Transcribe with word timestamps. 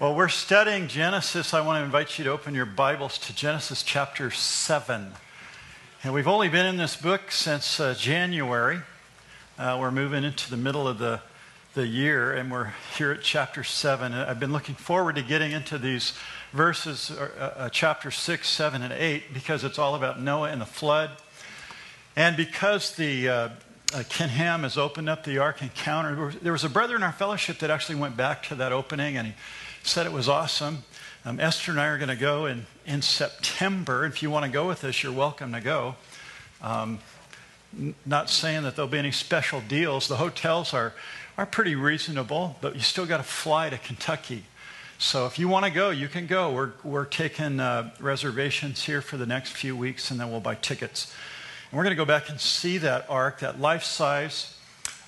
Well, 0.00 0.14
we're 0.14 0.28
studying 0.28 0.86
Genesis. 0.86 1.52
I 1.52 1.60
want 1.60 1.80
to 1.80 1.84
invite 1.84 2.20
you 2.20 2.24
to 2.26 2.30
open 2.30 2.54
your 2.54 2.66
Bibles 2.66 3.18
to 3.18 3.34
Genesis 3.34 3.82
chapter 3.82 4.30
7. 4.30 5.10
And 6.04 6.14
we've 6.14 6.28
only 6.28 6.48
been 6.48 6.66
in 6.66 6.76
this 6.76 6.94
book 6.94 7.32
since 7.32 7.80
uh, 7.80 7.94
January. 7.98 8.78
Uh, 9.58 9.76
we're 9.80 9.90
moving 9.90 10.22
into 10.22 10.48
the 10.50 10.56
middle 10.56 10.86
of 10.86 11.00
the, 11.00 11.20
the 11.74 11.84
year, 11.84 12.32
and 12.32 12.48
we're 12.48 12.74
here 12.96 13.10
at 13.10 13.22
chapter 13.22 13.64
7. 13.64 14.14
I've 14.14 14.38
been 14.38 14.52
looking 14.52 14.76
forward 14.76 15.16
to 15.16 15.22
getting 15.22 15.50
into 15.50 15.78
these 15.78 16.12
verses, 16.52 17.10
uh, 17.10 17.54
uh 17.56 17.68
chapter 17.68 18.12
6, 18.12 18.48
7, 18.48 18.82
and 18.82 18.92
8, 18.92 19.34
because 19.34 19.64
it's 19.64 19.80
all 19.80 19.96
about 19.96 20.22
Noah 20.22 20.50
and 20.50 20.60
the 20.60 20.66
flood. 20.66 21.10
And 22.14 22.36
because 22.36 22.94
the 22.94 23.28
uh, 23.28 23.48
uh, 23.92 24.04
Ken 24.08 24.28
Ham 24.28 24.62
has 24.62 24.78
opened 24.78 25.08
up 25.08 25.24
the 25.24 25.38
Ark 25.38 25.60
Encounter, 25.60 26.30
there 26.40 26.52
was 26.52 26.62
a 26.62 26.68
brother 26.68 26.94
in 26.94 27.02
our 27.02 27.10
fellowship 27.10 27.58
that 27.58 27.70
actually 27.70 27.96
went 27.96 28.16
back 28.16 28.44
to 28.44 28.54
that 28.54 28.70
opening, 28.70 29.16
and 29.16 29.26
he 29.26 29.34
said 29.88 30.04
it 30.04 30.12
was 30.12 30.28
awesome. 30.28 30.84
Um, 31.24 31.40
Esther 31.40 31.70
and 31.70 31.80
I 31.80 31.86
are 31.86 31.96
going 31.96 32.10
to 32.10 32.16
go 32.16 32.44
in, 32.44 32.66
in 32.84 33.00
September. 33.00 34.04
If 34.04 34.22
you 34.22 34.30
want 34.30 34.44
to 34.44 34.50
go 34.50 34.68
with 34.68 34.84
us, 34.84 35.02
you're 35.02 35.12
welcome 35.12 35.52
to 35.54 35.62
go. 35.62 35.96
Um, 36.60 36.98
n- 37.76 37.94
not 38.04 38.28
saying 38.28 38.64
that 38.64 38.76
there'll 38.76 38.90
be 38.90 38.98
any 38.98 39.12
special 39.12 39.62
deals. 39.62 40.06
The 40.06 40.16
hotels 40.16 40.74
are, 40.74 40.92
are 41.38 41.46
pretty 41.46 41.74
reasonable, 41.74 42.56
but 42.60 42.74
you 42.74 42.82
still 42.82 43.06
got 43.06 43.16
to 43.16 43.22
fly 43.22 43.70
to 43.70 43.78
Kentucky. 43.78 44.44
So 44.98 45.24
if 45.24 45.38
you 45.38 45.48
want 45.48 45.64
to 45.64 45.70
go, 45.70 45.88
you 45.88 46.06
can 46.06 46.26
go. 46.26 46.52
We're, 46.52 46.72
we're 46.84 47.06
taking 47.06 47.58
uh, 47.58 47.90
reservations 47.98 48.84
here 48.84 49.00
for 49.00 49.16
the 49.16 49.26
next 49.26 49.52
few 49.52 49.74
weeks, 49.74 50.10
and 50.10 50.20
then 50.20 50.30
we'll 50.30 50.40
buy 50.40 50.56
tickets. 50.56 51.14
And 51.70 51.78
we're 51.78 51.84
going 51.84 51.96
to 51.96 52.00
go 52.00 52.04
back 52.04 52.28
and 52.28 52.38
see 52.38 52.76
that 52.78 53.06
ark, 53.08 53.40
that 53.40 53.58
life 53.58 53.84
size 53.84 54.54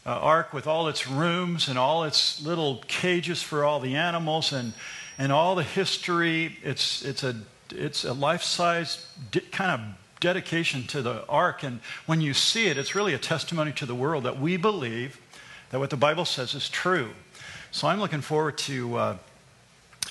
uh, 0.07 0.11
ark 0.11 0.53
with 0.53 0.67
all 0.67 0.89
its 0.89 1.07
rooms 1.07 1.69
and 1.69 1.79
all 1.79 2.05
its 2.05 2.41
little 2.43 2.83
cages 2.89 3.43
for 3.43 3.65
all 3.65 3.81
the 3.81 3.97
animals 3.97 4.53
and, 4.53 4.73
and 5.19 5.31
all 5.31 5.55
the 5.55 5.63
history. 5.63 6.57
It's, 6.63 7.05
it's 7.05 7.23
a, 7.23 7.37
it's 7.71 8.05
a 8.05 8.13
life 8.13 8.43
size 8.43 9.07
kind 9.53 9.71
of 9.71 9.81
dedication 10.21 10.87
to 10.89 11.03
the 11.03 11.27
ark. 11.27 11.63
And 11.63 11.81
when 12.07 12.21
you 12.21 12.35
see 12.35 12.69
it, 12.69 12.79
it's 12.79 12.95
really 12.95 13.15
a 13.15 13.19
testimony 13.19 13.73
to 13.73 13.87
the 13.87 13.95
world 13.95 14.25
that 14.25 14.41
we 14.41 14.57
believe 14.57 15.21
that 15.71 15.79
what 15.79 15.91
the 15.91 15.97
Bible 15.97 16.25
says 16.25 16.55
is 16.55 16.69
true. 16.69 17.11
So 17.71 17.89
I'm 17.89 18.01
looking 18.01 18.21
forward 18.21 18.59
to, 18.59 18.97
uh, 18.97 19.17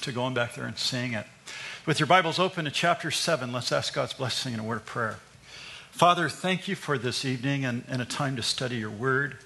to 0.02 0.12
going 0.12 0.34
back 0.34 0.56
there 0.56 0.66
and 0.66 0.78
seeing 0.78 1.14
it. 1.14 1.26
With 1.86 2.00
your 2.00 2.08
Bibles 2.08 2.40
open 2.40 2.66
to 2.66 2.72
chapter 2.72 3.12
7, 3.12 3.52
let's 3.52 3.72
ask 3.72 3.94
God's 3.94 4.14
blessing 4.14 4.54
in 4.54 4.60
a 4.60 4.64
word 4.64 4.78
of 4.78 4.86
prayer. 4.86 5.18
Father, 5.92 6.30
thank 6.30 6.68
you 6.68 6.76
for 6.76 6.98
this 6.98 7.26
evening 7.26 7.66
and, 7.66 7.84
and 7.88 8.02
a 8.02 8.06
time 8.06 8.36
to 8.36 8.44
study 8.44 8.78
your 8.78 8.92
word. 8.92 9.38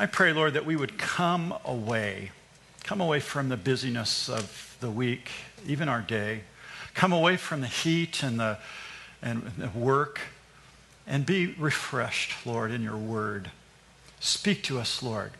I 0.00 0.06
pray, 0.06 0.32
Lord, 0.32 0.54
that 0.54 0.64
we 0.64 0.76
would 0.76 0.96
come 0.96 1.52
away, 1.64 2.30
come 2.84 3.00
away 3.00 3.18
from 3.18 3.48
the 3.48 3.56
busyness 3.56 4.28
of 4.28 4.76
the 4.78 4.90
week, 4.90 5.28
even 5.66 5.88
our 5.88 6.02
day, 6.02 6.42
come 6.94 7.12
away 7.12 7.36
from 7.36 7.62
the 7.62 7.66
heat 7.66 8.22
and 8.22 8.38
the, 8.38 8.58
and 9.20 9.42
the 9.58 9.76
work, 9.76 10.20
and 11.04 11.26
be 11.26 11.46
refreshed, 11.58 12.46
Lord, 12.46 12.70
in 12.70 12.80
your 12.80 12.96
word. 12.96 13.50
Speak 14.20 14.62
to 14.64 14.78
us, 14.78 15.02
Lord, 15.02 15.32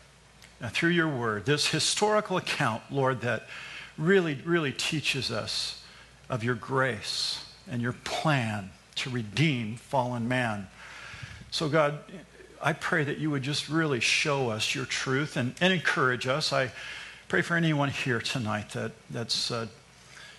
uh, 0.61 0.67
through 0.67 0.89
your 0.89 1.07
word. 1.07 1.45
This 1.45 1.69
historical 1.69 2.35
account, 2.35 2.83
Lord, 2.91 3.21
that 3.21 3.47
really, 3.97 4.41
really 4.43 4.73
teaches 4.73 5.31
us 5.31 5.81
of 6.29 6.43
your 6.43 6.55
grace 6.55 7.45
and 7.71 7.81
your 7.81 7.93
plan 7.93 8.71
to 8.95 9.09
redeem 9.09 9.77
fallen 9.77 10.27
man. 10.27 10.67
So, 11.49 11.69
God, 11.69 11.99
I 12.61 12.73
pray 12.73 13.03
that 13.03 13.17
you 13.17 13.31
would 13.31 13.43
just 13.43 13.69
really 13.69 13.99
show 13.99 14.49
us 14.49 14.75
your 14.75 14.85
truth 14.85 15.37
and, 15.37 15.55
and 15.61 15.71
encourage 15.71 16.27
us. 16.27 16.51
I 16.51 16.71
pray 17.27 17.41
for 17.41 17.55
anyone 17.55 17.89
here 17.89 18.19
tonight 18.19 18.71
that, 18.71 18.91
that's 19.09 19.51
uh, 19.51 19.67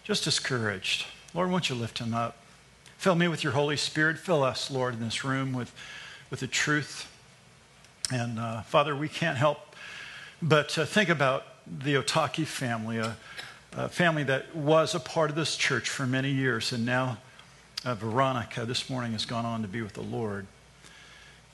just 0.04 0.24
discouraged. 0.24 1.06
Lord, 1.34 1.50
won't 1.50 1.70
you 1.70 1.76
lift 1.76 1.98
him 1.98 2.12
up? 2.12 2.36
Fill 2.98 3.14
me 3.14 3.28
with 3.28 3.42
your 3.42 3.54
Holy 3.54 3.76
Spirit. 3.76 4.18
Fill 4.18 4.42
us, 4.42 4.70
Lord, 4.70 4.94
in 4.94 5.00
this 5.00 5.24
room 5.24 5.52
with, 5.52 5.72
with 6.30 6.41
the 6.41 6.47
truth. 6.47 7.10
And 8.12 8.38
uh, 8.38 8.62
Father, 8.62 8.94
we 8.94 9.09
can't 9.09 9.38
help 9.38 9.70
but 10.42 10.76
uh, 10.78 10.86
think 10.86 11.10
about 11.10 11.44
the 11.66 11.94
Otaki 11.97 12.47
family, 12.47 12.97
a, 12.98 13.16
a, 13.72 13.88
family 13.88 14.25
that 14.25 14.56
was 14.56 14.94
a 14.94 15.00
part 15.00 15.28
of 15.28 15.36
this 15.36 15.56
church 15.56 15.88
for 15.91 16.06
many 16.06 16.30
years. 16.30 16.72
And 16.72 16.86
now 16.86 17.19
uh, 17.84 17.94
Veronica 17.94 18.64
this 18.64 18.88
morning 18.88 19.12
has 19.12 19.26
gone 19.26 19.44
on 19.44 19.62
to 19.62 19.69
be 19.69 19.82
with 19.82 19.92
the 19.92 20.03
Lord. 20.03 20.47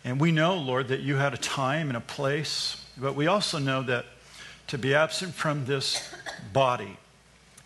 And 0.07 0.21
we 0.21 0.31
know, 0.31 0.57
Lord, 0.57 0.87
that 0.89 1.01
you 1.01 1.17
had 1.17 1.35
a 1.35 1.37
time 1.37 1.89
and 1.89 1.97
a 1.97 2.01
place, 2.01 2.81
but 2.97 3.17
we 3.17 3.27
also 3.27 3.59
know 3.59 3.83
that 3.83 4.07
to 4.69 4.79
be 4.79 4.95
absent 4.95 5.35
from 5.35 5.67
this 5.67 6.15
body 6.53 6.97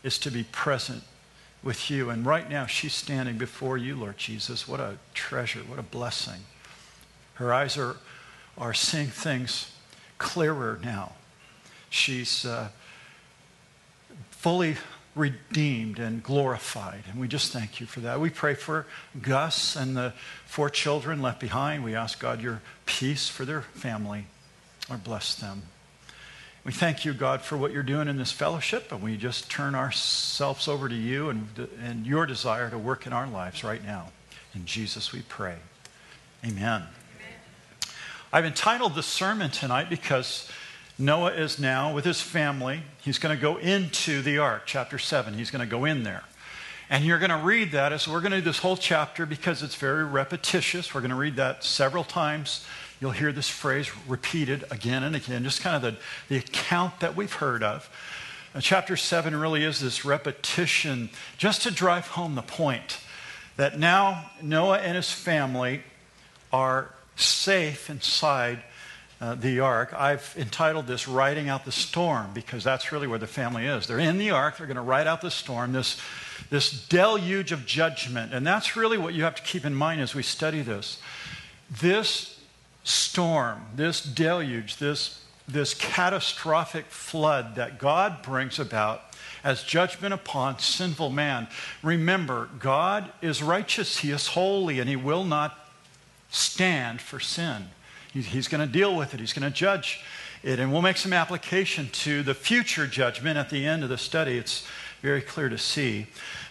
is 0.03 0.17
to 0.21 0.31
be 0.31 0.45
present 0.45 1.03
with 1.62 1.91
you. 1.91 2.09
And 2.09 2.25
right 2.25 2.49
now, 2.49 2.65
she's 2.65 2.95
standing 2.95 3.37
before 3.37 3.77
you, 3.77 3.95
Lord 3.95 4.17
Jesus. 4.17 4.67
What 4.67 4.81
a 4.81 4.97
treasure, 5.12 5.61
what 5.61 5.78
a 5.78 5.83
blessing. 5.83 6.41
Her 7.34 7.53
eyes 7.53 7.77
are, 7.77 7.97
are 8.57 8.72
seeing 8.72 9.09
things 9.09 9.72
clearer 10.17 10.81
now. 10.83 11.12
She's 11.91 12.47
uh, 12.47 12.69
fully 14.31 14.77
redeemed 15.15 15.98
and 15.98 16.22
glorified. 16.22 17.04
And 17.10 17.21
we 17.21 17.28
just 17.28 17.53
thank 17.53 17.81
you 17.81 17.87
for 17.87 18.00
that. 18.00 18.21
We 18.21 18.31
pray 18.31 18.54
for 18.54 18.87
Gus 19.21 19.76
and 19.76 19.97
the 19.97 20.12
four 20.47 20.71
children 20.71 21.21
left 21.21 21.41
behind. 21.41 21.84
We 21.84 21.94
ask 21.94 22.21
God 22.21 22.41
your 22.41 22.62
peace 22.87 23.28
for 23.28 23.44
their 23.44 23.62
family 23.62 24.26
or 24.88 24.97
bless 24.97 25.34
them. 25.34 25.62
We 26.62 26.72
thank 26.72 27.04
you, 27.04 27.15
God, 27.15 27.41
for 27.41 27.56
what 27.56 27.72
you're 27.72 27.82
doing 27.82 28.06
in 28.06 28.19
this 28.19 28.32
fellowship, 28.32 28.93
and 28.93 29.03
we 29.03 29.16
just 29.16 29.50
turn 29.50 29.75
ourselves 29.75 30.69
over 30.69 30.91
to 30.91 30.94
you 30.94 31.31
and, 31.31 31.48
and 31.82 32.06
your 32.06 32.27
desire 32.27 32.69
to 32.69 32.77
work 32.77 33.06
in 33.06 33.15
our 33.15 33.27
lives 33.27 33.65
right 33.65 33.82
now. 33.82 34.09
In 34.54 34.66
Jesus 34.66 35.12
we 35.12 35.22
pray. 35.22 35.56
Amen. 36.44 36.82
Amen. 36.82 37.38
I've 38.32 38.44
entitled 38.44 38.94
this 38.94 39.06
sermon 39.06 39.50
tonight 39.50 39.88
because 39.88 40.50
Noah 41.00 41.33
is 41.33 41.59
now 41.59 41.94
with 41.94 42.05
his 42.05 42.21
family. 42.21 42.83
He's 43.00 43.19
going 43.19 43.34
to 43.34 43.41
go 43.41 43.56
into 43.56 44.21
the 44.21 44.37
ark, 44.37 44.65
chapter 44.66 44.99
7. 44.99 45.33
He's 45.33 45.50
going 45.50 45.66
to 45.66 45.71
go 45.71 45.87
in 45.87 46.03
there. 46.03 46.25
And 46.91 47.05
you're 47.05 47.19
going 47.19 47.31
to 47.31 47.38
read 47.38 47.72
that 47.72 47.93
as 47.93 48.06
we're 48.06 48.21
going 48.21 48.33
to 48.33 48.38
do 48.38 48.44
this 48.44 48.59
whole 48.59 48.77
chapter 48.77 49.25
because 49.25 49.62
it's 49.62 49.77
very 49.77 50.05
repetitious. 50.05 50.93
We're 50.93 51.00
going 51.00 51.12
to 51.12 51.16
read 51.16 51.37
that 51.37 51.65
several 51.65 52.05
times. 52.05 52.66
You'll 53.00 53.12
hear 53.12 53.33
this 53.33 53.49
phrase 53.49 53.91
repeated 54.06 54.65
again 54.71 55.03
and 55.03 55.16
again, 55.16 55.43
just 55.43 55.62
kind 55.62 55.75
of 55.75 55.81
the, 55.81 55.99
the 56.28 56.37
account 56.37 57.00
that 57.00 57.16
we've 57.16 57.33
heard 57.33 57.62
of. 57.62 57.89
Chapter 58.60 58.97
7 58.97 59.34
really 59.34 59.65
is 59.65 59.81
this 59.81 60.05
repetition 60.05 61.09
just 61.39 61.62
to 61.62 61.71
drive 61.71 62.09
home 62.09 62.34
the 62.34 62.43
point 62.43 62.99
that 63.56 63.78
now 63.78 64.31
Noah 64.43 64.78
and 64.78 64.97
his 64.97 65.10
family 65.10 65.83
are 66.53 66.93
safe 67.16 67.89
inside 67.89 68.62
uh, 69.21 69.35
the 69.35 69.61
ark. 69.61 69.93
I've 69.95 70.35
entitled 70.39 70.87
this 70.87 71.07
Riding 71.07 71.49
Out 71.49 71.65
the 71.65 71.73
Storm 71.73 72.31
because 72.33 72.65
that's 72.65 72.91
really 72.91 73.07
where 73.07 73.19
the 73.19 73.27
family 73.27 73.67
is. 73.67 73.87
They're 73.87 73.99
in 73.99 74.19
the 74.19 74.31
ark, 74.31 74.57
they're 74.57 74.67
going 74.67 74.77
to 74.77 74.83
ride 74.83 75.07
out 75.07 75.21
the 75.21 75.31
storm, 75.31 75.73
this, 75.73 76.01
this 76.49 76.71
deluge 76.89 77.53
of 77.53 77.67
judgment. 77.67 78.33
And 78.33 78.47
that's 78.47 78.77
really 78.77 78.97
what 78.97 79.15
you 79.15 79.25
have 79.25 79.35
to 79.35 79.43
keep 79.43 79.65
in 79.65 79.75
mind 79.75 80.01
as 80.01 80.15
we 80.15 80.23
study 80.23 80.63
this. 80.63 81.01
This 81.71 82.41
storm, 82.83 83.67
this 83.75 84.03
deluge, 84.03 84.79
this, 84.79 85.23
this 85.47 85.75
catastrophic 85.75 86.87
flood 86.87 87.57
that 87.57 87.79
God 87.79 88.23
brings 88.23 88.59
about 88.59 89.03
as 89.45 89.63
judgment 89.63 90.15
upon 90.15 90.59
sinful 90.59 91.11
man. 91.11 91.49
Remember, 91.83 92.49
God 92.59 93.13
is 93.21 93.43
righteous, 93.43 93.99
He 93.99 94.11
is 94.11 94.29
holy, 94.29 94.81
and 94.81 94.89
He 94.89 94.97
will 94.97 95.25
not 95.25 95.59
stand 96.31 97.01
for 97.01 97.21
sin. 97.21 97.69
He's 98.12 98.48
going 98.48 98.66
to 98.66 98.72
deal 98.72 98.97
with 98.97 99.15
it, 99.15 99.21
he's 99.21 99.32
going 99.32 99.50
to 99.50 99.56
judge 99.56 100.00
it. 100.43 100.59
And 100.59 100.72
we'll 100.72 100.82
make 100.82 100.97
some 100.97 101.12
application 101.12 101.88
to 101.93 102.22
the 102.22 102.34
future 102.34 102.87
judgment 102.87 103.37
at 103.37 103.50
the 103.50 103.65
end 103.65 103.82
of 103.82 103.88
the 103.88 103.98
study. 103.98 104.37
It's 104.37 104.66
very 105.01 105.21
clear 105.21 105.48
to 105.48 105.59
see. 105.59 106.07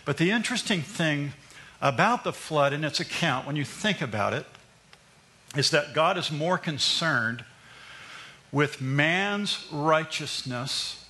But 0.06 0.17
the 0.17 0.31
interesting 0.31 0.81
thing 0.81 1.33
about 1.81 2.23
the 2.23 2.33
flood 2.33 2.73
and 2.73 2.83
its 2.83 3.00
account, 3.00 3.45
when 3.45 3.56
you 3.56 3.65
think 3.65 4.01
about 4.01 4.33
it, 4.33 4.45
is 5.56 5.71
that 5.71 5.94
God 5.94 6.17
is 6.17 6.31
more 6.31 6.57
concerned 6.57 7.44
with 8.51 8.81
man's 8.81 9.67
righteousness 9.71 11.05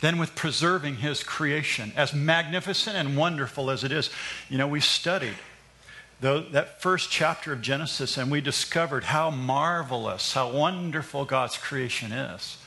than 0.00 0.18
with 0.18 0.34
preserving 0.34 0.96
his 0.96 1.22
creation, 1.22 1.92
as 1.96 2.12
magnificent 2.12 2.96
and 2.96 3.16
wonderful 3.16 3.70
as 3.70 3.84
it 3.84 3.92
is. 3.92 4.10
You 4.48 4.58
know, 4.58 4.66
we 4.66 4.80
studied 4.80 5.36
that 6.22 6.80
first 6.80 7.10
chapter 7.10 7.52
of 7.52 7.62
Genesis, 7.62 8.16
and 8.16 8.30
we 8.30 8.40
discovered 8.40 9.04
how 9.04 9.30
marvelous, 9.30 10.34
how 10.34 10.50
wonderful 10.50 11.24
God's 11.24 11.58
creation 11.58 12.12
is. 12.12 12.58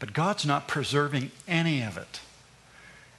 But 0.00 0.12
God's 0.12 0.44
not 0.44 0.66
preserving 0.66 1.30
any 1.46 1.82
of 1.82 1.96
it. 1.96 2.20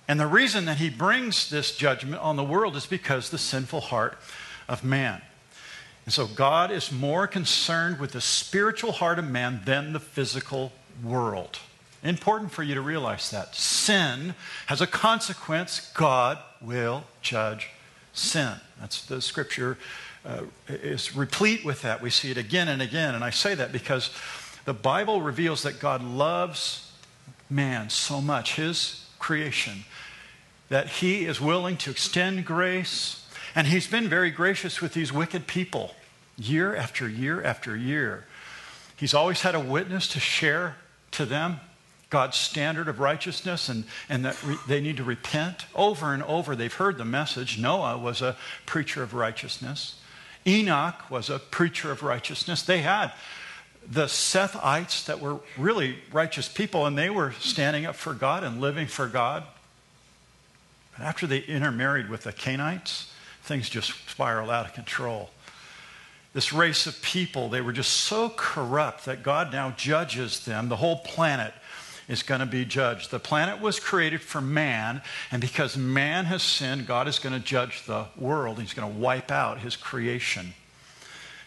And 0.07 0.19
the 0.19 0.27
reason 0.27 0.66
that 0.66 0.77
He 0.77 0.89
brings 0.89 1.50
this 1.50 1.75
judgment 1.75 2.22
on 2.22 2.36
the 2.36 2.44
world 2.44 2.75
is 2.75 2.86
because 2.86 3.30
the 3.30 3.38
sinful 3.38 3.80
heart 3.80 4.18
of 4.68 4.83
man. 4.83 5.22
And 6.04 6.13
so 6.13 6.27
God 6.27 6.69
is 6.69 6.92
more 6.92 7.27
concerned 7.27 8.00
with 8.00 8.12
the 8.12 8.22
spiritual 8.22 8.92
heart 8.92 9.18
of 9.18 9.25
man 9.25 9.62
than 9.66 9.94
the 9.94 10.00
physical 10.00 10.74
world. 11.01 11.60
Important 12.04 12.51
for 12.51 12.62
you 12.62 12.75
to 12.75 12.81
realize 12.81 13.31
that. 13.31 13.56
Sin 13.56 14.36
has 14.68 14.81
a 14.81 14.86
consequence. 14.86 15.92
God 15.95 16.38
will 16.62 17.06
judge 17.22 17.69
sin. 18.18 18.54
That's 18.80 19.06
the 19.06 19.22
scripture 19.22 19.78
uh, 20.26 20.42
is 20.68 21.16
replete 21.16 21.64
with 21.64 21.82
that. 21.84 22.02
We 22.02 22.10
see 22.10 22.32
it 22.32 22.38
again 22.38 22.68
and 22.68 22.82
again. 22.82 23.16
And 23.16 23.24
I 23.24 23.30
say 23.30 23.56
that 23.56 23.72
because 23.72 24.10
the 24.66 24.74
Bible 24.74 25.22
reveals 25.22 25.64
that 25.64 25.80
God 25.80 26.04
loves 26.04 26.92
man 27.50 27.90
so 27.90 28.22
much, 28.22 28.56
his 28.56 29.06
creation, 29.20 29.86
that 30.70 30.88
he 30.88 31.26
is 31.26 31.40
willing 31.40 31.78
to 31.78 31.92
extend 31.92 32.46
grace. 32.46 33.26
And 33.54 33.68
he's 33.68 33.88
been 33.88 34.10
very 34.10 34.32
gracious 34.32 34.82
with 34.82 34.94
these 34.94 35.14
wicked 35.14 35.48
people 35.48 35.96
year 36.38 36.76
after 36.76 37.08
year 37.08 37.44
after 37.44 37.78
year. 37.78 38.26
He's 38.98 39.14
always 39.14 39.42
had 39.42 39.56
a 39.56 39.60
witness 39.60 40.08
to 40.10 40.20
share 40.20 40.78
to 41.12 41.26
them 41.26 41.60
God's 42.10 42.38
standard 42.38 42.88
of 42.88 43.00
righteousness 43.00 43.68
and, 43.69 43.86
and 44.10 44.25
that 44.25 44.42
re- 44.44 44.57
they 44.68 44.80
need 44.80 44.98
to 44.98 45.04
repent. 45.04 45.66
Over 45.75 46.13
and 46.13 46.24
over, 46.24 46.56
they've 46.56 46.74
heard 46.74 46.98
the 46.98 47.06
message. 47.06 47.57
Noah 47.57 47.98
was 47.98 48.22
a 48.22 48.36
preacher 48.66 49.04
of 49.04 49.13
righteousness, 49.13 49.96
Enoch 50.48 51.10
was 51.10 51.30
a 51.30 51.40
preacher 51.40 51.92
of 51.92 52.04
righteousness. 52.04 52.62
They 52.62 52.80
had 52.80 53.12
the 53.88 54.06
Sethites 54.06 55.06
that 55.06 55.19
were 55.19 55.40
really 55.57 55.98
righteous 56.12 56.48
people, 56.48 56.86
and 56.86 56.98
they 56.98 57.10
were 57.10 57.31
standing 57.34 57.86
up 57.86 57.96
for 57.96 58.13
God 58.13 58.44
and 58.44 58.62
living 58.62 58.88
for 58.88 59.08
God. 59.08 59.44
But 60.98 61.06
after 61.06 61.28
they 61.28 61.40
intermarried 61.40 62.10
with 62.10 62.24
the 62.24 62.34
Cainites, 62.34 63.10
things 63.44 63.69
just 63.69 63.94
spiraled 64.10 64.50
out 64.50 64.66
of 64.66 64.74
control. 64.74 65.30
This 66.34 66.51
race 66.51 66.86
of 66.86 67.01
people, 67.01 67.50
they 67.50 67.62
were 67.62 67.72
just 67.72 67.92
so 67.92 68.30
corrupt 68.30 69.06
that 69.06 69.24
God 69.24 69.51
now 69.51 69.72
judges 69.72 70.44
them, 70.46 70.68
the 70.68 70.75
whole 70.75 70.98
planet 70.98 71.54
is 72.07 72.24
going 72.24 72.40
to 72.40 72.46
be 72.46 72.66
judged. 72.66 73.12
The 73.12 73.19
planet 73.19 73.60
was 73.60 73.80
created 73.80 74.22
for 74.22 74.42
man, 74.42 75.02
and 75.31 75.42
because 75.42 75.75
man 75.75 76.25
has 76.25 76.44
sinned, 76.44 76.88
God 76.88 77.07
is 77.07 77.19
going 77.19 77.34
to 77.34 77.46
judge 77.46 77.86
the 77.86 78.06
world. 78.18 78.60
He's 78.60 78.74
going 78.74 78.92
to 78.92 79.00
wipe 79.00 79.31
out 79.31 79.60
his 79.60 79.75
creation. 79.75 80.54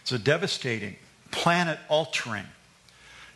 It's 0.01 0.11
a 0.11 0.19
devastating, 0.19 0.95
planet 1.31 1.79
altering, 1.87 2.45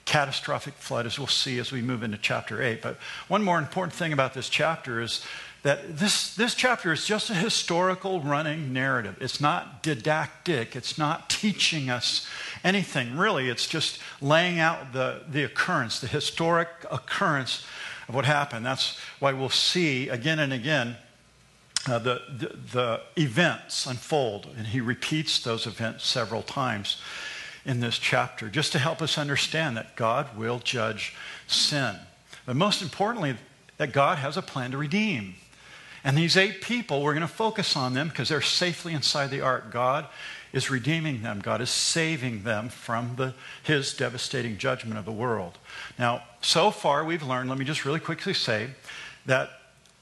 catastrophic 0.06 0.74
flood, 0.74 1.06
as 1.06 1.18
we'll 1.18 1.28
see 1.28 1.60
as 1.60 1.72
we 1.72 1.82
move 1.82 2.04
into 2.04 2.18
chapter 2.18 2.62
8. 2.62 2.82
But 2.82 2.98
one 3.28 3.44
more 3.44 3.58
important 3.58 3.94
thing 3.94 4.12
about 4.12 4.34
this 4.34 4.50
chapter 4.50 5.02
is 5.02 5.24
that 5.64 5.98
this, 5.98 6.36
this 6.36 6.56
chapter 6.56 6.92
is 6.92 7.06
just 7.06 7.30
a 7.30 7.34
historical 7.34 8.20
running 8.20 8.74
narrative. 8.74 9.18
It's 9.22 9.40
not 9.40 9.82
didactic, 9.82 10.76
it's 10.76 10.98
not 10.98 11.30
teaching 11.30 11.90
us 11.90 12.28
anything, 12.64 13.18
really. 13.18 13.50
It's 13.50 13.68
just 13.68 14.00
laying 14.22 14.60
out 14.60 14.92
the, 14.92 15.22
the 15.28 15.44
occurrence, 15.44 16.00
the 16.00 16.08
historic 16.08 16.68
occurrence 16.92 17.66
of 18.10 18.16
what 18.16 18.26
happened. 18.26 18.66
That's 18.66 18.98
why 19.20 19.32
we'll 19.32 19.50
see 19.50 20.10
again 20.10 20.40
and 20.40 20.52
again 20.52 20.98
uh, 21.88 22.00
the, 22.00 22.22
the, 22.38 22.58
the 22.74 23.02
events 23.18 23.86
unfold. 23.86 24.50
And 24.58 24.68
he 24.68 24.82
repeats 24.82 25.40
those 25.40 25.66
events 25.66 26.06
several 26.06 26.42
times 26.42 27.02
in 27.66 27.80
this 27.80 27.98
chapter 27.98 28.50
just 28.50 28.74
to 28.74 28.80
help 28.80 29.02
us 29.02 29.18
understand 29.18 29.78
that 29.78 29.96
God 29.96 30.38
will 30.38 30.60
judge 30.60 31.16
sin. 31.48 31.96
But 32.46 32.58
most 32.58 32.82
importantly, 32.82 33.38
that 33.78 33.94
God 33.94 34.18
has 34.18 34.36
a 34.36 34.42
plan 34.42 34.72
to 34.72 34.78
redeem. 34.78 35.36
And 36.04 36.18
these 36.18 36.36
eight 36.36 36.62
people, 36.62 37.02
we're 37.02 37.14
going 37.14 37.22
to 37.22 37.34
focus 37.34 37.76
on 37.76 37.94
them 37.94 38.10
because 38.10 38.30
they're 38.30 38.42
safely 38.42 38.94
inside 38.94 39.30
the 39.30 39.42
ark. 39.42 39.72
God 39.72 40.08
is 40.52 40.70
redeeming 40.70 41.24
them, 41.24 41.40
God 41.40 41.62
is 41.62 41.70
saving 41.72 42.44
them 42.44 42.70
from 42.70 43.16
the, 43.16 43.34
his 43.64 43.94
devastating 43.94 44.58
judgment 44.58 45.00
of 45.00 45.06
the 45.06 45.12
world. 45.12 45.58
Now, 45.98 46.24
so 46.42 46.70
far 46.70 47.04
we've 47.04 47.24
learned, 47.24 47.50
let 47.50 47.58
me 47.58 47.66
just 47.66 47.86
really 47.86 48.00
quickly 48.00 48.36
say, 48.36 48.70
that 49.26 49.50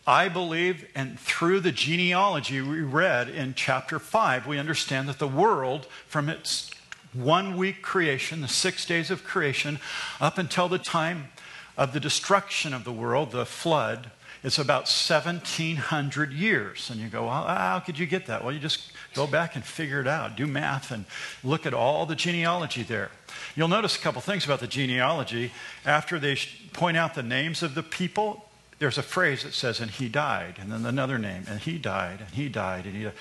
I 0.06 0.28
believe, 0.28 0.88
and 0.94 1.20
through 1.20 1.62
the 1.62 1.72
genealogy 1.72 2.60
we 2.60 2.82
read 2.82 3.30
in 3.30 3.54
chapter 3.54 4.00
5, 4.00 4.48
we 4.48 4.58
understand 4.58 5.08
that 5.08 5.20
the 5.20 5.28
world, 5.28 5.88
from 6.08 6.28
its 6.28 6.72
one 7.14 7.56
week 7.56 7.82
creation, 7.82 8.42
the 8.42 8.48
six 8.48 8.86
days 8.86 9.12
of 9.12 9.24
creation, 9.24 9.80
up 10.20 10.38
until 10.38 10.68
the 10.68 10.80
time 10.80 11.30
of 11.78 11.94
the 11.94 12.00
destruction 12.00 12.74
of 12.74 12.84
the 12.84 12.92
world, 12.92 13.32
the 13.32 13.46
flood, 13.46 14.12
it's 14.44 14.58
about 14.58 14.84
1,700 14.84 16.34
years. 16.34 16.90
And 16.90 17.00
you 17.00 17.10
go, 17.10 17.28
well, 17.28 17.46
how 17.46 17.80
could 17.80 18.00
you 18.00 18.08
get 18.08 18.26
that? 18.26 18.44
Well, 18.44 18.54
you 18.54 18.60
just 18.60 18.92
go 19.14 19.28
back 19.28 19.56
and 19.56 19.64
figure 19.64 20.02
it 20.02 20.08
out. 20.08 20.36
Do 20.36 20.48
math 20.48 20.92
and 20.92 21.06
look 21.44 21.68
at 21.68 21.76
all 21.76 22.08
the 22.08 22.16
genealogy 22.16 22.82
there. 22.82 23.12
You'll 23.56 23.68
notice 23.68 23.96
a 23.96 24.00
couple 24.00 24.20
things 24.20 24.44
about 24.44 24.60
the 24.60 24.68
genealogy. 24.68 25.52
After 25.86 26.18
they 26.18 26.38
point 26.74 26.98
out 26.98 27.14
the 27.14 27.24
names 27.24 27.62
of 27.62 27.76
the 27.76 27.84
people, 27.84 28.50
there's 28.80 28.98
a 28.98 29.04
phrase 29.04 29.44
that 29.44 29.54
says, 29.54 29.80
and 29.80 29.92
he 29.92 30.10
died, 30.10 30.56
and 30.60 30.72
then 30.72 30.88
another 30.88 31.20
name, 31.20 31.44
and 31.48 31.60
he 31.60 31.78
died, 31.78 32.20
and 32.20 32.30
he 32.30 32.50
died, 32.50 32.88
and 32.88 32.96
he 32.96 33.04
died. 33.04 33.14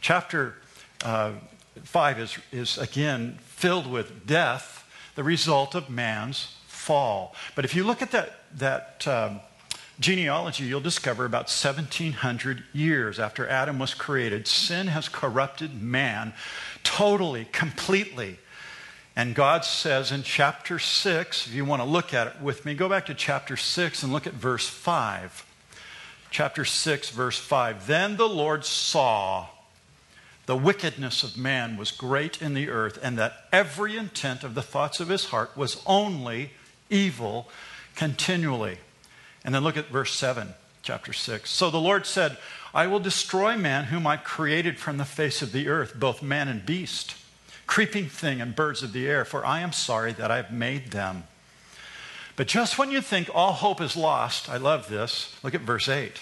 Chapter 0.00 0.54
uh, 1.04 1.32
5 1.82 2.20
is, 2.20 2.38
is 2.52 2.78
again 2.78 3.38
filled 3.42 3.90
with 3.90 4.28
death, 4.28 4.88
the 5.16 5.24
result 5.24 5.74
of 5.74 5.90
man's 5.90 6.54
fall. 6.88 7.34
But 7.54 7.66
if 7.66 7.74
you 7.74 7.84
look 7.84 8.00
at 8.00 8.12
that, 8.12 8.40
that 8.56 9.06
um, 9.06 9.40
genealogy, 10.00 10.64
you'll 10.64 10.80
discover 10.80 11.26
about 11.26 11.50
1700 11.50 12.64
years 12.72 13.18
after 13.18 13.46
Adam 13.46 13.78
was 13.78 13.92
created, 13.92 14.46
sin 14.46 14.86
has 14.86 15.06
corrupted 15.06 15.82
man 15.82 16.32
totally, 16.84 17.46
completely. 17.52 18.38
And 19.14 19.34
God 19.34 19.66
says 19.66 20.10
in 20.10 20.22
chapter 20.22 20.78
6, 20.78 21.46
if 21.48 21.54
you 21.54 21.66
want 21.66 21.82
to 21.82 21.88
look 21.88 22.14
at 22.14 22.28
it 22.28 22.40
with 22.40 22.64
me, 22.64 22.72
go 22.72 22.88
back 22.88 23.04
to 23.06 23.14
chapter 23.14 23.58
6 23.58 24.02
and 24.02 24.10
look 24.10 24.26
at 24.26 24.32
verse 24.32 24.66
5. 24.66 25.44
Chapter 26.30 26.64
6, 26.64 27.10
verse 27.10 27.38
5. 27.38 27.86
Then 27.86 28.16
the 28.16 28.28
Lord 28.28 28.64
saw 28.64 29.48
the 30.46 30.56
wickedness 30.56 31.22
of 31.22 31.36
man 31.36 31.76
was 31.76 31.90
great 31.90 32.40
in 32.40 32.54
the 32.54 32.70
earth, 32.70 32.98
and 33.02 33.18
that 33.18 33.44
every 33.52 33.98
intent 33.98 34.42
of 34.42 34.54
the 34.54 34.62
thoughts 34.62 34.98
of 34.98 35.10
his 35.10 35.26
heart 35.26 35.54
was 35.54 35.82
only 35.86 36.52
evil 36.90 37.48
continually. 37.94 38.78
And 39.44 39.54
then 39.54 39.64
look 39.64 39.76
at 39.76 39.88
verse 39.88 40.14
7, 40.14 40.48
chapter 40.82 41.12
6. 41.12 41.50
So 41.50 41.70
the 41.70 41.78
Lord 41.78 42.06
said, 42.06 42.36
I 42.74 42.86
will 42.86 43.00
destroy 43.00 43.56
man 43.56 43.84
whom 43.84 44.06
I 44.06 44.16
created 44.16 44.78
from 44.78 44.98
the 44.98 45.04
face 45.04 45.42
of 45.42 45.52
the 45.52 45.68
earth, 45.68 45.94
both 45.98 46.22
man 46.22 46.48
and 46.48 46.64
beast, 46.64 47.14
creeping 47.66 48.08
thing 48.08 48.40
and 48.40 48.54
birds 48.54 48.82
of 48.82 48.92
the 48.92 49.06
air, 49.08 49.24
for 49.24 49.44
I 49.44 49.60
am 49.60 49.72
sorry 49.72 50.12
that 50.12 50.30
I 50.30 50.36
have 50.36 50.52
made 50.52 50.90
them. 50.90 51.24
But 52.36 52.46
just 52.46 52.78
when 52.78 52.90
you 52.90 53.00
think 53.00 53.28
all 53.34 53.52
hope 53.52 53.80
is 53.80 53.96
lost, 53.96 54.48
I 54.48 54.58
love 54.58 54.88
this. 54.88 55.34
Look 55.42 55.54
at 55.54 55.62
verse 55.62 55.88
8. 55.88 56.20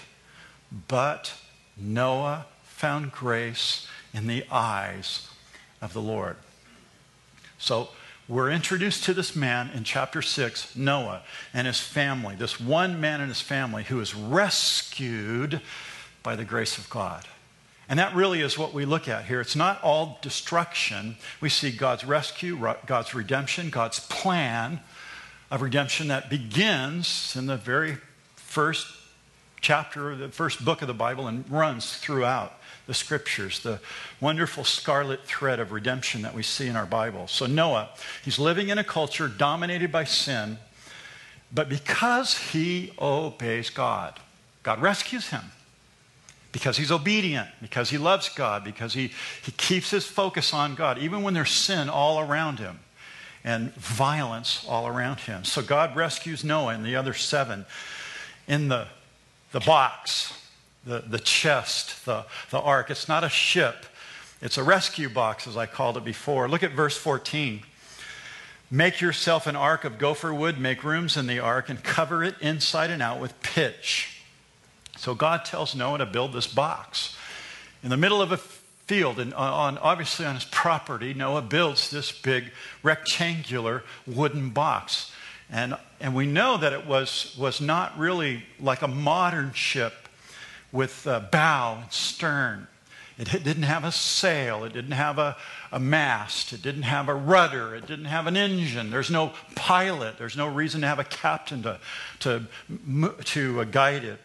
But 0.88 1.34
Noah 1.76 2.46
found 2.62 3.12
grace 3.12 3.86
in 4.14 4.26
the 4.26 4.44
eyes 4.50 5.28
of 5.82 5.92
the 5.92 6.00
Lord. 6.00 6.36
So 7.58 7.90
we're 8.28 8.50
introduced 8.50 9.04
to 9.04 9.14
this 9.14 9.36
man 9.36 9.70
in 9.74 9.84
chapter 9.84 10.20
6, 10.20 10.74
Noah, 10.74 11.22
and 11.54 11.66
his 11.66 11.80
family, 11.80 12.34
this 12.34 12.60
one 12.60 13.00
man 13.00 13.20
and 13.20 13.28
his 13.28 13.40
family 13.40 13.84
who 13.84 14.00
is 14.00 14.14
rescued 14.14 15.60
by 16.24 16.34
the 16.34 16.44
grace 16.44 16.76
of 16.76 16.90
God. 16.90 17.24
And 17.88 18.00
that 18.00 18.16
really 18.16 18.40
is 18.40 18.58
what 18.58 18.74
we 18.74 18.84
look 18.84 19.06
at 19.06 19.26
here. 19.26 19.40
It's 19.40 19.54
not 19.54 19.80
all 19.82 20.18
destruction. 20.22 21.16
We 21.40 21.48
see 21.48 21.70
God's 21.70 22.04
rescue, 22.04 22.58
God's 22.84 23.14
redemption, 23.14 23.70
God's 23.70 24.00
plan 24.00 24.80
of 25.50 25.62
redemption 25.62 26.08
that 26.08 26.28
begins 26.28 27.36
in 27.36 27.46
the 27.46 27.56
very 27.56 27.98
first 28.34 28.88
chapter, 29.66 30.12
of 30.12 30.20
the 30.20 30.28
first 30.28 30.64
book 30.64 30.80
of 30.80 30.86
the 30.86 30.94
Bible, 30.94 31.26
and 31.26 31.44
runs 31.50 31.96
throughout 31.96 32.52
the 32.86 32.94
scriptures, 32.94 33.58
the 33.58 33.80
wonderful 34.20 34.62
scarlet 34.62 35.24
thread 35.24 35.58
of 35.58 35.72
redemption 35.72 36.22
that 36.22 36.32
we 36.32 36.44
see 36.44 36.68
in 36.68 36.76
our 36.76 36.86
Bible. 36.86 37.26
So, 37.26 37.46
Noah, 37.46 37.88
he's 38.24 38.38
living 38.38 38.68
in 38.68 38.78
a 38.78 38.84
culture 38.84 39.26
dominated 39.26 39.90
by 39.90 40.04
sin, 40.04 40.58
but 41.52 41.68
because 41.68 42.38
he 42.38 42.92
obeys 43.00 43.68
God, 43.70 44.20
God 44.62 44.80
rescues 44.80 45.30
him. 45.30 45.42
Because 46.52 46.76
he's 46.76 46.92
obedient, 46.92 47.48
because 47.60 47.90
he 47.90 47.98
loves 47.98 48.28
God, 48.28 48.62
because 48.62 48.94
he, 48.94 49.10
he 49.42 49.50
keeps 49.50 49.90
his 49.90 50.06
focus 50.06 50.54
on 50.54 50.76
God, 50.76 50.96
even 50.98 51.24
when 51.24 51.34
there's 51.34 51.50
sin 51.50 51.88
all 51.88 52.20
around 52.20 52.60
him 52.60 52.78
and 53.42 53.74
violence 53.74 54.64
all 54.68 54.86
around 54.86 55.18
him. 55.18 55.42
So 55.42 55.60
God 55.60 55.96
rescues 55.96 56.44
Noah 56.44 56.74
and 56.74 56.86
the 56.86 56.94
other 56.94 57.14
seven 57.14 57.66
in 58.46 58.68
the, 58.68 58.86
the 59.56 59.64
box 59.64 60.34
the, 60.86 61.00
the 61.00 61.18
chest, 61.18 62.04
the, 62.06 62.24
the 62.50 62.60
ark. 62.60 62.90
It's 62.90 63.08
not 63.08 63.24
a 63.24 63.28
ship, 63.28 63.86
it's 64.40 64.56
a 64.56 64.62
rescue 64.62 65.08
box, 65.08 65.46
as 65.46 65.56
I 65.56 65.66
called 65.66 65.96
it 65.96 66.04
before. 66.04 66.48
Look 66.48 66.62
at 66.62 66.72
verse 66.72 66.96
14. 66.96 67.62
Make 68.70 69.00
yourself 69.00 69.46
an 69.46 69.56
ark 69.56 69.84
of 69.84 69.98
gopher 69.98 70.34
wood, 70.34 70.58
make 70.58 70.84
rooms 70.84 71.16
in 71.16 71.26
the 71.26 71.38
ark, 71.38 71.68
and 71.68 71.82
cover 71.82 72.22
it 72.22 72.34
inside 72.40 72.90
and 72.90 73.02
out 73.02 73.18
with 73.18 73.40
pitch. 73.42 74.20
So 74.96 75.14
God 75.14 75.44
tells 75.44 75.74
Noah 75.74 75.98
to 75.98 76.06
build 76.06 76.32
this 76.32 76.46
box. 76.46 77.16
In 77.82 77.90
the 77.90 77.96
middle 77.96 78.20
of 78.20 78.32
a 78.32 78.36
field, 78.36 79.18
and 79.18 79.32
on, 79.34 79.78
obviously 79.78 80.26
on 80.26 80.34
his 80.34 80.44
property, 80.44 81.14
Noah 81.14 81.42
builds 81.42 81.90
this 81.90 82.12
big 82.12 82.52
rectangular 82.82 83.84
wooden 84.06 84.50
box. 84.50 85.12
And, 85.50 85.76
and 86.00 86.14
we 86.14 86.26
know 86.26 86.56
that 86.58 86.72
it 86.72 86.86
was, 86.86 87.34
was 87.38 87.60
not 87.60 87.98
really 87.98 88.42
like 88.60 88.82
a 88.82 88.88
modern 88.88 89.52
ship 89.52 89.94
with 90.72 91.06
bow 91.30 91.78
and 91.82 91.92
stern. 91.92 92.66
It 93.18 93.30
didn't 93.44 93.62
have 93.62 93.84
a 93.84 93.92
sail. 93.92 94.64
It 94.64 94.74
didn't 94.74 94.92
have 94.92 95.18
a, 95.18 95.36
a 95.72 95.80
mast. 95.80 96.52
It 96.52 96.60
didn't 96.60 96.82
have 96.82 97.08
a 97.08 97.14
rudder. 97.14 97.74
It 97.74 97.86
didn't 97.86 98.06
have 98.06 98.26
an 98.26 98.36
engine. 98.36 98.90
There's 98.90 99.10
no 99.10 99.32
pilot. 99.54 100.18
There's 100.18 100.36
no 100.36 100.48
reason 100.48 100.82
to 100.82 100.86
have 100.86 100.98
a 100.98 101.04
captain 101.04 101.62
to, 101.62 101.80
to, 102.20 102.46
to 103.24 103.60
uh, 103.60 103.64
guide 103.64 104.04
it. 104.04 104.20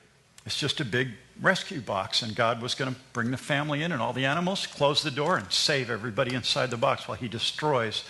It's 0.45 0.59
just 0.59 0.81
a 0.81 0.85
big 0.85 1.09
rescue 1.41 1.79
box, 1.79 2.21
and 2.21 2.35
God 2.35 2.61
was 2.61 2.75
going 2.75 2.93
to 2.93 2.99
bring 3.13 3.31
the 3.31 3.37
family 3.37 3.81
in 3.81 3.93
and 3.93 4.01
all 4.01 4.11
the 4.11 4.25
animals, 4.25 4.67
close 4.67 5.03
the 5.03 5.11
door, 5.11 5.37
and 5.37 5.51
save 5.51 5.89
everybody 5.89 6.35
inside 6.35 6.69
the 6.69 6.77
box 6.77 7.07
while 7.07 7.17
He 7.17 7.29
destroys 7.29 8.03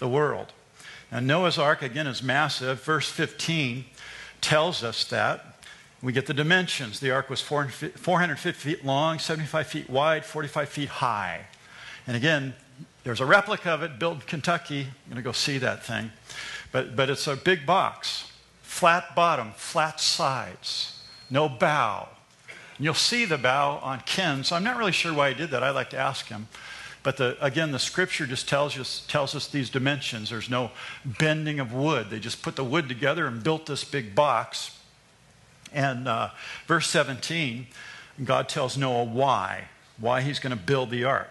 the 0.00 0.08
world. 0.08 0.52
Now, 1.12 1.20
Noah's 1.20 1.58
Ark, 1.58 1.82
again, 1.82 2.06
is 2.06 2.22
massive. 2.22 2.82
Verse 2.82 3.08
15 3.08 3.84
tells 4.40 4.82
us 4.82 5.04
that. 5.06 5.54
We 6.02 6.12
get 6.12 6.26
the 6.26 6.34
dimensions. 6.34 7.00
The 7.00 7.12
ark 7.12 7.30
was 7.30 7.40
450 7.40 8.52
feet 8.52 8.84
long, 8.84 9.18
75 9.18 9.66
feet 9.66 9.88
wide, 9.88 10.22
45 10.22 10.68
feet 10.68 10.88
high. 10.88 11.46
And 12.06 12.14
again, 12.14 12.52
there's 13.04 13.20
a 13.20 13.26
replica 13.26 13.70
of 13.70 13.82
it 13.82 13.98
built 13.98 14.16
in 14.16 14.20
Kentucky. 14.22 14.80
I'm 14.80 15.10
going 15.10 15.16
to 15.16 15.22
go 15.22 15.32
see 15.32 15.56
that 15.58 15.82
thing. 15.82 16.10
But, 16.72 16.94
but 16.94 17.08
it's 17.08 17.26
a 17.26 17.36
big 17.36 17.64
box, 17.64 18.30
flat 18.60 19.14
bottom, 19.14 19.52
flat 19.56 19.98
sides, 19.98 21.00
no 21.30 21.48
bow. 21.48 22.08
And 22.76 22.84
you'll 22.84 22.94
see 22.94 23.24
the 23.24 23.38
bow 23.38 23.78
on 23.82 24.00
Ken, 24.00 24.44
so 24.44 24.56
I'm 24.56 24.64
not 24.64 24.76
really 24.76 24.92
sure 24.92 25.14
why 25.14 25.30
he 25.30 25.34
did 25.34 25.50
that. 25.50 25.62
I'd 25.62 25.70
like 25.70 25.90
to 25.90 25.98
ask 25.98 26.26
him. 26.26 26.48
But 27.04 27.18
the, 27.18 27.36
again, 27.44 27.70
the 27.70 27.78
scripture 27.78 28.26
just 28.26 28.48
tells 28.48 28.76
us, 28.78 29.04
tells 29.06 29.34
us 29.34 29.46
these 29.46 29.68
dimensions. 29.68 30.30
There's 30.30 30.48
no 30.48 30.70
bending 31.04 31.60
of 31.60 31.72
wood. 31.72 32.08
They 32.08 32.18
just 32.18 32.42
put 32.42 32.56
the 32.56 32.64
wood 32.64 32.88
together 32.88 33.26
and 33.26 33.44
built 33.44 33.66
this 33.66 33.84
big 33.84 34.14
box. 34.14 34.76
And 35.72 36.08
uh, 36.08 36.30
verse 36.66 36.88
17, 36.88 37.66
God 38.24 38.48
tells 38.48 38.78
Noah 38.78 39.04
why, 39.04 39.68
why 39.98 40.22
he's 40.22 40.38
going 40.38 40.56
to 40.56 40.62
build 40.62 40.90
the 40.90 41.04
ark. 41.04 41.30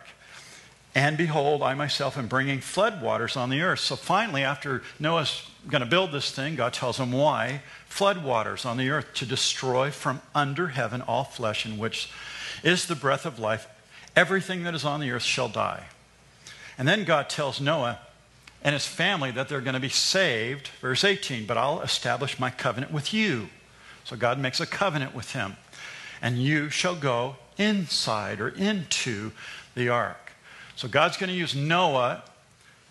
And 0.93 1.17
behold, 1.17 1.63
I 1.63 1.73
myself 1.73 2.19
am 2.19 2.27
bringing 2.27 2.59
flood 2.59 3.01
waters 3.01 3.35
on 3.35 3.49
the 3.49 3.61
earth. 3.61 3.79
So 3.79 3.95
finally, 3.95 4.43
after 4.43 4.83
Noah's 4.99 5.41
going 5.67 5.81
to 5.81 5.89
build 5.89 6.11
this 6.11 6.29
thing, 6.29 6.55
God 6.55 6.73
tells 6.73 6.99
him 6.99 7.11
why 7.11 7.63
flood 7.87 8.23
waters 8.23 8.63
on 8.63 8.77
the 8.77 8.91
earth 8.91 9.11
to 9.15 9.25
destroy 9.25 9.89
from 9.89 10.21
under 10.35 10.67
heaven 10.67 11.01
all 11.01 11.23
flesh 11.23 11.65
in 11.65 11.79
which 11.79 12.11
is 12.63 12.85
the 12.85 12.95
breath 12.95 13.25
of 13.25 13.39
life. 13.39 13.67
Everything 14.15 14.63
that 14.63 14.75
is 14.75 14.85
on 14.85 14.99
the 14.99 15.11
earth 15.11 15.23
shall 15.23 15.49
die. 15.49 15.85
And 16.77 16.87
then 16.87 17.03
God 17.03 17.29
tells 17.29 17.59
Noah 17.59 17.99
and 18.63 18.73
his 18.73 18.85
family 18.85 19.31
that 19.31 19.49
they're 19.49 19.61
going 19.61 19.73
to 19.73 19.79
be 19.79 19.89
saved. 19.89 20.69
Verse 20.81 21.03
18, 21.03 21.45
but 21.45 21.57
I'll 21.57 21.81
establish 21.81 22.39
my 22.39 22.49
covenant 22.49 22.91
with 22.91 23.13
you. 23.13 23.49
So 24.03 24.15
God 24.15 24.39
makes 24.39 24.59
a 24.59 24.65
covenant 24.65 25.13
with 25.13 25.33
him. 25.33 25.57
And 26.21 26.37
you 26.37 26.69
shall 26.69 26.95
go 26.95 27.35
inside 27.57 28.39
or 28.39 28.49
into 28.49 29.31
the 29.75 29.89
ark. 29.89 30.31
So 30.75 30.87
God's 30.87 31.17
going 31.17 31.29
to 31.29 31.35
use 31.35 31.55
Noah 31.55 32.23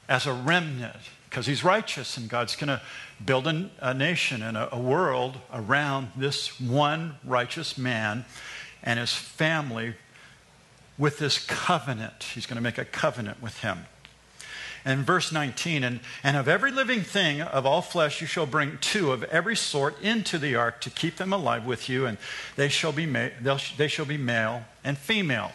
as 0.09 0.27
a 0.27 0.33
remnant 0.33 0.97
because 1.29 1.47
he's 1.47 1.65
righteous, 1.65 2.19
and 2.19 2.29
God's 2.29 2.57
going 2.57 2.69
to 2.69 2.83
build 3.25 3.47
an, 3.47 3.71
a 3.81 3.95
nation 3.95 4.43
and 4.43 4.55
a, 4.55 4.75
a 4.75 4.79
world 4.79 5.39
around 5.53 6.09
this 6.15 6.61
one 6.61 7.15
righteous 7.25 7.79
man 7.79 8.27
and 8.83 8.99
his 8.99 9.15
family 9.15 9.95
with 10.99 11.19
this 11.19 11.39
covenant. 11.39 12.23
He's 12.35 12.47
going 12.47 12.57
to 12.57 12.63
make 12.63 12.79
a 12.79 12.85
covenant 12.85 13.43
with 13.43 13.59
him. 13.59 13.87
And 14.85 15.07
verse 15.07 15.31
19, 15.31 15.85
and, 15.85 16.01
and 16.25 16.37
of 16.37 16.49
every 16.49 16.73
living 16.73 17.03
thing 17.03 17.41
of 17.41 17.65
all 17.65 17.83
flesh 17.83 18.21
you 18.21 18.27
shall 18.27 18.47
bring 18.47 18.79
two 18.81 19.13
of 19.13 19.23
every 19.25 19.55
sort 19.55 20.01
into 20.03 20.39
the 20.39 20.57
ark 20.57 20.81
to 20.81 20.91
keep 20.91 21.17
them 21.17 21.33
alive 21.33 21.65
with 21.65 21.89
you, 21.89 22.05
and 22.07 22.19
they 22.57 22.69
shall 22.69 22.91
be, 22.91 23.07
ma- 23.07 23.29
they 23.77 23.89
shall 23.89 24.05
be 24.05 24.17
male 24.17 24.65
and 24.83 24.99
female. 24.99 25.53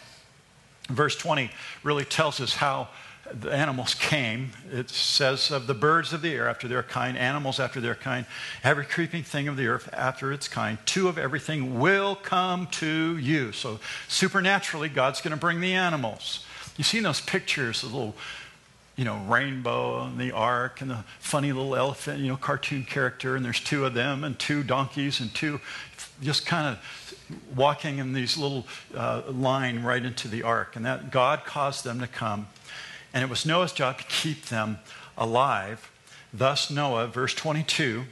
Verse 0.88 1.14
20 1.16 1.50
really 1.82 2.06
tells 2.06 2.40
us 2.40 2.54
how 2.54 2.88
the 3.32 3.50
animals 3.52 3.94
came. 3.94 4.52
It 4.70 4.90
says 4.90 5.50
of 5.50 5.66
the 5.66 5.74
birds 5.74 6.12
of 6.12 6.22
the 6.22 6.32
air 6.32 6.48
after 6.48 6.68
their 6.68 6.82
kind, 6.82 7.16
animals 7.16 7.60
after 7.60 7.80
their 7.80 7.94
kind, 7.94 8.26
every 8.62 8.84
creeping 8.84 9.22
thing 9.22 9.48
of 9.48 9.56
the 9.56 9.66
earth 9.66 9.88
after 9.92 10.32
its 10.32 10.48
kind, 10.48 10.78
two 10.84 11.08
of 11.08 11.18
everything 11.18 11.78
will 11.78 12.14
come 12.16 12.66
to 12.68 13.16
you. 13.18 13.52
So 13.52 13.80
supernaturally, 14.08 14.88
God's 14.88 15.20
going 15.20 15.32
to 15.32 15.40
bring 15.40 15.60
the 15.60 15.74
animals. 15.74 16.46
You've 16.76 16.86
seen 16.86 17.02
those 17.02 17.20
pictures, 17.20 17.80
the 17.80 17.88
little 17.88 18.14
you 18.96 19.04
know, 19.04 19.18
rainbow 19.28 20.02
and 20.02 20.18
the 20.18 20.32
ark 20.32 20.80
and 20.80 20.90
the 20.90 21.04
funny 21.20 21.52
little 21.52 21.76
elephant, 21.76 22.18
you 22.18 22.26
know, 22.26 22.36
cartoon 22.36 22.84
character, 22.84 23.36
and 23.36 23.44
there's 23.44 23.60
two 23.60 23.86
of 23.86 23.94
them 23.94 24.24
and 24.24 24.36
two 24.40 24.64
donkeys 24.64 25.20
and 25.20 25.32
two 25.32 25.60
just 26.20 26.46
kind 26.46 26.66
of 26.66 27.54
walking 27.54 27.98
in 27.98 28.12
these 28.12 28.36
little 28.36 28.66
uh, 28.96 29.22
line 29.30 29.82
right 29.82 30.04
into 30.04 30.26
the 30.26 30.42
ark. 30.42 30.74
And 30.74 30.84
that 30.84 31.12
God 31.12 31.44
caused 31.44 31.84
them 31.84 32.00
to 32.00 32.08
come. 32.08 32.48
And 33.12 33.22
it 33.22 33.30
was 33.30 33.46
Noah's 33.46 33.72
job 33.72 33.98
to 33.98 34.04
keep 34.04 34.46
them 34.46 34.78
alive. 35.16 35.90
Thus, 36.32 36.70
Noah, 36.70 37.06
verse 37.06 37.34
22, 37.34 38.04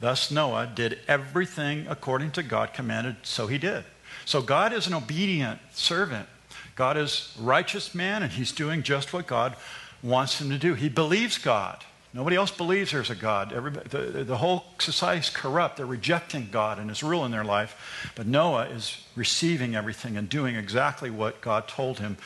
thus 0.00 0.30
Noah 0.30 0.70
did 0.72 1.00
everything 1.08 1.86
according 1.88 2.30
to 2.32 2.42
God 2.42 2.72
commanded, 2.72 3.16
so 3.22 3.46
he 3.46 3.58
did. 3.58 3.84
So 4.24 4.40
God 4.40 4.72
is 4.72 4.86
an 4.86 4.94
obedient 4.94 5.60
servant. 5.72 6.28
God 6.74 6.96
is 6.96 7.36
righteous 7.38 7.94
man, 7.94 8.22
and 8.22 8.32
he's 8.32 8.52
doing 8.52 8.82
just 8.82 9.12
what 9.12 9.26
God 9.26 9.56
wants 10.02 10.40
him 10.40 10.50
to 10.50 10.58
do. 10.58 10.74
He 10.74 10.88
believes 10.88 11.38
God. 11.38 11.84
Nobody 12.14 12.36
else 12.36 12.50
believes 12.50 12.92
there's 12.92 13.10
a 13.10 13.14
God. 13.14 13.52
Everybody, 13.52 13.88
the, 13.88 14.24
the 14.24 14.36
whole 14.36 14.64
society 14.78 15.20
is 15.20 15.30
corrupt. 15.30 15.78
They're 15.78 15.86
rejecting 15.86 16.48
God 16.52 16.78
and 16.78 16.90
his 16.90 17.02
rule 17.02 17.24
in 17.24 17.30
their 17.30 17.44
life. 17.44 18.12
But 18.14 18.26
Noah 18.26 18.66
is 18.66 19.02
receiving 19.16 19.74
everything 19.74 20.16
and 20.18 20.28
doing 20.28 20.54
exactly 20.54 21.10
what 21.10 21.40
God 21.40 21.68
told 21.68 22.00
him 22.00 22.18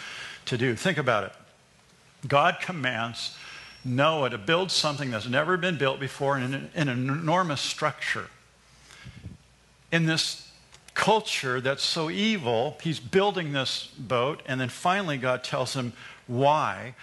to 0.46 0.58
do. 0.58 0.74
Think 0.74 0.98
about 0.98 1.24
it. 1.24 1.32
God 2.26 2.58
commands 2.60 3.36
Noah 3.84 4.30
to 4.30 4.38
build 4.38 4.70
something 4.70 5.10
that's 5.10 5.28
never 5.28 5.56
been 5.56 5.78
built 5.78 6.00
before 6.00 6.36
in 6.36 6.54
an, 6.54 6.70
in 6.74 6.88
an 6.88 7.08
enormous 7.08 7.60
structure. 7.60 8.26
In 9.92 10.06
this 10.06 10.50
culture 10.94 11.60
that's 11.60 11.84
so 11.84 12.10
evil, 12.10 12.78
he's 12.82 12.98
building 12.98 13.52
this 13.52 13.86
boat, 13.98 14.42
and 14.46 14.60
then 14.60 14.68
finally 14.68 15.18
God 15.18 15.44
tells 15.44 15.74
him 15.74 15.92
why. 16.26 16.94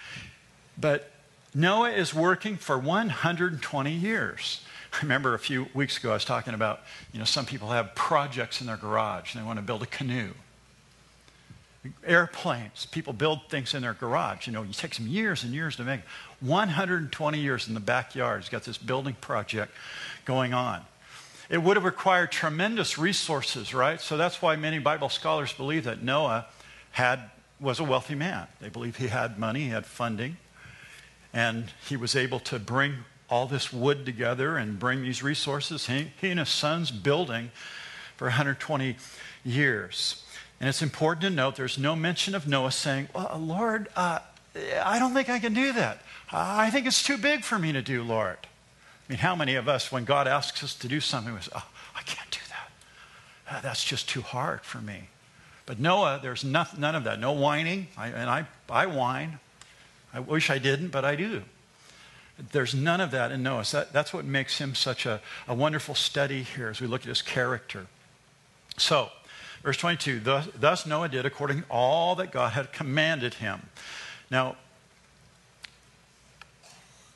But 0.76 1.10
Noah 1.54 1.90
is 1.90 2.12
working 2.12 2.56
for 2.56 2.78
120 2.78 3.92
years. 3.92 4.60
I 4.92 5.02
remember 5.02 5.34
a 5.34 5.38
few 5.38 5.68
weeks 5.72 5.96
ago 5.98 6.10
I 6.10 6.14
was 6.14 6.24
talking 6.24 6.54
about, 6.54 6.80
you 7.12 7.18
know, 7.18 7.24
some 7.24 7.46
people 7.46 7.70
have 7.70 7.94
projects 7.94 8.60
in 8.60 8.66
their 8.66 8.76
garage 8.76 9.34
and 9.34 9.42
they 9.42 9.46
want 9.46 9.58
to 9.58 9.64
build 9.64 9.82
a 9.82 9.86
canoe. 9.86 10.32
Airplanes, 12.06 12.86
people 12.86 13.12
build 13.12 13.48
things 13.48 13.74
in 13.74 13.82
their 13.82 13.92
garage. 13.92 14.46
You 14.46 14.52
know, 14.52 14.62
it 14.62 14.72
takes 14.72 14.98
them 14.98 15.06
years 15.06 15.44
and 15.44 15.52
years 15.52 15.76
to 15.76 15.84
make. 15.84 16.00
120 16.40 17.38
years 17.38 17.68
in 17.68 17.74
the 17.74 17.80
backyard. 17.80 18.40
He's 18.40 18.48
got 18.48 18.64
this 18.64 18.78
building 18.78 19.16
project 19.20 19.72
going 20.24 20.54
on. 20.54 20.82
It 21.50 21.62
would 21.62 21.76
have 21.76 21.84
required 21.84 22.32
tremendous 22.32 22.96
resources, 22.96 23.74
right? 23.74 24.00
So 24.00 24.16
that's 24.16 24.40
why 24.40 24.56
many 24.56 24.78
Bible 24.78 25.10
scholars 25.10 25.52
believe 25.52 25.84
that 25.84 26.02
Noah 26.02 26.46
had 26.92 27.30
was 27.60 27.80
a 27.80 27.84
wealthy 27.84 28.14
man. 28.14 28.46
They 28.60 28.70
believe 28.70 28.96
he 28.96 29.08
had 29.08 29.38
money, 29.38 29.60
he 29.60 29.68
had 29.68 29.86
funding. 29.86 30.38
And 31.32 31.66
he 31.86 31.96
was 31.96 32.16
able 32.16 32.40
to 32.40 32.58
bring 32.58 32.94
all 33.28 33.46
this 33.46 33.72
wood 33.72 34.06
together 34.06 34.56
and 34.56 34.78
bring 34.78 35.02
these 35.02 35.22
resources. 35.22 35.86
He, 35.86 36.12
he 36.20 36.30
and 36.30 36.38
his 36.38 36.48
sons 36.48 36.90
building 36.90 37.50
for 38.16 38.26
120 38.26 38.96
years. 39.44 40.23
And 40.64 40.70
it's 40.70 40.80
important 40.80 41.20
to 41.20 41.28
note 41.28 41.56
there's 41.56 41.76
no 41.76 41.94
mention 41.94 42.34
of 42.34 42.48
Noah 42.48 42.72
saying, 42.72 43.10
well, 43.14 43.38
Lord, 43.38 43.90
uh, 43.96 44.20
I 44.82 44.98
don't 44.98 45.12
think 45.12 45.28
I 45.28 45.38
can 45.38 45.52
do 45.52 45.74
that. 45.74 45.98
I 46.32 46.70
think 46.70 46.86
it's 46.86 47.02
too 47.02 47.18
big 47.18 47.44
for 47.44 47.58
me 47.58 47.72
to 47.72 47.82
do, 47.82 48.02
Lord. 48.02 48.38
I 48.40 49.12
mean, 49.12 49.18
how 49.18 49.36
many 49.36 49.56
of 49.56 49.68
us, 49.68 49.92
when 49.92 50.06
God 50.06 50.26
asks 50.26 50.64
us 50.64 50.74
to 50.76 50.88
do 50.88 51.00
something, 51.00 51.34
we 51.34 51.40
say, 51.42 51.50
oh, 51.54 51.68
I 51.94 52.00
can't 52.00 52.30
do 52.30 52.38
that. 52.48 52.70
Uh, 53.54 53.60
that's 53.60 53.84
just 53.84 54.08
too 54.08 54.22
hard 54.22 54.62
for 54.62 54.78
me. 54.78 55.10
But 55.66 55.80
Noah, 55.80 56.18
there's 56.22 56.44
none, 56.44 56.68
none 56.78 56.94
of 56.94 57.04
that. 57.04 57.20
No 57.20 57.32
whining. 57.32 57.88
I, 57.98 58.08
and 58.08 58.30
I, 58.30 58.46
I 58.70 58.86
whine. 58.86 59.40
I 60.14 60.20
wish 60.20 60.48
I 60.48 60.56
didn't, 60.56 60.88
but 60.88 61.04
I 61.04 61.14
do. 61.14 61.42
There's 62.52 62.74
none 62.74 63.02
of 63.02 63.10
that 63.10 63.32
in 63.32 63.42
Noah. 63.42 63.66
So 63.66 63.80
that, 63.80 63.92
that's 63.92 64.14
what 64.14 64.24
makes 64.24 64.56
him 64.56 64.74
such 64.74 65.04
a, 65.04 65.20
a 65.46 65.54
wonderful 65.54 65.94
study 65.94 66.42
here 66.42 66.70
as 66.70 66.80
we 66.80 66.86
look 66.86 67.02
at 67.02 67.08
his 67.08 67.20
character. 67.20 67.86
So, 68.78 69.10
verse 69.64 69.78
22 69.78 70.20
thus, 70.20 70.48
thus 70.60 70.86
Noah 70.86 71.08
did 71.08 71.26
according 71.26 71.62
to 71.62 71.68
all 71.68 72.14
that 72.16 72.30
God 72.30 72.52
had 72.52 72.72
commanded 72.72 73.34
him. 73.34 73.62
Now, 74.30 74.56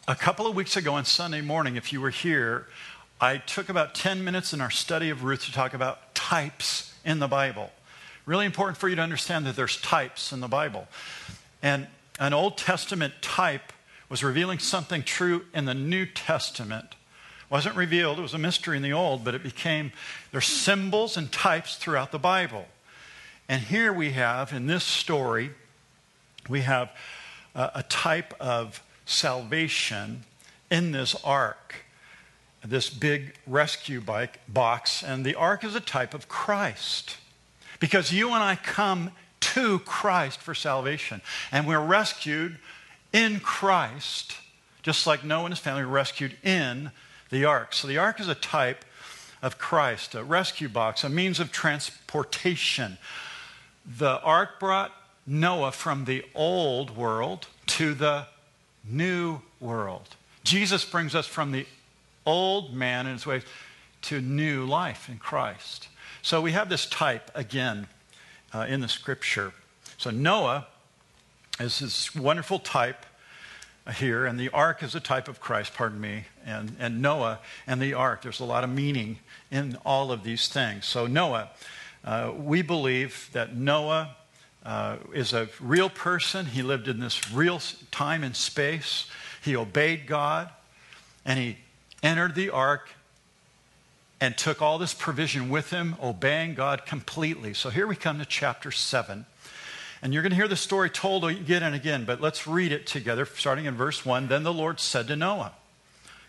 a 0.09 0.17
couple 0.17 0.47
of 0.47 0.57
weeks 0.57 0.77
ago 0.77 0.95
on 0.95 1.05
Sunday 1.05 1.43
morning, 1.43 1.77
if 1.77 1.93
you 1.93 2.01
were 2.01 2.11
here, 2.11 2.67
I 3.21 3.37
took 3.37 3.69
about 3.69 3.95
10 3.95 4.25
minutes 4.25 4.55
in 4.55 4.61
our 4.63 4.71
study 4.71 5.11
of 5.11 5.23
Ruth 5.23 5.45
to 5.45 5.53
talk 5.53 5.75
about 5.75 6.15
types 6.15 6.95
in 7.05 7.19
the 7.19 7.29
Bible. 7.29 7.71
Really 8.25 8.47
important 8.47 8.79
for 8.79 8.89
you 8.89 8.97
to 8.97 9.03
understand 9.03 9.45
that 9.47 9.55
there's 9.55 9.79
types 9.81 10.33
in 10.33 10.41
the 10.41 10.49
Bible. 10.49 10.89
And 11.63 11.87
an 12.19 12.33
Old 12.33 12.57
Testament 12.57 13.15
type 13.21 13.73
was 14.09 14.25
revealing 14.25 14.59
something 14.59 15.03
true 15.03 15.45
in 15.53 15.67
the 15.67 15.75
New 15.75 16.07
Testament 16.07 16.95
wasn't 17.51 17.77
revealed. 17.77 18.19
It 18.19 18.23
was 18.23 18.35
a 18.35 18.39
mystery 18.39 18.77
in 18.77 18.83
the 18.83 18.93
old, 18.93 19.25
but 19.25 19.35
it 19.35 19.43
became, 19.43 19.93
there's 20.33 20.47
symbols 20.47 21.17
and 21.17 21.33
types 21.33 21.77
throughout 21.77 22.13
the 22.13 22.19
Bible. 22.19 22.67
And 23.49 23.63
here 23.63 23.93
we 23.93 24.11
have, 24.11 24.53
in 24.53 24.67
this 24.67 24.85
story, 24.85 25.51
we 26.49 26.61
have 26.61 26.91
a, 27.55 27.71
a 27.77 27.83
type 27.85 28.35
of 28.39 28.83
salvation 29.07 30.25
in 30.71 30.93
this 30.93 31.15
ark, 31.25 31.87
this 32.63 32.91
big 32.91 33.35
rescue 33.47 34.01
bike, 34.03 34.41
box. 34.47 35.03
And 35.03 35.25
the 35.25 35.35
ark 35.35 35.65
is 35.65 35.75
a 35.75 35.81
type 35.81 36.13
of 36.13 36.29
Christ. 36.29 37.17
Because 37.81 38.13
you 38.13 38.33
and 38.35 38.43
I 38.43 38.57
come 38.57 39.13
to 39.41 39.79
Christ 39.81 40.41
for 40.41 40.55
salvation. 40.55 41.23
And 41.51 41.67
we're 41.67 41.81
rescued 41.81 42.59
in 43.13 43.41
Christ, 43.41 44.37
just 44.83 45.07
like 45.07 45.25
Noah 45.25 45.45
and 45.45 45.55
his 45.55 45.61
family 45.61 45.85
were 45.85 45.91
rescued 45.91 46.37
in 46.43 46.91
the 47.31 47.45
ark. 47.45 47.75
So 47.75 47.89
the 47.89 47.99
ark 47.99 48.21
is 48.21 48.29
a 48.29 48.35
type 48.35 48.85
of 49.43 49.59
Christ, 49.59 50.15
a 50.15 50.25
rescue 50.25 50.69
box, 50.69 51.05
a 51.05 51.09
means 51.09 51.41
of 51.41 51.53
transportation. 51.53 52.99
The 53.99 54.21
ark 54.21 54.59
brought 54.59 54.93
Noah 55.27 55.73
from 55.73 56.05
the 56.05 56.25
old 56.35 56.97
world 56.97 57.47
to 57.67 57.95
the 57.95 58.27
new 58.89 59.41
world. 59.61 60.17
Jesus 60.45 60.85
brings 60.85 61.15
us 61.15 61.27
from 61.27 61.53
the 61.53 61.67
old 62.25 62.75
man 62.75 63.07
and 63.07 63.15
his 63.15 63.27
ways 63.27 63.43
to 64.03 64.21
new 64.21 64.65
life 64.65 65.09
in 65.09 65.19
Christ. 65.19 65.89
So 66.23 66.41
we 66.41 66.53
have 66.53 66.69
this 66.69 66.87
type 66.87 67.31
again 67.35 67.87
uh, 68.53 68.67
in 68.69 68.81
the 68.81 68.89
scripture. 68.89 69.53
So 69.99 70.11
Noah 70.11 70.67
is 71.61 71.81
this 71.81 72.15
wonderful 72.15 72.59
type 72.59 73.05
here, 73.95 74.27
and 74.27 74.39
the 74.39 74.51
ark 74.51 74.83
is 74.83 74.95
a 74.95 75.01
type 75.01 75.29
of 75.29 75.41
Christ, 75.41 75.75
pardon 75.75 76.01
me, 76.01 76.25
and, 76.45 76.77
and 76.79 77.01
Noah 77.01 77.39
and 77.67 77.81
the 77.81 77.95
ark. 77.95 78.23
There's 78.23 78.41
a 78.41 78.45
lot 78.45 78.65
of 78.65 78.71
meaning 78.71 79.19
in 79.51 79.77
all 79.85 80.13
of 80.13 80.25
these 80.25 80.49
things. 80.49 80.85
So, 80.85 81.07
Noah, 81.07 81.51
uh, 82.05 82.33
we 82.37 82.63
believe 82.63 83.31
that 83.33 83.57
Noah 83.57 84.17
uh, 84.65 84.97
is 85.15 85.33
a 85.33 85.49
real 85.61 85.89
person. 85.89 86.47
He 86.47 86.63
lived 86.63 86.89
in 86.89 87.01
this 87.01 87.33
real 87.33 87.61
time 87.91 88.23
and 88.25 88.37
space. 88.37 89.11
He 89.43 89.57
obeyed 89.57 90.07
God, 90.07 90.51
and 91.25 91.39
he 91.39 91.59
entered 92.03 92.35
the 92.35 92.51
ark 92.51 92.91
and 94.21 94.37
took 94.37 94.61
all 94.61 94.79
this 94.79 94.95
provision 94.95 95.49
with 95.49 95.71
him, 95.71 95.97
obeying 96.03 96.55
God 96.55 96.85
completely. 96.85 97.55
So, 97.55 97.71
here 97.71 97.87
we 97.87 97.97
come 97.97 98.19
to 98.19 98.27
chapter 98.27 98.71
7. 98.71 99.25
And 100.01 100.13
you're 100.13 100.23
going 100.23 100.31
to 100.31 100.37
hear 100.37 100.49
the 100.49 100.57
story 100.57 100.91
told 100.91 101.25
again 101.25 101.63
and 101.63 101.75
again, 101.75 102.05
but 102.05 102.21
let's 102.21 102.47
read 102.47 102.71
it 102.71 102.87
together, 102.87 103.27
starting 103.27 103.65
in 103.65 103.75
verse 103.75 104.07
1. 104.07 104.29
Then 104.29 104.45
the 104.45 104.53
Lord 104.53 104.79
said 104.79 105.09
to 105.09 105.17
Noah, 105.17 105.53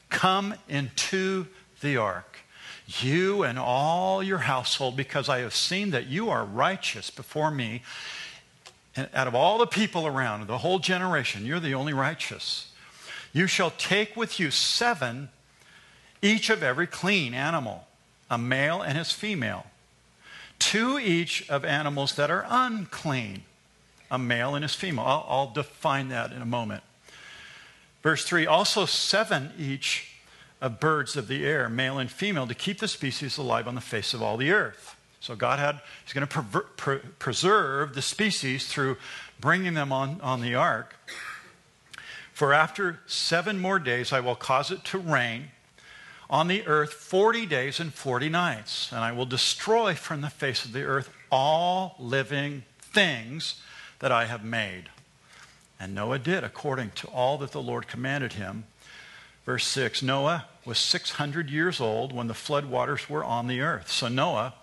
Come 0.10 0.56
into 0.68 1.46
the 1.82 1.98
ark, 1.98 2.40
you 2.88 3.44
and 3.44 3.60
all 3.60 4.24
your 4.24 4.40
household, 4.40 4.98
because 4.98 5.30
I 5.30 5.40
have 5.40 5.54
seen 5.54 5.92
that 5.92 6.08
you 6.08 6.30
are 6.30 6.44
righteous 6.44 7.12
before 7.12 7.52
me. 7.52 7.84
And 8.96 9.08
out 9.14 9.28
of 9.28 9.36
all 9.36 9.60
the 9.60 9.68
people 9.68 10.08
around, 10.08 10.48
the 10.48 10.58
whole 10.58 10.80
generation, 10.80 11.46
you're 11.46 11.60
the 11.60 11.76
only 11.76 11.94
righteous. 11.94 12.72
You 13.34 13.46
shall 13.46 13.70
take 13.70 14.18
with 14.18 14.40
you 14.40 14.50
seven, 14.50 15.30
each 16.24 16.50
of 16.50 16.64
every 16.64 16.88
clean 16.88 17.36
animal, 17.36 17.86
a 18.32 18.40
male 18.40 18.82
and 18.82 18.98
his 18.98 19.12
female, 19.12 19.68
two 20.58 20.98
each 20.98 21.48
of 21.52 21.64
animals 21.64 22.16
that 22.16 22.32
are 22.32 22.48
unclean 22.50 23.44
a 24.12 24.18
male 24.18 24.56
and 24.56 24.63
his 24.63 24.75
female. 24.75 25.06
I'll, 25.06 25.25
I'll 25.28 25.51
define 25.51 26.10
that 26.10 26.32
in 26.32 26.42
a 26.42 26.46
moment. 26.46 26.84
Verse 28.01 28.24
3 28.24 28.46
also 28.48 28.86
seven 28.86 29.51
each 29.58 30.16
of 30.62 30.80
birds 30.80 31.16
of 31.16 31.28
the 31.28 31.46
air, 31.46 31.70
male 31.70 31.98
and 31.98 32.12
female, 32.12 32.48
to 32.48 32.56
keep 32.56 32.80
the 32.80 32.88
species 32.88 33.38
alive 33.38 33.68
on 33.68 33.75
the 33.75 33.82
face 33.82 34.13
of 34.13 34.22
all 34.22 34.38
the 34.38 34.51
earth. 34.51 34.96
So 35.22 35.36
God 35.36 35.60
had, 35.60 35.80
He's 36.04 36.13
going 36.13 36.28
to 36.28 36.42
pre- 36.42 36.62
pre- 36.78 37.10
preserve 37.20 37.94
the 37.94 38.01
species 38.01 38.68
through 38.68 38.98
bringing 39.40 39.74
them 39.74 39.92
on, 39.92 40.20
on 40.22 40.42
the 40.42 40.55
ark. 40.55 40.96
For 42.33 42.53
after 42.53 43.00
seven 43.05 43.60
more 43.60 43.79
days, 43.79 44.14
I 44.14 44.22
will 44.22 44.36
cause 44.36 44.72
it 44.72 44.86
to 44.86 44.98
rain 44.98 45.50
on 46.29 46.48
the 46.48 46.66
earth 46.68 46.94
40 46.94 47.46
days 47.46 47.79
and 47.79 47.94
40 47.94 48.29
nights, 48.29 48.92
and 48.92 49.01
I 49.01 49.12
will 49.12 49.25
destroy 49.25 49.94
from 49.96 50.22
the 50.22 50.29
face 50.29 50.64
of 50.64 50.72
the 50.72 50.83
earth 50.83 51.10
all 51.31 51.96
living 52.00 52.64
things 52.79 53.62
that 54.00 54.12
I 54.12 54.25
have 54.25 54.44
made. 54.44 54.90
And 55.79 55.96
Noah 55.96 56.20
did 56.20 56.44
according 56.44 56.92
to 56.92 57.07
all 57.07 57.38
that 57.38 57.51
the 57.51 57.62
Lord 57.62 57.88
commanded 57.88 58.33
him. 58.33 58.66
Verse 59.46 59.66
6 59.66 60.01
Noah 60.01 60.46
was 60.66 60.77
600 60.77 61.50
years 61.50 61.79
old 61.79 62.14
when 62.14 62.27
the 62.27 62.33
flood 62.33 62.66
waters 62.66 63.09
were 63.09 63.24
on 63.24 63.48
the 63.48 63.62
earth. 63.62 63.90
So 63.90 64.07
Noah, 64.07 64.53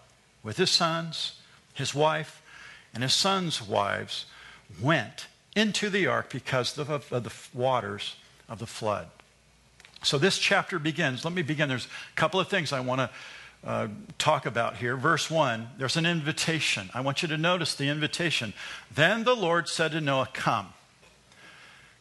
with 0.43 0.57
his 0.59 0.71
sons, 0.71 1.41
his 1.75 1.95
wife, 1.95 2.43
and 2.95 3.03
his 3.03 3.15
sons' 3.15 3.61
wives, 3.61 4.27
went 4.81 5.27
into 5.55 5.91
the 5.91 6.07
ark 6.07 6.31
because 6.31 6.79
of, 6.79 6.87
the 7.11 7.33
waters 7.55 8.17
of 8.49 8.59
the 8.59 8.67
flood. 8.67 9.09
So 10.03 10.19
this 10.19 10.39
chapter 10.39 10.79
begins. 10.79 11.25
Let 11.25 11.35
me 11.35 11.43
begin. 11.43 11.69
There's 11.69 11.87
a 11.87 12.17
couple 12.17 12.39
of 12.39 12.49
things 12.49 12.73
I 12.73 12.81
want 12.81 13.01
to 13.01 13.11
uh, 13.65 13.89
talk 14.19 14.47
about 14.47 14.77
here. 14.77 14.97
Verse 14.97 15.31
1, 15.31 15.69
there's 15.79 15.97
an 15.97 16.07
invitation. 16.07 16.91
I 16.95 17.01
want 17.01 17.23
you 17.23 17.29
to 17.29 17.39
notice 17.39 17.75
the 17.75 17.89
invitation. 17.89 18.53
Then 18.95 19.25
the 19.25 19.35
Lord 19.35 19.69
said 19.69 19.93
to 19.93 20.01
Noah, 20.01 20.29
Come. 20.33 20.69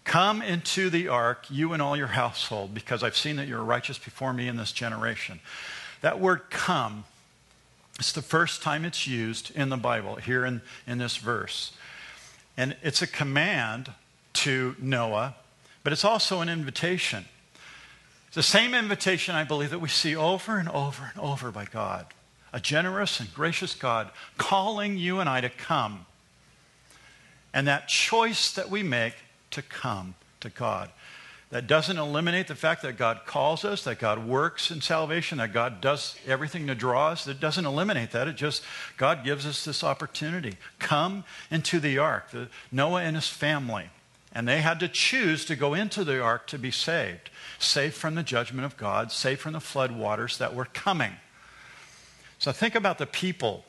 Come 0.04 0.44
into 0.44 0.92
the 0.92 1.08
ark, 1.08 1.48
you 1.50 1.74
and 1.74 1.82
all 1.82 1.98
your 1.98 2.08
household, 2.08 2.76
because 2.76 3.02
I've 3.02 3.18
seen 3.18 3.38
that 3.38 3.48
you're 3.48 3.64
righteous 3.64 3.98
before 3.98 4.34
me 4.34 4.48
in 4.48 4.56
this 4.56 4.72
generation. 4.72 5.40
That 6.02 6.20
word 6.20 6.52
come, 6.52 7.06
it's 7.98 8.12
the 8.12 8.22
first 8.22 8.62
time 8.62 8.86
it's 8.86 9.08
used 9.08 9.52
in 9.56 9.70
the 9.70 9.78
Bible, 9.78 10.18
here 10.18 10.46
in, 10.46 10.62
in 10.86 11.00
this 11.00 11.18
verse. 11.18 11.72
And 12.56 12.76
it's 12.84 13.02
a 13.02 13.08
command 13.08 13.92
to 14.34 14.76
Noah, 14.80 15.36
but 15.84 15.92
it's 15.92 16.06
also 16.06 16.42
an 16.42 16.50
invitation. 16.50 17.26
It's 18.36 18.52
the 18.52 18.58
same 18.58 18.74
invitation, 18.74 19.34
I 19.34 19.46
believe, 19.46 19.70
that 19.70 19.80
we 19.80 19.88
see 19.88 20.14
over 20.14 20.58
and 20.58 20.68
over 20.68 21.10
and 21.10 21.24
over 21.24 21.52
by 21.52 21.64
God. 21.64 22.06
A 22.52 22.60
generous 22.60 23.22
and 23.22 23.34
gracious 23.34 23.74
God 23.74 24.10
calling 24.36 24.98
you 24.98 25.22
and 25.22 25.30
I 25.30 25.40
to 25.40 25.48
come. 25.48 26.06
And 27.54 27.66
that 27.70 27.88
choice 27.88 28.52
that 28.52 28.70
we 28.70 28.84
make 28.84 29.14
to 29.52 29.62
come 29.62 30.16
to 30.42 30.50
God. 30.50 30.90
That 31.52 31.66
doesn't 31.66 31.98
eliminate 31.98 32.50
the 32.50 32.56
fact 32.56 32.82
that 32.82 32.98
God 32.98 33.22
calls 33.26 33.64
us, 33.64 33.86
that 33.86 34.00
God 34.00 34.28
works 34.28 34.70
in 34.70 34.82
salvation, 34.82 35.38
that 35.38 35.54
God 35.54 35.80
does 35.80 36.18
everything 36.28 36.68
to 36.68 36.76
draw 36.76 37.12
us. 37.12 37.26
It 37.28 37.40
doesn't 37.40 37.66
eliminate 37.66 38.12
that. 38.12 38.28
It 38.28 38.36
just, 38.36 38.64
God 38.98 39.24
gives 39.24 39.46
us 39.46 39.64
this 39.64 39.82
opportunity. 39.82 40.58
Come 40.78 41.24
into 41.50 41.80
the 41.80 42.00
ark, 42.00 42.32
the, 42.32 42.50
Noah 42.70 43.04
and 43.04 43.16
his 43.16 43.30
family. 43.30 43.92
And 44.34 44.46
they 44.46 44.60
had 44.60 44.82
to 44.82 44.90
choose 44.90 45.46
to 45.46 45.56
go 45.56 45.74
into 45.74 46.04
the 46.04 46.22
ark 46.22 46.48
to 46.48 46.60
be 46.60 46.72
saved 46.72 47.30
safe 47.60 47.96
from 47.96 48.16
the 48.16 48.24
judgment 48.24 48.66
of 48.66 48.78
God, 48.78 49.12
safe 49.12 49.40
from 49.40 49.54
the 49.54 49.60
flood 49.60 49.92
waters 49.92 50.38
that 50.38 50.56
were 50.56 50.66
coming. 50.66 51.14
So 52.40 52.52
think 52.52 52.76
about 52.76 52.98
the 52.98 53.06
people 53.06 53.66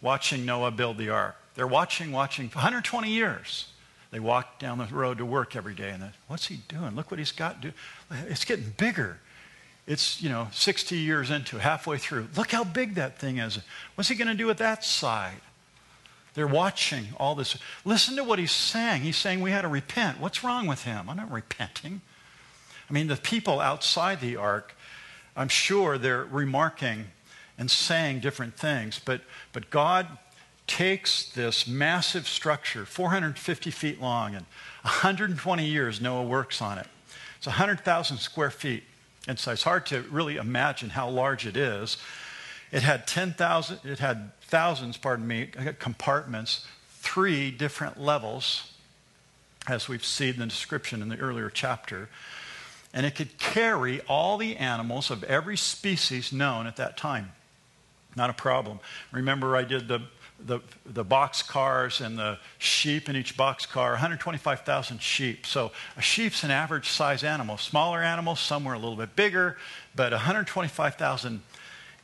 watching 0.00 0.44
Noah 0.44 0.70
build 0.70 0.98
the 0.98 1.10
ark. 1.10 1.36
They're 1.54 1.66
watching, 1.66 2.12
watching 2.12 2.48
for 2.48 2.56
120 2.58 3.10
years. 3.10 3.68
They 4.10 4.20
walk 4.20 4.58
down 4.58 4.78
the 4.78 4.86
road 4.86 5.18
to 5.18 5.26
work 5.26 5.56
every 5.56 5.74
day, 5.74 5.90
and 5.90 6.02
they, 6.02 6.10
what's 6.28 6.46
he 6.46 6.60
doing? 6.68 6.94
Look 6.94 7.10
what 7.10 7.18
he's 7.18 7.32
got. 7.32 7.60
Do. 7.60 7.72
It's 8.28 8.44
getting 8.44 8.72
bigger. 8.76 9.18
It's, 9.86 10.22
you 10.22 10.28
know, 10.28 10.48
60 10.52 10.96
years 10.96 11.30
into, 11.30 11.58
halfway 11.58 11.98
through. 11.98 12.28
Look 12.36 12.52
how 12.52 12.64
big 12.64 12.94
that 12.94 13.18
thing 13.18 13.38
is. 13.38 13.58
What's 13.96 14.08
he 14.08 14.14
going 14.14 14.28
to 14.28 14.34
do 14.34 14.46
with 14.46 14.58
that 14.58 14.84
side? 14.84 15.40
They're 16.34 16.46
watching 16.46 17.08
all 17.18 17.34
this. 17.34 17.56
Listen 17.84 18.16
to 18.16 18.24
what 18.24 18.38
he's 18.38 18.52
saying. 18.52 19.02
He's 19.02 19.16
saying 19.16 19.40
we 19.40 19.50
had 19.50 19.62
to 19.62 19.68
repent. 19.68 20.20
What's 20.20 20.42
wrong 20.42 20.66
with 20.66 20.84
him? 20.84 21.08
I'm 21.08 21.16
not 21.16 21.30
repenting. 21.30 22.00
I 22.88 22.92
mean, 22.92 23.06
the 23.06 23.16
people 23.16 23.60
outside 23.60 24.20
the 24.20 24.36
ark, 24.36 24.74
I'm 25.36 25.48
sure 25.48 25.98
they're 25.98 26.24
remarking 26.24 27.06
and 27.58 27.70
saying 27.70 28.20
different 28.20 28.56
things, 28.56 29.00
but, 29.04 29.20
but 29.52 29.70
God 29.70 30.06
takes 30.66 31.30
this 31.30 31.66
massive 31.66 32.26
structure, 32.26 32.84
450 32.84 33.70
feet 33.70 34.00
long, 34.00 34.34
and 34.34 34.46
120 34.82 35.64
years 35.66 36.00
Noah 36.00 36.24
works 36.24 36.60
on 36.60 36.78
it. 36.78 36.86
It's 37.36 37.46
100,000 37.46 38.18
square 38.18 38.50
feet. 38.50 38.84
And 39.26 39.38
so 39.38 39.52
it's 39.52 39.62
hard 39.62 39.86
to 39.86 40.02
really 40.02 40.36
imagine 40.36 40.90
how 40.90 41.08
large 41.08 41.46
it 41.46 41.56
is. 41.56 41.96
It 42.72 42.82
had 42.82 43.06
10,000, 43.06 43.80
it 43.84 43.98
had 43.98 44.30
thousands, 44.42 44.96
pardon 44.96 45.26
me, 45.26 45.48
compartments, 45.78 46.66
three 46.88 47.50
different 47.50 48.00
levels, 48.00 48.72
as 49.68 49.88
we've 49.88 50.04
seen 50.04 50.38
the 50.38 50.46
description 50.46 51.00
in 51.00 51.08
the 51.08 51.18
earlier 51.18 51.48
chapter 51.48 52.08
and 52.94 53.04
it 53.04 53.16
could 53.16 53.36
carry 53.38 54.00
all 54.02 54.38
the 54.38 54.56
animals 54.56 55.10
of 55.10 55.24
every 55.24 55.56
species 55.56 56.32
known 56.32 56.68
at 56.68 56.76
that 56.76 56.96
time. 56.96 57.32
Not 58.16 58.30
a 58.30 58.32
problem. 58.32 58.78
Remember, 59.10 59.56
I 59.56 59.64
did 59.64 59.88
the, 59.88 60.02
the, 60.38 60.60
the 60.86 61.02
box 61.02 61.42
cars 61.42 62.00
and 62.00 62.16
the 62.16 62.38
sheep 62.58 63.08
in 63.08 63.16
each 63.16 63.36
box 63.36 63.66
car 63.66 63.90
125,000 63.90 65.02
sheep. 65.02 65.44
So 65.44 65.72
a 65.96 66.02
sheep's 66.02 66.44
an 66.44 66.52
average 66.52 66.88
size 66.88 67.24
animal. 67.24 67.58
Smaller 67.58 68.00
animals, 68.00 68.38
some 68.38 68.64
were 68.64 68.74
a 68.74 68.78
little 68.78 68.96
bit 68.96 69.16
bigger, 69.16 69.56
but 69.96 70.12
125,000 70.12 71.42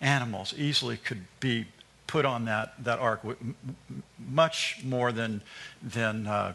animals 0.00 0.52
easily 0.58 0.96
could 0.96 1.24
be 1.38 1.66
put 2.08 2.24
on 2.24 2.46
that, 2.46 2.74
that 2.82 2.98
ark, 2.98 3.20
much 4.18 4.80
more 4.82 5.12
than, 5.12 5.40
than, 5.80 6.26
uh, 6.26 6.54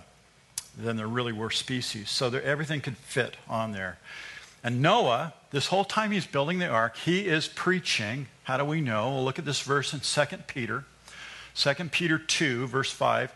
than 0.77 0.97
there 0.97 1.07
really 1.07 1.33
were 1.33 1.49
species. 1.49 2.09
So 2.09 2.29
everything 2.29 2.81
could 2.81 2.97
fit 2.97 3.37
on 3.47 3.71
there. 3.71 3.97
And 4.63 4.81
Noah, 4.81 5.33
this 5.51 5.67
whole 5.67 5.85
time 5.85 6.11
he's 6.11 6.25
building 6.25 6.59
the 6.59 6.67
ark, 6.67 6.97
he 6.97 7.27
is 7.27 7.47
preaching. 7.47 8.27
How 8.43 8.57
do 8.57 8.65
we 8.65 8.81
know? 8.81 9.11
We'll 9.11 9.23
look 9.23 9.39
at 9.39 9.45
this 9.45 9.61
verse 9.61 9.93
in 9.93 9.99
2 9.99 10.37
Peter. 10.47 10.85
2 11.55 11.73
Peter 11.91 12.17
2, 12.17 12.67
verse 12.67 12.91
5. 12.91 13.31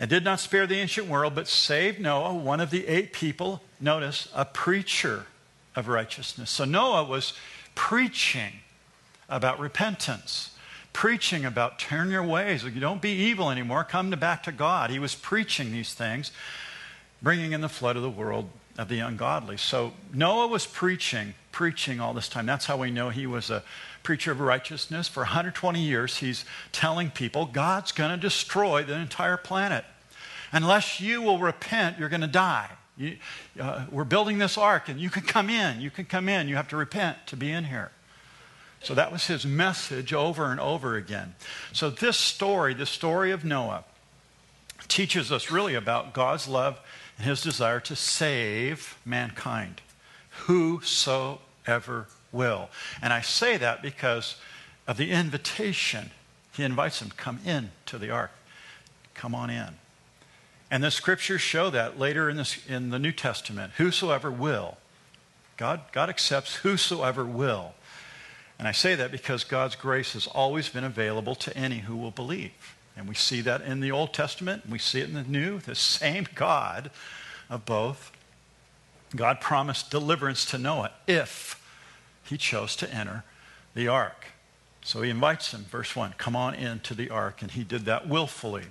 And 0.00 0.10
did 0.10 0.24
not 0.24 0.40
spare 0.40 0.66
the 0.66 0.76
ancient 0.76 1.06
world, 1.06 1.34
but 1.34 1.46
saved 1.46 2.00
Noah, 2.00 2.34
one 2.34 2.60
of 2.60 2.70
the 2.70 2.86
eight 2.88 3.12
people, 3.12 3.62
notice, 3.80 4.28
a 4.34 4.44
preacher 4.44 5.26
of 5.76 5.88
righteousness. 5.88 6.50
So 6.50 6.64
Noah 6.64 7.04
was 7.04 7.34
preaching 7.74 8.52
about 9.28 9.60
repentance 9.60 10.52
preaching 10.92 11.44
about 11.44 11.78
turn 11.78 12.10
your 12.10 12.22
ways. 12.22 12.64
You 12.64 12.80
don't 12.80 13.02
be 13.02 13.10
evil 13.10 13.50
anymore. 13.50 13.84
Come 13.84 14.10
back 14.10 14.42
to 14.44 14.52
God. 14.52 14.90
He 14.90 14.98
was 14.98 15.14
preaching 15.14 15.72
these 15.72 15.94
things, 15.94 16.30
bringing 17.22 17.52
in 17.52 17.60
the 17.60 17.68
flood 17.68 17.96
of 17.96 18.02
the 18.02 18.10
world 18.10 18.48
of 18.78 18.88
the 18.88 18.98
ungodly. 19.00 19.56
So 19.56 19.92
Noah 20.12 20.46
was 20.46 20.66
preaching, 20.66 21.34
preaching 21.52 22.00
all 22.00 22.14
this 22.14 22.28
time. 22.28 22.46
That's 22.46 22.66
how 22.66 22.78
we 22.78 22.90
know 22.90 23.10
he 23.10 23.26
was 23.26 23.50
a 23.50 23.62
preacher 24.02 24.32
of 24.32 24.40
righteousness. 24.40 25.08
For 25.08 25.20
120 25.20 25.80
years, 25.80 26.16
he's 26.18 26.44
telling 26.72 27.10
people 27.10 27.46
God's 27.46 27.92
going 27.92 28.10
to 28.10 28.16
destroy 28.16 28.82
the 28.82 28.96
entire 28.96 29.36
planet. 29.36 29.84
Unless 30.52 31.00
you 31.00 31.22
will 31.22 31.38
repent, 31.38 31.98
you're 31.98 32.08
going 32.08 32.22
to 32.22 32.26
die. 32.26 32.70
You, 32.96 33.16
uh, 33.58 33.86
we're 33.90 34.04
building 34.04 34.38
this 34.38 34.58
ark, 34.58 34.88
and 34.88 35.00
you 35.00 35.08
can 35.08 35.22
come 35.22 35.48
in. 35.48 35.80
You 35.80 35.90
can 35.90 36.04
come 36.04 36.28
in. 36.28 36.48
You 36.48 36.56
have 36.56 36.68
to 36.68 36.76
repent 36.76 37.18
to 37.28 37.36
be 37.36 37.50
in 37.50 37.64
here. 37.64 37.90
So 38.82 38.94
that 38.94 39.12
was 39.12 39.28
his 39.28 39.46
message 39.46 40.12
over 40.12 40.50
and 40.50 40.58
over 40.58 40.96
again. 40.96 41.34
So 41.72 41.88
this 41.88 42.16
story, 42.16 42.74
the 42.74 42.86
story 42.86 43.30
of 43.30 43.44
Noah, 43.44 43.84
teaches 44.88 45.30
us 45.30 45.50
really 45.50 45.74
about 45.74 46.12
God's 46.12 46.48
love 46.48 46.80
and 47.22 47.30
his 47.30 47.40
desire 47.40 47.78
to 47.78 47.94
save 47.94 48.98
mankind, 49.04 49.80
whosoever 50.46 52.08
will. 52.32 52.68
And 53.00 53.12
I 53.12 53.20
say 53.20 53.56
that 53.58 53.80
because 53.80 54.34
of 54.88 54.96
the 54.96 55.12
invitation. 55.12 56.10
He 56.52 56.64
invites 56.64 56.98
them, 56.98 57.12
come 57.16 57.38
in 57.46 57.70
to 57.86 57.96
the 57.96 58.10
ark. 58.10 58.32
Come 59.14 59.36
on 59.36 59.50
in. 59.50 59.68
And 60.68 60.82
the 60.82 60.90
scriptures 60.90 61.40
show 61.40 61.70
that 61.70 61.96
later 61.96 62.28
in, 62.28 62.38
this, 62.38 62.58
in 62.66 62.90
the 62.90 62.98
New 62.98 63.12
Testament. 63.12 63.74
Whosoever 63.76 64.28
will. 64.28 64.78
God, 65.56 65.82
God 65.92 66.08
accepts 66.08 66.56
whosoever 66.56 67.24
will. 67.24 67.74
And 68.58 68.66
I 68.66 68.72
say 68.72 68.96
that 68.96 69.12
because 69.12 69.44
God's 69.44 69.76
grace 69.76 70.14
has 70.14 70.26
always 70.26 70.68
been 70.68 70.82
available 70.82 71.36
to 71.36 71.56
any 71.56 71.78
who 71.78 71.96
will 71.96 72.10
believe. 72.10 72.71
And 72.96 73.08
we 73.08 73.14
see 73.14 73.40
that 73.42 73.62
in 73.62 73.80
the 73.80 73.90
Old 73.90 74.12
Testament, 74.12 74.68
we 74.68 74.78
see 74.78 75.00
it 75.00 75.08
in 75.08 75.14
the 75.14 75.22
New. 75.22 75.58
The 75.58 75.74
same 75.74 76.26
God 76.34 76.90
of 77.48 77.64
both. 77.64 78.12
God 79.14 79.40
promised 79.40 79.90
deliverance 79.90 80.44
to 80.46 80.58
Noah 80.58 80.90
if 81.06 81.62
he 82.24 82.36
chose 82.36 82.76
to 82.76 82.92
enter 82.92 83.24
the 83.74 83.88
ark. 83.88 84.26
So 84.84 85.02
he 85.02 85.10
invites 85.10 85.52
him, 85.52 85.64
verse 85.64 85.94
1, 85.94 86.14
come 86.18 86.34
on 86.34 86.54
into 86.54 86.94
the 86.94 87.10
ark. 87.10 87.42
And 87.42 87.50
he 87.50 87.62
did 87.62 87.84
that 87.84 88.08
willfully. 88.08 88.64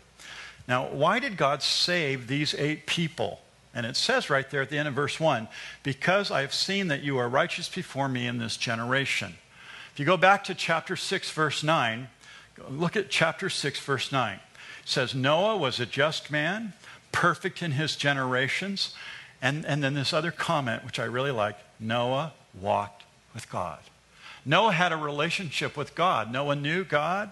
Now, 0.67 0.87
why 0.87 1.19
did 1.19 1.37
God 1.37 1.61
save 1.61 2.27
these 2.27 2.53
eight 2.55 2.85
people? 2.85 3.41
And 3.73 3.85
it 3.85 3.95
says 3.95 4.29
right 4.29 4.49
there 4.49 4.61
at 4.61 4.69
the 4.69 4.77
end 4.77 4.87
of 4.87 4.93
verse 4.93 5.19
1 5.19 5.47
because 5.83 6.29
I 6.29 6.41
have 6.41 6.53
seen 6.53 6.89
that 6.89 7.01
you 7.01 7.17
are 7.17 7.29
righteous 7.29 7.69
before 7.69 8.09
me 8.09 8.27
in 8.27 8.37
this 8.37 8.57
generation. 8.57 9.35
If 9.93 9.99
you 9.99 10.05
go 10.05 10.17
back 10.17 10.43
to 10.45 10.55
chapter 10.55 10.95
6, 10.95 11.31
verse 11.31 11.63
9, 11.63 12.09
look 12.69 12.95
at 12.95 13.09
chapter 13.09 13.49
6, 13.49 13.79
verse 13.79 14.11
9. 14.11 14.35
It 14.35 14.39
says, 14.85 15.15
Noah 15.15 15.57
was 15.57 15.79
a 15.79 15.85
just 15.85 16.31
man, 16.31 16.73
perfect 17.11 17.61
in 17.61 17.71
his 17.71 17.95
generations. 17.95 18.93
And, 19.41 19.65
and 19.65 19.83
then 19.83 19.93
this 19.93 20.13
other 20.13 20.31
comment, 20.31 20.85
which 20.85 20.99
I 20.99 21.05
really 21.05 21.31
like 21.31 21.57
Noah 21.79 22.33
walked 22.59 23.03
with 23.33 23.49
God. 23.49 23.79
Noah 24.45 24.71
had 24.71 24.91
a 24.91 24.97
relationship 24.97 25.77
with 25.77 25.95
God. 25.95 26.31
Noah 26.31 26.55
knew 26.55 26.83
God. 26.83 27.31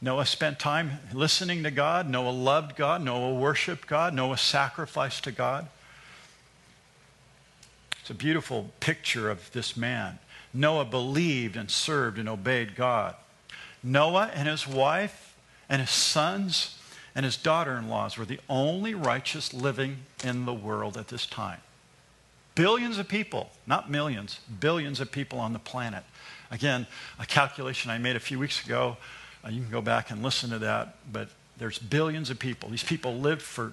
Noah 0.00 0.26
spent 0.26 0.58
time 0.58 0.98
listening 1.12 1.62
to 1.62 1.70
God. 1.70 2.08
Noah 2.08 2.30
loved 2.30 2.76
God. 2.76 3.02
Noah 3.02 3.34
worshiped 3.34 3.86
God. 3.86 4.14
Noah 4.14 4.36
sacrificed 4.36 5.24
to 5.24 5.32
God. 5.32 5.68
It's 8.00 8.10
a 8.10 8.14
beautiful 8.14 8.72
picture 8.80 9.30
of 9.30 9.52
this 9.52 9.76
man. 9.76 10.18
Noah 10.52 10.84
believed 10.84 11.56
and 11.56 11.70
served 11.70 12.18
and 12.18 12.28
obeyed 12.28 12.74
God. 12.74 13.14
Noah 13.82 14.30
and 14.34 14.48
his 14.48 14.66
wife 14.66 15.36
and 15.68 15.80
his 15.80 15.90
sons 15.90 16.78
and 17.14 17.24
his 17.24 17.36
daughter 17.36 17.76
in 17.76 17.88
laws 17.88 18.16
were 18.16 18.24
the 18.24 18.40
only 18.48 18.94
righteous 18.94 19.52
living 19.52 19.98
in 20.24 20.44
the 20.46 20.54
world 20.54 20.96
at 20.96 21.08
this 21.08 21.26
time. 21.26 21.60
Billions 22.54 22.98
of 22.98 23.08
people, 23.08 23.50
not 23.66 23.90
millions, 23.90 24.40
billions 24.60 25.00
of 25.00 25.10
people 25.10 25.38
on 25.38 25.52
the 25.52 25.58
planet. 25.58 26.04
Again, 26.50 26.86
a 27.18 27.26
calculation 27.26 27.90
I 27.90 27.98
made 27.98 28.16
a 28.16 28.20
few 28.20 28.38
weeks 28.38 28.64
ago. 28.64 28.98
Uh, 29.44 29.48
you 29.48 29.62
can 29.62 29.70
go 29.70 29.80
back 29.80 30.10
and 30.10 30.22
listen 30.22 30.50
to 30.50 30.58
that, 30.60 30.96
but 31.10 31.28
there's 31.58 31.78
billions 31.78 32.30
of 32.30 32.38
people. 32.38 32.68
These 32.68 32.84
people 32.84 33.14
lived 33.14 33.42
for 33.42 33.72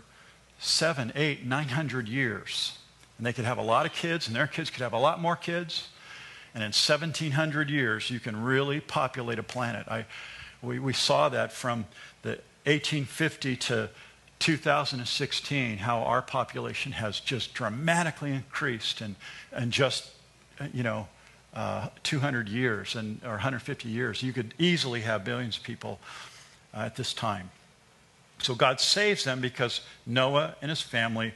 seven, 0.60 1.12
eight, 1.16 1.46
nine 1.46 1.70
hundred 1.70 2.08
years. 2.08 2.78
And 3.18 3.26
they 3.26 3.34
could 3.34 3.46
have 3.46 3.58
a 3.58 3.64
lot 3.64 3.86
of 3.86 3.92
kids, 3.94 4.28
and 4.28 4.36
their 4.36 4.48
kids 4.48 4.70
could 4.70 4.82
have 4.82 4.94
a 4.94 5.00
lot 5.00 5.20
more 5.22 5.36
kids. 5.36 5.90
And 6.54 6.64
in 6.64 6.70
1700 6.70 7.70
years, 7.70 8.10
you 8.10 8.20
can 8.20 8.42
really 8.44 8.80
populate 8.80 9.40
a 9.40 9.44
planet. 9.44 9.88
I, 9.88 10.06
we, 10.62 10.80
we 10.80 10.94
saw 10.94 11.30
that 11.30 11.52
from 11.52 11.86
the 12.22 12.40
1850 12.66 13.56
to 13.56 13.90
2016, 14.40 15.78
how 15.78 16.00
our 16.00 16.22
population 16.22 16.94
has 16.94 17.20
just 17.20 17.54
dramatically 17.54 18.32
increased 18.32 19.02
in, 19.02 19.16
in 19.56 19.70
just, 19.70 20.12
you 20.74 20.84
know, 20.84 21.08
uh, 21.54 21.90
200 22.04 22.48
years 22.48 22.96
and, 22.96 23.20
or 23.24 23.32
150 23.32 23.90
years. 23.90 24.24
You 24.24 24.34
could 24.34 24.54
easily 24.58 25.02
have 25.02 25.26
billions 25.26 25.58
of 25.58 25.64
people 25.64 26.00
uh, 26.74 26.82
at 26.82 26.96
this 26.96 27.14
time. 27.14 27.52
So 28.42 28.56
God 28.56 28.80
saves 28.80 29.24
them 29.24 29.42
because 29.42 29.82
Noah 30.06 30.56
and 30.62 30.70
his 30.70 30.82
family 30.82 31.34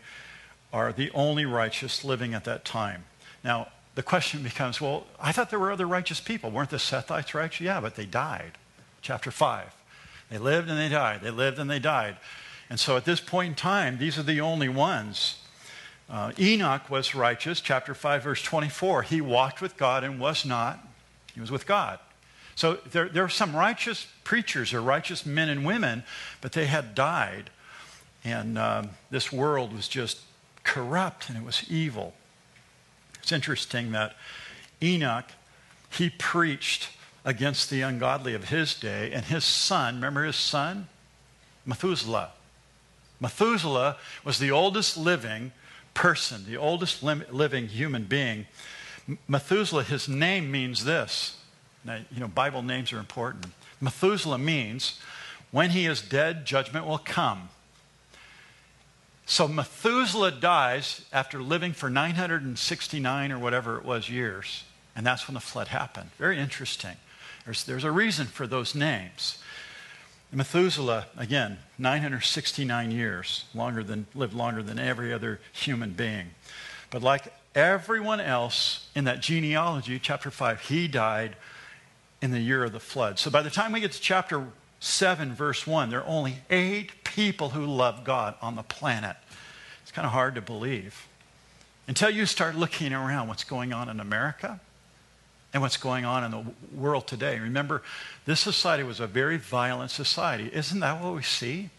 are 0.71 0.93
the 0.93 1.11
only 1.11 1.45
righteous 1.45 2.03
living 2.03 2.33
at 2.33 2.45
that 2.45 2.63
time. 2.63 3.03
Now, 3.43 3.67
the 3.95 4.03
question 4.03 4.43
becomes 4.43 4.81
well, 4.81 5.05
I 5.19 5.31
thought 5.31 5.49
there 5.49 5.59
were 5.59 5.71
other 5.71 5.87
righteous 5.87 6.19
people. 6.19 6.51
Weren't 6.51 6.69
the 6.69 6.77
Sethites 6.77 7.33
righteous? 7.33 7.61
Yeah, 7.61 7.79
but 7.79 7.95
they 7.95 8.05
died. 8.05 8.53
Chapter 9.01 9.31
5. 9.31 9.73
They 10.29 10.37
lived 10.37 10.69
and 10.69 10.79
they 10.79 10.89
died. 10.89 11.21
They 11.21 11.29
lived 11.29 11.59
and 11.59 11.69
they 11.69 11.79
died. 11.79 12.17
And 12.69 12.79
so 12.79 12.97
at 12.97 13.05
this 13.05 13.19
point 13.19 13.49
in 13.49 13.55
time, 13.55 13.97
these 13.97 14.17
are 14.17 14.23
the 14.23 14.41
only 14.41 14.69
ones. 14.69 15.39
Uh, 16.09 16.31
Enoch 16.39 16.89
was 16.89 17.13
righteous, 17.13 17.61
chapter 17.61 17.93
5, 17.93 18.23
verse 18.23 18.41
24. 18.41 19.03
He 19.03 19.21
walked 19.21 19.61
with 19.61 19.77
God 19.77 20.03
and 20.03 20.19
was 20.19 20.45
not. 20.45 20.85
He 21.33 21.41
was 21.41 21.51
with 21.51 21.65
God. 21.65 21.99
So 22.55 22.75
there, 22.91 23.09
there 23.09 23.23
are 23.23 23.29
some 23.29 23.55
righteous 23.55 24.07
preachers 24.23 24.73
or 24.73 24.81
righteous 24.81 25.25
men 25.25 25.49
and 25.49 25.65
women, 25.65 26.03
but 26.41 26.51
they 26.51 26.65
had 26.65 26.95
died. 26.95 27.49
And 28.23 28.57
um, 28.57 28.91
this 29.09 29.31
world 29.31 29.73
was 29.73 29.87
just 29.87 30.21
corrupt 30.63 31.29
and 31.29 31.37
it 31.37 31.43
was 31.43 31.63
evil. 31.69 32.13
It's 33.23 33.31
interesting 33.31 33.93
that 33.93 34.15
Enoch, 34.81 35.25
he 35.89 36.09
preached 36.09 36.89
against 37.23 37.69
the 37.69 37.81
ungodly 37.81 38.33
of 38.33 38.49
his 38.49 38.75
day, 38.75 39.13
and 39.13 39.23
his 39.23 39.45
son, 39.45 39.95
remember 39.95 40.25
his 40.25 40.35
son? 40.35 40.89
Methuselah. 41.65 42.31
Methuselah 43.21 43.95
was 44.25 44.39
the 44.39 44.51
oldest 44.51 44.97
living 44.97 45.53
person, 45.93 46.45
the 46.45 46.57
oldest 46.57 47.01
living 47.01 47.69
human 47.69 48.03
being. 48.03 48.45
Methuselah, 49.29 49.83
his 49.83 50.09
name 50.09 50.51
means 50.51 50.83
this. 50.83 51.37
Now, 51.85 51.99
you 52.11 52.19
know, 52.19 52.27
Bible 52.27 52.61
names 52.61 52.91
are 52.91 52.99
important. 52.99 53.45
Methuselah 53.79 54.37
means 54.37 54.99
when 55.51 55.69
he 55.69 55.85
is 55.85 56.01
dead, 56.01 56.45
judgment 56.45 56.85
will 56.85 56.97
come. 56.97 57.47
So 59.25 59.47
Methuselah 59.47 60.31
dies 60.31 61.05
after 61.13 61.41
living 61.41 61.73
for 61.73 61.89
969 61.89 63.31
or 63.31 63.39
whatever 63.39 63.77
it 63.77 63.85
was 63.85 64.09
years. 64.09 64.63
And 64.95 65.05
that's 65.05 65.27
when 65.27 65.33
the 65.33 65.39
flood 65.39 65.69
happened. 65.69 66.09
Very 66.17 66.37
interesting. 66.37 66.97
There's, 67.45 67.63
there's 67.63 67.83
a 67.83 67.91
reason 67.91 68.27
for 68.27 68.47
those 68.47 68.75
names. 68.75 69.39
Methuselah, 70.31 71.05
again, 71.17 71.59
969 71.77 72.91
years, 72.91 73.45
longer 73.53 73.83
than, 73.83 74.07
lived 74.15 74.33
longer 74.33 74.63
than 74.63 74.79
every 74.79 75.13
other 75.13 75.39
human 75.51 75.91
being. 75.91 76.31
But 76.89 77.03
like 77.03 77.31
everyone 77.53 78.19
else 78.19 78.87
in 78.95 79.03
that 79.03 79.21
genealogy, 79.21 79.99
chapter 79.99 80.31
5, 80.31 80.61
he 80.61 80.87
died 80.87 81.35
in 82.21 82.31
the 82.31 82.39
year 82.39 82.63
of 82.63 82.71
the 82.71 82.79
flood. 82.79 83.19
So 83.19 83.29
by 83.29 83.41
the 83.41 83.49
time 83.49 83.71
we 83.71 83.79
get 83.79 83.91
to 83.91 84.01
chapter 84.01 84.47
7, 84.79 85.33
verse 85.33 85.67
1, 85.67 85.89
there 85.89 86.01
are 86.01 86.07
only 86.07 86.37
eight 86.49 87.02
people 87.15 87.49
who 87.49 87.65
love 87.65 88.03
God 88.03 88.35
on 88.41 88.55
the 88.55 88.63
planet. 88.63 89.15
It's 89.81 89.91
kind 89.91 90.05
of 90.05 90.11
hard 90.11 90.35
to 90.35 90.41
believe. 90.41 91.07
Until 91.87 92.09
you 92.09 92.25
start 92.25 92.55
looking 92.55 92.93
around 92.93 93.27
what's 93.27 93.43
going 93.43 93.73
on 93.73 93.89
in 93.89 93.99
America 93.99 94.59
and 95.53 95.61
what's 95.61 95.77
going 95.77 96.05
on 96.05 96.23
in 96.23 96.31
the 96.31 96.43
world 96.75 97.05
today. 97.05 97.37
Remember, 97.37 97.83
this 98.25 98.39
society 98.39 98.83
was 98.83 98.99
a 98.99 99.07
very 99.07 99.37
violent 99.37 99.91
society. 99.91 100.49
Isn't 100.51 100.79
that 100.79 101.01
what 101.01 101.13
we 101.13 101.21
see? 101.21 101.69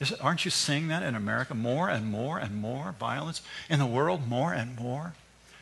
Is, 0.00 0.12
aren't 0.14 0.44
you 0.44 0.50
seeing 0.50 0.88
that 0.88 1.02
in 1.02 1.14
America? 1.14 1.54
More 1.54 1.88
and 1.88 2.10
more 2.10 2.38
and 2.38 2.56
more 2.56 2.94
violence. 2.98 3.42
In 3.68 3.78
the 3.78 3.86
world, 3.86 4.26
more 4.26 4.52
and 4.52 4.76
more. 4.76 5.12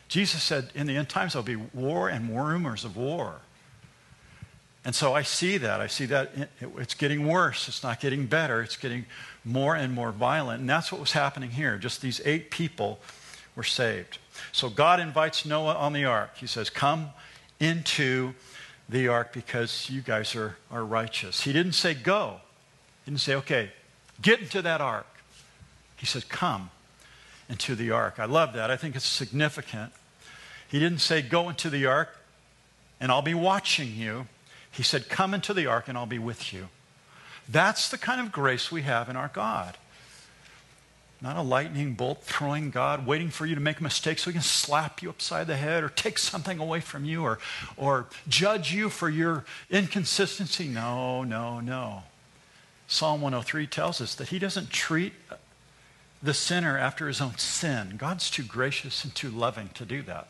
Jesus 0.07 0.41
said 0.41 0.71
in 0.73 0.87
the 0.87 0.97
end 0.97 1.09
times 1.09 1.33
there'll 1.33 1.43
be 1.43 1.55
war 1.55 2.09
and 2.09 2.35
rumors 2.35 2.83
of 2.83 2.97
war. 2.97 3.41
And 4.89 4.95
so 4.95 5.13
I 5.13 5.21
see 5.21 5.59
that. 5.59 5.81
I 5.81 5.85
see 5.85 6.07
that 6.07 6.31
it's 6.59 6.95
getting 6.95 7.27
worse. 7.27 7.67
It's 7.67 7.83
not 7.83 7.99
getting 7.99 8.25
better. 8.25 8.63
It's 8.63 8.75
getting 8.75 9.05
more 9.45 9.75
and 9.75 9.93
more 9.93 10.11
violent. 10.11 10.61
And 10.61 10.67
that's 10.67 10.91
what 10.91 10.99
was 10.99 11.11
happening 11.11 11.51
here. 11.51 11.77
Just 11.77 12.01
these 12.01 12.19
eight 12.25 12.49
people 12.49 12.99
were 13.55 13.61
saved. 13.61 14.17
So 14.51 14.67
God 14.67 14.99
invites 14.99 15.45
Noah 15.45 15.75
on 15.75 15.93
the 15.93 16.05
ark. 16.05 16.37
He 16.37 16.47
says, 16.47 16.71
Come 16.71 17.09
into 17.59 18.33
the 18.89 19.09
ark 19.09 19.31
because 19.31 19.91
you 19.91 20.01
guys 20.01 20.35
are, 20.35 20.57
are 20.71 20.83
righteous. 20.83 21.41
He 21.41 21.53
didn't 21.53 21.73
say 21.73 21.93
go. 21.93 22.37
He 23.05 23.11
didn't 23.11 23.21
say, 23.21 23.35
okay, 23.35 23.69
get 24.23 24.39
into 24.39 24.59
that 24.63 24.81
ark. 24.81 25.05
He 25.97 26.07
said, 26.07 26.29
come 26.29 26.71
into 27.47 27.75
the 27.75 27.91
ark. 27.91 28.15
I 28.17 28.25
love 28.25 28.53
that. 28.53 28.71
I 28.71 28.75
think 28.75 28.95
it's 28.95 29.05
significant. 29.05 29.93
He 30.67 30.79
didn't 30.79 31.01
say, 31.01 31.21
go 31.21 31.47
into 31.47 31.69
the 31.69 31.85
ark 31.85 32.09
and 32.99 33.11
I'll 33.11 33.21
be 33.21 33.35
watching 33.35 33.95
you. 33.95 34.25
He 34.71 34.83
said, 34.83 35.09
come 35.09 35.33
into 35.33 35.53
the 35.53 35.67
ark 35.67 35.87
and 35.87 35.97
I'll 35.97 36.05
be 36.05 36.19
with 36.19 36.53
you. 36.53 36.69
That's 37.47 37.89
the 37.89 37.97
kind 37.97 38.21
of 38.21 38.31
grace 38.31 38.71
we 38.71 38.83
have 38.83 39.09
in 39.09 39.15
our 39.15 39.29
God. 39.33 39.77
Not 41.21 41.35
a 41.35 41.41
lightning 41.41 41.95
bolt 41.95 42.23
throwing 42.23 42.69
God, 42.69 43.05
waiting 43.05 43.29
for 43.29 43.45
you 43.45 43.55
to 43.55 43.61
make 43.61 43.79
a 43.79 43.83
mistake 43.83 44.19
so 44.19 44.29
he 44.29 44.33
can 44.33 44.41
slap 44.41 45.01
you 45.01 45.09
upside 45.09 45.47
the 45.47 45.57
head 45.57 45.83
or 45.83 45.89
take 45.89 46.17
something 46.17 46.59
away 46.59 46.79
from 46.79 47.03
you 47.03 47.23
or, 47.23 47.39
or 47.75 48.07
judge 48.29 48.73
you 48.73 48.89
for 48.89 49.09
your 49.09 49.43
inconsistency. 49.69 50.67
No, 50.67 51.23
no, 51.23 51.59
no. 51.59 52.03
Psalm 52.87 53.21
103 53.21 53.67
tells 53.67 53.99
us 53.99 54.15
that 54.15 54.29
he 54.29 54.39
doesn't 54.39 54.69
treat 54.69 55.13
the 56.23 56.33
sinner 56.33 56.77
after 56.77 57.07
his 57.07 57.19
own 57.19 57.37
sin. 57.37 57.95
God's 57.97 58.29
too 58.29 58.43
gracious 58.43 59.03
and 59.03 59.13
too 59.13 59.29
loving 59.29 59.69
to 59.73 59.85
do 59.85 60.01
that. 60.03 60.29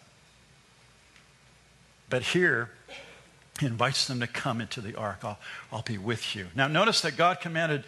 But 2.10 2.24
here, 2.24 2.72
he 3.60 3.66
invites 3.66 4.08
them 4.08 4.20
to 4.22 4.28
come 4.28 4.62
into 4.62 4.82
the 4.82 4.96
ark. 4.96 5.20
I'll, 5.24 5.40
I'll 5.72 5.82
be 5.82 5.98
with 5.98 6.36
you. 6.36 6.48
Now, 6.56 6.68
notice 6.68 7.02
that 7.02 7.18
God 7.18 7.42
commanded, 7.42 7.84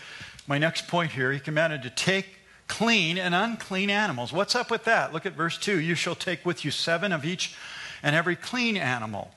my 0.48 0.58
next 0.58 0.88
point 0.88 1.12
here, 1.12 1.32
he 1.32 1.40
commanded 1.40 1.84
to 1.84 1.90
take 1.90 2.28
clean 2.68 3.18
and 3.18 3.34
unclean 3.34 3.90
animals. 3.90 4.32
What's 4.34 4.56
up 4.56 4.72
with 4.72 4.86
that? 4.86 5.14
Look 5.14 5.26
at 5.26 5.34
verse 5.34 5.58
2. 5.58 5.80
You 5.80 5.96
shall 5.96 6.16
take 6.16 6.46
with 6.46 6.64
you 6.66 6.72
seven 6.72 7.12
of 7.12 7.26
each 7.26 7.56
and 8.04 8.16
every 8.16 8.36
clean 8.36 8.78
animal, 8.78 9.32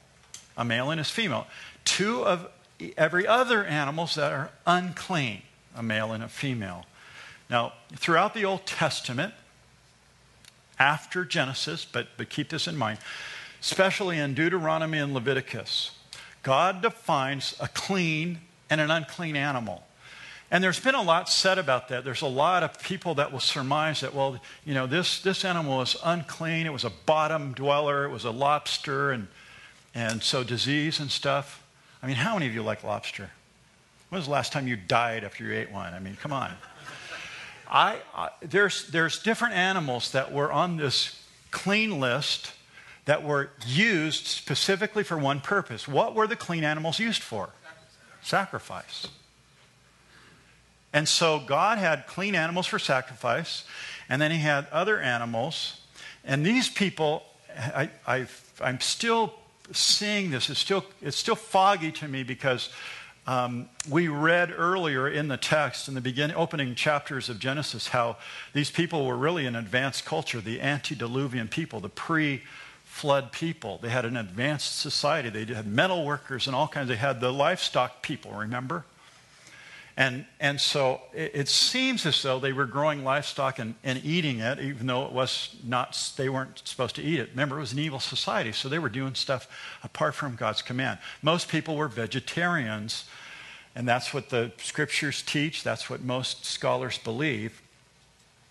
a 0.57 0.65
male 0.65 0.91
and 0.91 0.99
his 0.99 1.11
female. 1.11 1.47
Two 1.85 2.25
of 2.25 2.49
every 2.97 3.27
other 3.27 3.65
animals 3.65 4.15
that 4.17 4.33
are 4.33 4.51
unclean, 4.67 5.43
a 5.77 5.83
male 5.83 6.13
and 6.13 6.23
a 6.23 6.29
female. 6.29 6.85
Now, 7.51 7.75
throughout 7.95 8.35
the 8.35 8.45
Old 8.45 8.67
Testament, 8.67 9.35
after 10.79 11.25
Genesis, 11.25 11.85
but, 11.85 12.09
but 12.17 12.29
keep 12.29 12.49
this 12.49 12.67
in 12.67 12.77
mind, 12.77 12.99
especially 13.61 14.19
in 14.19 14.35
Deuteronomy 14.35 14.99
and 14.99 15.15
Leviticus, 15.15 15.93
God 16.45 16.83
defines 16.83 17.57
a 17.59 17.67
clean 17.67 18.39
and 18.71 18.81
an 18.81 18.91
unclean 18.91 19.35
animal. 19.35 19.83
And 20.51 20.63
there's 20.63 20.79
been 20.79 20.95
a 20.95 21.03
lot 21.03 21.29
said 21.29 21.59
about 21.59 21.89
that. 21.89 22.05
There's 22.05 22.23
a 22.23 22.27
lot 22.27 22.63
of 22.63 22.81
people 22.81 23.17
that 23.17 23.33
will 23.33 23.41
surmise 23.41 24.03
that, 24.03 24.15
well, 24.15 24.41
you 24.65 24.75
know, 24.75 24.87
this, 24.87 25.21
this 25.21 25.45
animal 25.45 25.79
was 25.79 25.97
unclean. 26.05 26.67
It 26.67 26.73
was 26.73 26.85
a 26.85 26.93
bottom 27.07 27.55
dweller. 27.55 28.05
It 28.05 28.11
was 28.11 28.25
a 28.25 28.31
lobster. 28.31 29.11
And, 29.11 29.27
and 29.95 30.23
so 30.23 30.45
disease 30.45 31.01
and 31.01 31.11
stuff. 31.11 31.65
I 32.03 32.07
mean, 32.07 32.17
how 32.17 32.35
many 32.35 32.47
of 32.47 32.55
you 32.55 32.63
like 32.63 32.85
lobster? 32.85 33.31
When 34.11 34.19
was 34.19 34.27
the 34.27 34.33
last 34.33 34.53
time 34.53 34.69
you 34.69 34.77
died 34.77 35.25
after 35.25 35.43
you 35.45 35.53
ate 35.55 35.73
one? 35.73 35.93
I 35.93 35.99
mean, 35.99 36.17
come 36.17 36.33
on. 36.33 36.53
I, 37.69 37.99
I, 38.15 38.29
there's, 38.43 38.87
there's 38.89 39.21
different 39.23 39.55
animals 39.55 40.13
that 40.13 40.31
were 40.31 40.53
on 40.53 40.77
this 40.77 41.21
clean 41.51 41.99
list 41.99 42.53
that 43.05 43.23
were 43.23 43.51
used 43.67 44.27
specifically 44.27 45.03
for 45.03 45.19
one 45.19 45.41
purpose. 45.41 45.87
What 45.87 46.15
were 46.15 46.27
the 46.27 46.37
clean 46.37 46.65
animals 46.65 46.99
used 46.99 47.23
for? 47.23 47.51
Sacrifice. 48.23 49.09
And 50.93 51.09
so 51.09 51.41
God 51.41 51.79
had 51.79 52.07
clean 52.07 52.35
animals 52.35 52.67
for 52.67 52.79
sacrifice, 52.79 53.65
and 54.09 54.23
then 54.23 54.31
he 54.31 54.39
had 54.39 54.67
other 54.71 54.99
animals. 55.01 55.81
And 56.25 56.47
these 56.47 56.69
people, 56.69 57.25
I, 57.59 58.27
am 58.61 58.81
still 58.81 59.35
seeing 59.73 60.31
this. 60.31 60.49
It's 60.49 60.61
still, 60.61 60.85
it's 61.03 61.17
still 61.17 61.35
foggy 61.35 61.91
to 61.93 62.09
me 62.09 62.23
because 62.23 62.71
um, 63.27 63.69
we 63.91 64.09
read 64.09 64.53
earlier 64.57 65.09
in 65.09 65.29
the 65.29 65.37
text, 65.37 65.89
in 65.89 65.95
the 65.95 66.01
beginning, 66.01 66.37
opening 66.37 66.75
chapters 66.75 67.29
of 67.29 67.39
Genesis, 67.39 67.89
how 67.89 68.17
these 68.53 68.71
people 68.71 69.07
were 69.07 69.17
really 69.17 69.47
an 69.47 69.57
advanced 69.57 70.05
culture, 70.05 70.41
the 70.41 70.61
antediluvian 70.61 71.49
people, 71.49 71.81
the 71.81 71.89
pre 71.89 72.43
flood 72.95 73.33
people. 73.33 73.81
They 73.83 73.89
had 73.89 74.05
an 74.05 74.17
advanced 74.17 74.79
society. 74.79 75.29
They 75.29 75.53
had 75.53 75.67
metal 75.67 76.07
workers 76.07 76.47
and 76.47 76.55
all 76.55 76.69
kinds. 76.69 76.89
They 76.89 76.95
had 76.95 77.21
the 77.21 77.33
livestock 77.33 78.03
people, 78.03 78.31
remember? 78.31 78.85
And, 79.97 80.25
and 80.39 80.61
so 80.61 81.01
it, 81.13 81.33
it, 81.35 81.49
seems 81.49 82.07
as 82.07 82.23
though 82.23 82.39
they 82.39 82.53
were 82.53 82.67
growing 82.67 83.03
livestock 83.03 83.59
and, 83.59 83.75
and 83.83 84.01
eating 84.05 84.39
it, 84.39 84.61
even 84.61 84.87
though 84.87 85.07
it 85.07 85.13
was 85.13 85.57
not, 85.65 86.13
they 86.17 86.29
weren't 86.29 86.63
supposed 86.65 86.95
to 86.95 87.03
eat 87.03 87.19
it. 87.19 87.31
Remember, 87.31 87.57
it 87.57 87.63
was 87.63 87.73
an 87.73 87.81
evil 87.81 87.99
society, 87.99 88.53
so 88.53 88.69
they 88.69 88.79
were 88.79 88.89
doing 88.89 89.17
stuff 89.17 89.49
apart 89.83 90.15
from 90.15 90.37
God's 90.37 90.63
command. 90.63 91.01
Most 91.21 91.49
people 91.49 91.75
were 91.75 91.89
vegetarians, 91.89 93.07
and 93.75 93.89
that's 93.89 94.15
what 94.15 94.31
the 94.31 94.53
scriptures 94.59 95.21
teach. 95.21 95.65
That's 95.65 95.91
what 95.91 96.01
most 96.01 96.45
scholars 96.45 96.97
believe. 96.99 97.61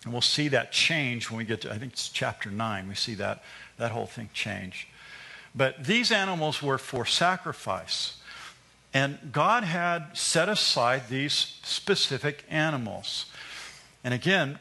And 0.04 0.12
we'll 0.12 0.20
see 0.20 0.48
that 0.48 0.70
change 0.70 1.30
when 1.30 1.38
we 1.38 1.44
get 1.44 1.62
to, 1.62 1.72
I 1.72 1.78
think 1.78 1.94
it's 1.94 2.10
chapter 2.10 2.50
9. 2.50 2.88
We 2.88 2.94
see 2.94 3.14
that, 3.14 3.42
that 3.76 3.90
whole 3.90 4.06
thing 4.06 4.30
changed. 4.32 4.86
But 5.54 5.84
these 5.84 6.10
animals 6.10 6.62
were 6.62 6.78
for 6.78 7.06
sacrifice. 7.06 8.18
And 8.92 9.18
God 9.32 9.64
had 9.64 10.16
set 10.16 10.48
aside 10.48 11.08
these 11.08 11.32
specific 11.62 12.44
animals. 12.48 13.26
And 14.04 14.14
again, 14.14 14.58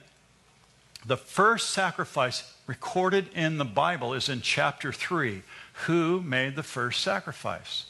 the 1.06 1.18
first 1.18 1.70
sacrifice 1.72 2.54
recorded 2.66 3.30
in 3.36 3.58
the 3.58 3.66
Bible 3.66 4.14
is 4.14 4.30
in 4.30 4.42
chapter 4.42 4.92
3. 4.92 5.44
Who 5.86 6.22
made 6.22 6.56
the 6.56 6.64
first 6.64 7.02
sacrifice? 7.02 7.86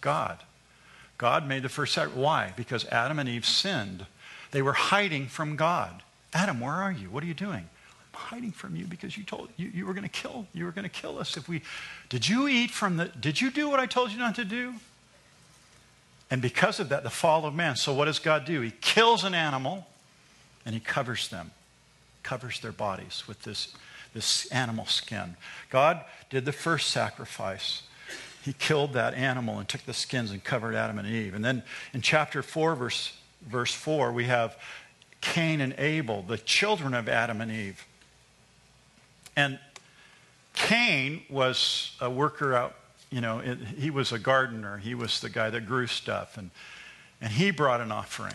God. 0.00 0.42
God 1.18 1.46
made 1.46 1.62
the 1.62 1.68
first 1.68 1.94
sacrifice. 1.94 2.18
Why? 2.18 2.52
Because 2.56 2.84
Adam 2.86 3.18
and 3.18 3.28
Eve 3.28 3.46
sinned. 3.46 4.06
They 4.50 4.62
were 4.62 4.74
hiding 4.74 5.28
from 5.28 5.56
God. 5.56 6.02
Adam, 6.34 6.60
where 6.60 6.74
are 6.74 6.92
you? 6.92 7.08
What 7.08 7.22
are 7.22 7.26
you 7.26 7.34
doing? 7.34 7.68
Hiding 8.16 8.52
from 8.52 8.74
you 8.74 8.86
because 8.86 9.16
you 9.16 9.24
told 9.24 9.50
you, 9.56 9.70
you 9.72 9.86
were 9.86 9.92
going 9.92 10.02
to 10.02 10.08
kill 10.08 10.46
you 10.54 10.64
were 10.64 10.72
going 10.72 10.84
to 10.84 10.88
kill 10.88 11.18
us 11.18 11.36
if 11.36 11.48
we 11.48 11.62
did 12.08 12.26
you 12.26 12.48
eat 12.48 12.70
from 12.70 12.96
the 12.96 13.06
did 13.06 13.40
you 13.40 13.50
do 13.50 13.68
what 13.68 13.78
I 13.78 13.86
told 13.86 14.10
you 14.10 14.18
not 14.18 14.34
to 14.36 14.44
do? 14.44 14.74
And 16.30 16.42
because 16.42 16.80
of 16.80 16.88
that, 16.88 17.04
the 17.04 17.10
fall 17.10 17.46
of 17.46 17.54
man. 17.54 17.76
So, 17.76 17.92
what 17.92 18.06
does 18.06 18.18
God 18.18 18.44
do? 18.44 18.60
He 18.60 18.72
kills 18.80 19.24
an 19.24 19.34
animal 19.34 19.86
and 20.64 20.74
he 20.74 20.80
covers 20.80 21.28
them, 21.28 21.52
covers 22.22 22.60
their 22.60 22.72
bodies 22.72 23.24
with 23.28 23.42
this, 23.42 23.74
this 24.12 24.46
animal 24.46 24.86
skin. 24.86 25.36
God 25.70 26.04
did 26.30 26.44
the 26.44 26.52
first 26.52 26.90
sacrifice. 26.90 27.82
He 28.42 28.52
killed 28.52 28.92
that 28.92 29.14
animal 29.14 29.58
and 29.58 29.68
took 29.68 29.82
the 29.82 29.94
skins 29.94 30.30
and 30.30 30.42
covered 30.42 30.74
Adam 30.74 30.98
and 30.98 31.08
Eve. 31.08 31.34
And 31.34 31.44
then 31.44 31.62
in 31.92 32.00
chapter 32.00 32.42
4, 32.42 32.74
verse, 32.76 33.12
verse 33.42 33.74
4, 33.74 34.12
we 34.12 34.24
have 34.24 34.56
Cain 35.20 35.60
and 35.60 35.74
Abel, 35.78 36.22
the 36.22 36.38
children 36.38 36.94
of 36.94 37.08
Adam 37.08 37.40
and 37.40 37.50
Eve. 37.50 37.84
And 39.36 39.58
Cain 40.54 41.22
was 41.28 41.94
a 42.00 42.10
worker 42.10 42.54
out 42.54 42.74
you 43.10 43.20
know, 43.20 43.38
it, 43.38 43.58
he 43.78 43.90
was 43.90 44.12
a 44.12 44.18
gardener. 44.18 44.78
He 44.78 44.94
was 44.94 45.20
the 45.20 45.30
guy 45.30 45.50
that 45.50 45.66
grew 45.66 45.86
stuff. 45.86 46.36
And, 46.36 46.50
and 47.20 47.32
he 47.32 47.50
brought 47.50 47.80
an 47.80 47.92
offering. 47.92 48.34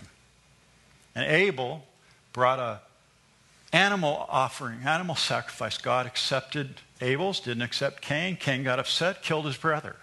And 1.14 1.30
Abel 1.30 1.86
brought 2.34 2.60
a 2.60 2.80
animal 3.74 4.26
offering, 4.30 4.80
animal 4.86 5.16
sacrifice. 5.16 5.78
God 5.78 6.06
accepted 6.06 6.82
Abel's, 7.00 7.40
didn't 7.40 7.64
accept 7.64 8.02
Cain. 8.02 8.36
Cain 8.38 8.64
got 8.64 8.80
upset, 8.80 9.24
killed 9.24 9.46
his 9.46 9.58
brother. 9.58 9.98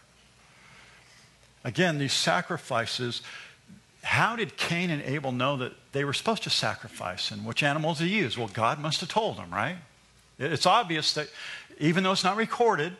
Again, 1.64 1.98
these 1.98 2.12
sacrifices, 2.12 3.20
how 4.02 4.36
did 4.36 4.56
Cain 4.56 4.90
and 4.90 5.02
Abel 5.02 5.32
know 5.32 5.56
that 5.56 5.72
they 5.92 6.04
were 6.04 6.12
supposed 6.14 6.44
to 6.44 6.50
sacrifice 6.50 7.30
and 7.30 7.44
which 7.44 7.62
animals 7.62 7.98
to 7.98 8.06
use? 8.06 8.38
Well, 8.38 8.48
God 8.48 8.78
must 8.78 9.00
have 9.00 9.08
told 9.08 9.36
them, 9.38 9.50
right? 9.50 9.76
It's 10.38 10.66
obvious 10.66 11.14
that 11.14 11.28
even 11.78 12.04
though 12.04 12.12
it's 12.12 12.24
not 12.24 12.36
recorded, 12.36 12.96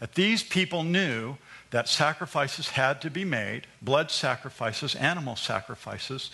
that 0.00 0.14
these 0.14 0.42
people 0.42 0.82
knew 0.82 1.36
that 1.70 1.88
sacrifices 1.88 2.70
had 2.70 3.00
to 3.02 3.10
be 3.10 3.24
made, 3.24 3.66
blood 3.82 4.10
sacrifices, 4.10 4.94
animal 4.94 5.36
sacrifices, 5.36 6.30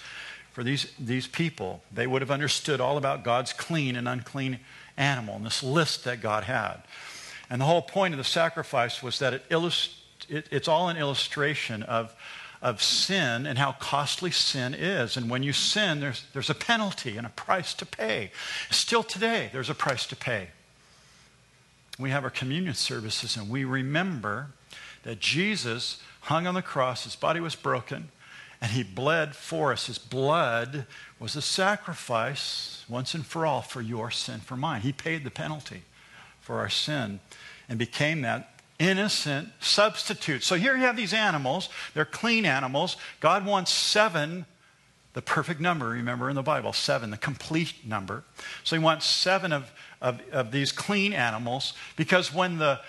for 0.52 0.62
these, 0.62 0.92
these 0.98 1.26
people. 1.26 1.82
They 1.90 2.06
would 2.06 2.22
have 2.22 2.30
understood 2.30 2.80
all 2.80 2.98
about 2.98 3.24
God's 3.24 3.52
clean 3.52 3.96
and 3.96 4.06
unclean 4.06 4.60
animal 4.96 5.36
and 5.36 5.46
this 5.46 5.62
list 5.62 6.04
that 6.04 6.20
God 6.20 6.44
had. 6.44 6.82
And 7.48 7.60
the 7.60 7.64
whole 7.64 7.82
point 7.82 8.14
of 8.14 8.18
the 8.18 8.24
sacrifice 8.24 9.02
was 9.02 9.18
that 9.18 9.32
it 9.32 9.44
illust- 9.50 9.94
it, 10.28 10.48
it's 10.50 10.68
all 10.68 10.88
an 10.88 10.96
illustration 10.96 11.82
of, 11.82 12.14
of 12.62 12.80
sin 12.80 13.44
and 13.44 13.58
how 13.58 13.72
costly 13.72 14.30
sin 14.30 14.72
is. 14.72 15.16
And 15.16 15.28
when 15.28 15.42
you 15.42 15.52
sin, 15.52 16.00
there's, 16.00 16.24
there's 16.32 16.48
a 16.48 16.54
penalty 16.54 17.16
and 17.16 17.26
a 17.26 17.30
price 17.30 17.74
to 17.74 17.84
pay. 17.84 18.30
Still 18.70 19.02
today, 19.02 19.50
there's 19.52 19.68
a 19.68 19.74
price 19.74 20.06
to 20.06 20.16
pay. 20.16 20.48
We 21.98 22.10
have 22.10 22.24
our 22.24 22.30
communion 22.30 22.74
services 22.74 23.36
and 23.36 23.50
we 23.50 23.64
remember 23.64 24.50
that 25.02 25.18
Jesus 25.18 26.00
hung 26.22 26.46
on 26.46 26.54
the 26.54 26.62
cross, 26.62 27.04
his 27.04 27.16
body 27.16 27.40
was 27.40 27.56
broken, 27.56 28.08
and 28.60 28.70
he 28.70 28.84
bled 28.84 29.34
for 29.34 29.72
us. 29.72 29.86
His 29.86 29.98
blood 29.98 30.86
was 31.18 31.34
a 31.34 31.42
sacrifice 31.42 32.84
once 32.88 33.12
and 33.12 33.26
for 33.26 33.44
all 33.44 33.62
for 33.62 33.80
your 33.80 34.12
sin, 34.12 34.38
for 34.38 34.56
mine. 34.56 34.82
He 34.82 34.92
paid 34.92 35.24
the 35.24 35.30
penalty 35.32 35.82
for 36.40 36.60
our 36.60 36.68
sin 36.68 37.18
and 37.68 37.78
became 37.78 38.22
that 38.22 38.51
innocent 38.78 39.48
substitute. 39.60 40.42
So 40.42 40.56
here 40.56 40.74
you 40.76 40.82
have 40.82 40.96
these 40.96 41.12
animals. 41.12 41.68
They're 41.94 42.04
clean 42.04 42.44
animals. 42.44 42.96
God 43.20 43.46
wants 43.46 43.72
seven, 43.72 44.46
the 45.12 45.22
perfect 45.22 45.60
number, 45.60 45.88
remember 45.88 46.28
in 46.28 46.36
the 46.36 46.42
Bible, 46.42 46.72
seven, 46.72 47.10
the 47.10 47.16
complete 47.16 47.86
number. 47.86 48.24
So 48.64 48.76
he 48.76 48.82
wants 48.82 49.06
seven 49.06 49.52
of, 49.52 49.70
of, 50.00 50.20
of 50.32 50.50
these 50.52 50.72
clean 50.72 51.12
animals 51.12 51.74
because 51.96 52.32
when 52.34 52.58
the 52.58 52.80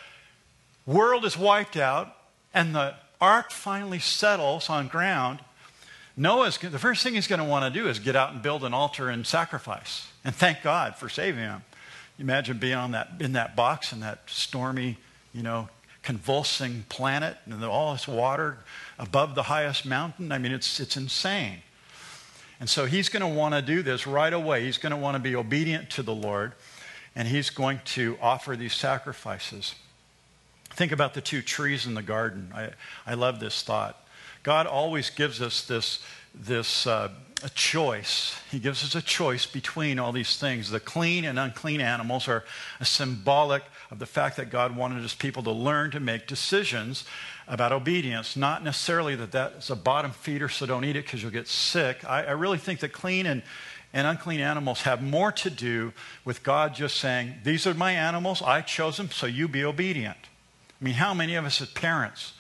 world 0.86 1.26
is 1.26 1.38
wiped 1.38 1.78
out 1.78 2.16
and 2.54 2.74
the 2.74 2.96
ark 3.22 3.52
finally 3.52 4.00
settles 4.00 4.70
on 4.70 4.88
ground, 4.88 5.40
Noah's 6.16 6.58
the 6.58 6.80
first 6.80 7.04
thing 7.04 7.16
he's 7.16 7.28
going 7.28 7.40
to 7.40 7.46
want 7.46 7.72
to 7.74 7.80
do 7.80 7.88
is 7.88 8.00
get 8.00 8.16
out 8.16 8.34
and 8.34 8.42
build 8.42 8.64
an 8.64 8.74
altar 8.74 9.10
and 9.10 9.26
sacrifice 9.26 10.08
and 10.24 10.36
thank 10.36 10.62
God 10.62 10.96
for 10.96 11.10
saving 11.10 11.42
him. 11.42 11.64
Imagine 12.20 12.60
being 12.60 12.76
on 12.76 12.92
that 12.92 13.10
in 13.20 13.34
that 13.34 13.56
box 13.56 13.92
in 13.92 14.00
that 14.02 14.20
stormy, 14.28 14.98
you 15.34 15.44
know, 15.44 15.70
convulsing 16.02 16.86
planet 16.90 17.38
and 17.46 17.64
all 17.64 17.94
this 17.94 18.08
water 18.08 18.58
above 19.00 19.36
the 19.36 19.44
highest 19.44 19.86
mountain. 19.86 20.32
I 20.32 20.38
mean, 20.38 20.52
it's 20.52 20.80
it's 20.80 20.98
insane. 20.98 21.60
And 22.60 22.70
so 22.70 22.86
he's 22.86 23.10
going 23.10 23.22
to 23.22 23.28
want 23.28 23.56
to 23.56 23.62
do 23.62 23.82
this 23.82 24.08
right 24.08 24.32
away. 24.32 24.64
He's 24.64 24.78
going 24.78 24.92
to 24.92 24.98
want 24.98 25.16
to 25.16 25.20
be 25.20 25.36
obedient 25.36 25.90
to 25.92 26.04
the 26.04 26.14
Lord, 26.14 26.54
and 27.16 27.28
he's 27.28 27.50
going 27.50 27.82
to 27.86 28.18
offer 28.22 28.56
these 28.56 28.74
sacrifices. 28.74 29.76
Think 30.70 30.92
about 30.92 31.14
the 31.14 31.22
two 31.22 31.42
trees 31.42 31.86
in 31.86 31.94
the 31.94 32.02
garden. 32.02 32.52
I, 32.56 32.70
I 33.06 33.16
love 33.16 33.40
this 33.40 33.64
thought. 33.64 34.08
God 34.44 34.66
always 34.66 35.10
gives 35.10 35.42
us 35.42 35.66
this, 35.66 36.00
this 36.34 36.88
uh, 36.88 37.10
a 37.44 37.50
choice. 37.50 38.40
He 38.50 38.60
gives 38.60 38.84
us 38.84 38.96
a 38.96 39.02
choice 39.02 39.46
between 39.46 40.00
all 40.00 40.12
these 40.12 40.38
things. 40.38 40.70
The 40.72 40.80
clean 40.80 41.26
and 41.26 41.38
unclean 41.38 41.82
animals 41.82 42.28
are 42.28 42.46
a 42.80 42.86
symbolic 42.86 43.64
of 43.94 44.00
the 44.00 44.06
fact 44.08 44.38
that 44.38 44.50
God 44.50 44.76
wanted 44.76 45.04
his 45.04 45.14
people 45.14 45.44
to 45.44 45.52
learn 45.52 45.92
to 45.92 46.00
make 46.00 46.26
decisions 46.26 47.06
about 47.48 47.72
obedience. 47.72 48.36
Not 48.36 48.64
necessarily 48.64 49.16
that 49.16 49.32
that's 49.32 49.70
a 49.70 49.76
bottom 49.76 50.10
feeder, 50.10 50.50
so 50.50 50.66
don't 50.66 50.84
eat 50.84 50.96
it 50.96 51.06
because 51.06 51.22
you'll 51.22 51.32
get 51.32 51.48
sick. 51.48 52.04
I, 52.04 52.24
I 52.24 52.32
really 52.32 52.58
think 52.58 52.80
that 52.80 52.90
clean 52.90 53.28
and, 53.28 53.44
and 53.94 54.08
unclean 54.08 54.40
animals 54.40 54.82
have 54.82 55.04
more 55.04 55.32
to 55.34 55.50
do 55.52 55.94
with 56.26 56.42
God 56.42 56.74
just 56.74 56.98
saying, 56.98 57.36
These 57.44 57.68
are 57.68 57.76
my 57.76 57.92
animals, 57.92 58.42
I 58.42 58.62
chose 58.62 58.98
them, 58.98 59.12
so 59.12 59.28
you 59.28 59.48
be 59.48 59.64
obedient. 59.64 60.18
I 60.82 60.84
mean, 60.84 60.96
how 60.96 61.14
many 61.14 61.36
of 61.36 61.46
us 61.46 61.62
as 61.62 61.70
parents, 61.70 62.34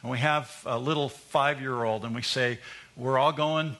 and 0.00 0.10
we 0.10 0.16
have 0.20 0.62
a 0.64 0.78
little 0.78 1.10
five 1.10 1.60
year 1.60 1.84
old, 1.84 2.06
and 2.06 2.14
we 2.14 2.22
say, 2.22 2.58
We're 2.96 3.18
all 3.18 3.32
going 3.32 3.76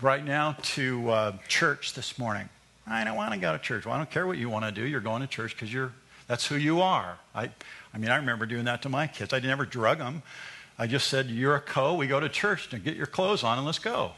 right 0.00 0.24
now 0.24 0.56
to 0.62 1.08
uh, 1.08 1.32
church 1.46 1.94
this 1.94 2.18
morning. 2.18 2.48
I 2.84 3.04
don't 3.04 3.14
want 3.14 3.32
to 3.32 3.38
go 3.38 3.52
to 3.52 3.60
church. 3.60 3.86
Well, 3.86 3.94
I 3.94 3.98
don't 3.98 4.10
care 4.10 4.26
what 4.26 4.38
you 4.38 4.50
want 4.50 4.64
to 4.64 4.72
do. 4.72 4.84
You're 4.84 5.00
going 5.00 5.20
to 5.20 5.28
church 5.28 5.54
because 5.54 5.72
you're 5.72 5.92
that's 6.32 6.46
who 6.46 6.56
you 6.56 6.80
are. 6.80 7.18
I, 7.34 7.50
I 7.92 7.98
mean, 7.98 8.10
I 8.10 8.16
remember 8.16 8.46
doing 8.46 8.64
that 8.64 8.80
to 8.82 8.88
my 8.88 9.06
kids. 9.06 9.34
I 9.34 9.40
never 9.40 9.66
drug 9.66 9.98
them. 9.98 10.22
I 10.78 10.86
just 10.86 11.08
said, 11.08 11.26
You're 11.26 11.56
a 11.56 11.60
co. 11.60 11.92
We 11.92 12.06
go 12.06 12.20
to 12.20 12.28
church 12.30 12.72
and 12.72 12.82
get 12.82 12.96
your 12.96 13.04
clothes 13.04 13.44
on 13.44 13.58
and 13.58 13.66
let's 13.66 13.78
go. 13.78 14.12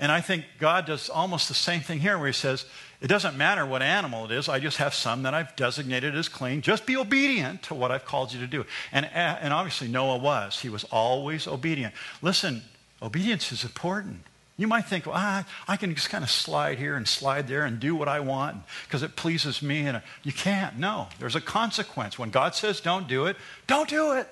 And 0.00 0.10
I 0.10 0.22
think 0.22 0.46
God 0.58 0.86
does 0.86 1.10
almost 1.10 1.46
the 1.48 1.52
same 1.52 1.82
thing 1.82 1.98
here 1.98 2.16
where 2.16 2.28
He 2.28 2.32
says, 2.32 2.64
It 3.02 3.08
doesn't 3.08 3.36
matter 3.36 3.66
what 3.66 3.82
animal 3.82 4.24
it 4.24 4.30
is, 4.30 4.48
I 4.48 4.60
just 4.60 4.78
have 4.78 4.94
some 4.94 5.24
that 5.24 5.34
I've 5.34 5.54
designated 5.56 6.14
as 6.14 6.26
clean. 6.26 6.62
Just 6.62 6.86
be 6.86 6.96
obedient 6.96 7.64
to 7.64 7.74
what 7.74 7.92
I've 7.92 8.06
called 8.06 8.32
you 8.32 8.40
to 8.40 8.46
do. 8.46 8.64
And, 8.90 9.04
and 9.12 9.52
obviously, 9.52 9.88
Noah 9.88 10.16
was. 10.16 10.58
He 10.58 10.70
was 10.70 10.84
always 10.84 11.46
obedient. 11.46 11.92
Listen, 12.22 12.62
obedience 13.02 13.52
is 13.52 13.62
important. 13.62 14.22
You 14.58 14.66
might 14.66 14.86
think, 14.86 15.06
well, 15.06 15.14
I, 15.14 15.44
I 15.66 15.76
can 15.76 15.94
just 15.94 16.10
kind 16.10 16.22
of 16.22 16.30
slide 16.30 16.78
here 16.78 16.96
and 16.96 17.08
slide 17.08 17.48
there 17.48 17.64
and 17.64 17.80
do 17.80 17.94
what 17.94 18.08
I 18.08 18.20
want 18.20 18.56
because 18.84 19.02
it 19.02 19.16
pleases 19.16 19.62
me. 19.62 19.86
And 19.86 19.96
uh, 19.96 20.00
you 20.22 20.32
can't. 20.32 20.78
No, 20.78 21.08
there's 21.18 21.36
a 21.36 21.40
consequence. 21.40 22.18
When 22.18 22.28
God 22.28 22.54
says 22.54 22.80
don't 22.80 23.08
do 23.08 23.26
it, 23.26 23.36
don't 23.66 23.88
do 23.88 24.12
it. 24.12 24.28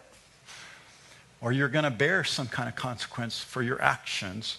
Or 1.41 1.53
you're 1.53 1.69
going 1.69 1.85
to 1.85 1.91
bear 1.91 2.25
some 2.25 2.49
kind 2.49 2.69
of 2.69 2.75
consequence 2.75 3.39
for 3.39 3.62
your 3.62 3.81
actions 3.81 4.59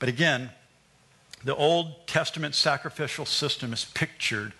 but 0.00 0.08
again, 0.08 0.50
the 1.44 1.54
Old 1.54 2.06
Testament 2.08 2.56
sacrificial 2.56 3.24
system 3.24 3.72
is 3.72 3.84
pictured 3.84 4.52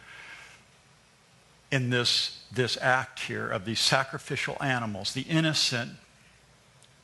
in 1.72 1.90
this, 1.90 2.38
this 2.52 2.76
act 2.80 3.20
here 3.20 3.48
of 3.48 3.64
these 3.64 3.80
sacrificial 3.80 4.56
animals, 4.60 5.12
the 5.12 5.22
innocent 5.22 5.92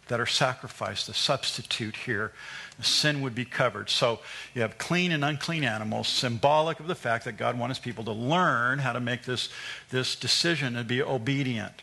that 0.08 0.20
are 0.20 0.26
sacrificed, 0.26 1.06
the 1.06 1.14
substitute 1.14 1.96
here. 1.96 2.32
The 2.78 2.84
sin 2.84 3.22
would 3.22 3.34
be 3.34 3.44
covered. 3.44 3.88
So 3.88 4.20
you 4.54 4.62
have 4.62 4.78
clean 4.78 5.10
and 5.10 5.24
unclean 5.24 5.64
animals, 5.64 6.08
symbolic 6.08 6.78
of 6.78 6.86
the 6.86 6.94
fact 6.94 7.24
that 7.24 7.36
God 7.36 7.58
wants 7.58 7.78
people 7.78 8.04
to 8.04 8.12
learn 8.12 8.78
how 8.78 8.92
to 8.92 9.00
make 9.00 9.24
this, 9.24 9.48
this 9.90 10.14
decision 10.14 10.76
and 10.76 10.86
be 10.86 11.02
obedient. 11.02 11.82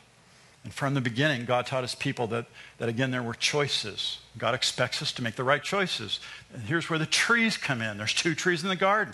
And 0.63 0.73
from 0.73 0.93
the 0.93 1.01
beginning, 1.01 1.45
God 1.45 1.65
taught 1.65 1.83
his 1.83 1.95
people 1.95 2.27
that, 2.27 2.45
that 2.77 2.88
again, 2.88 3.12
there 3.12 3.23
were 3.23 3.33
choices. 3.33 4.19
God 4.38 4.55
expects 4.55 5.01
us 5.01 5.12
to 5.13 5.21
make 5.21 5.36
the 5.36 5.43
right 5.43 5.62
choices. 5.62 6.19
And 6.53 6.63
here's 6.63 6.89
where 6.89 6.99
the 6.99 7.05
trees 7.05 7.57
come 7.57 7.81
in 7.81 7.97
there's 7.97 8.13
two 8.13 8.36
trees 8.36 8.63
in 8.63 8.69
the 8.69 8.75
garden. 8.75 9.13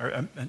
Or, 0.00 0.14
um, 0.14 0.28
uh, 0.36 0.44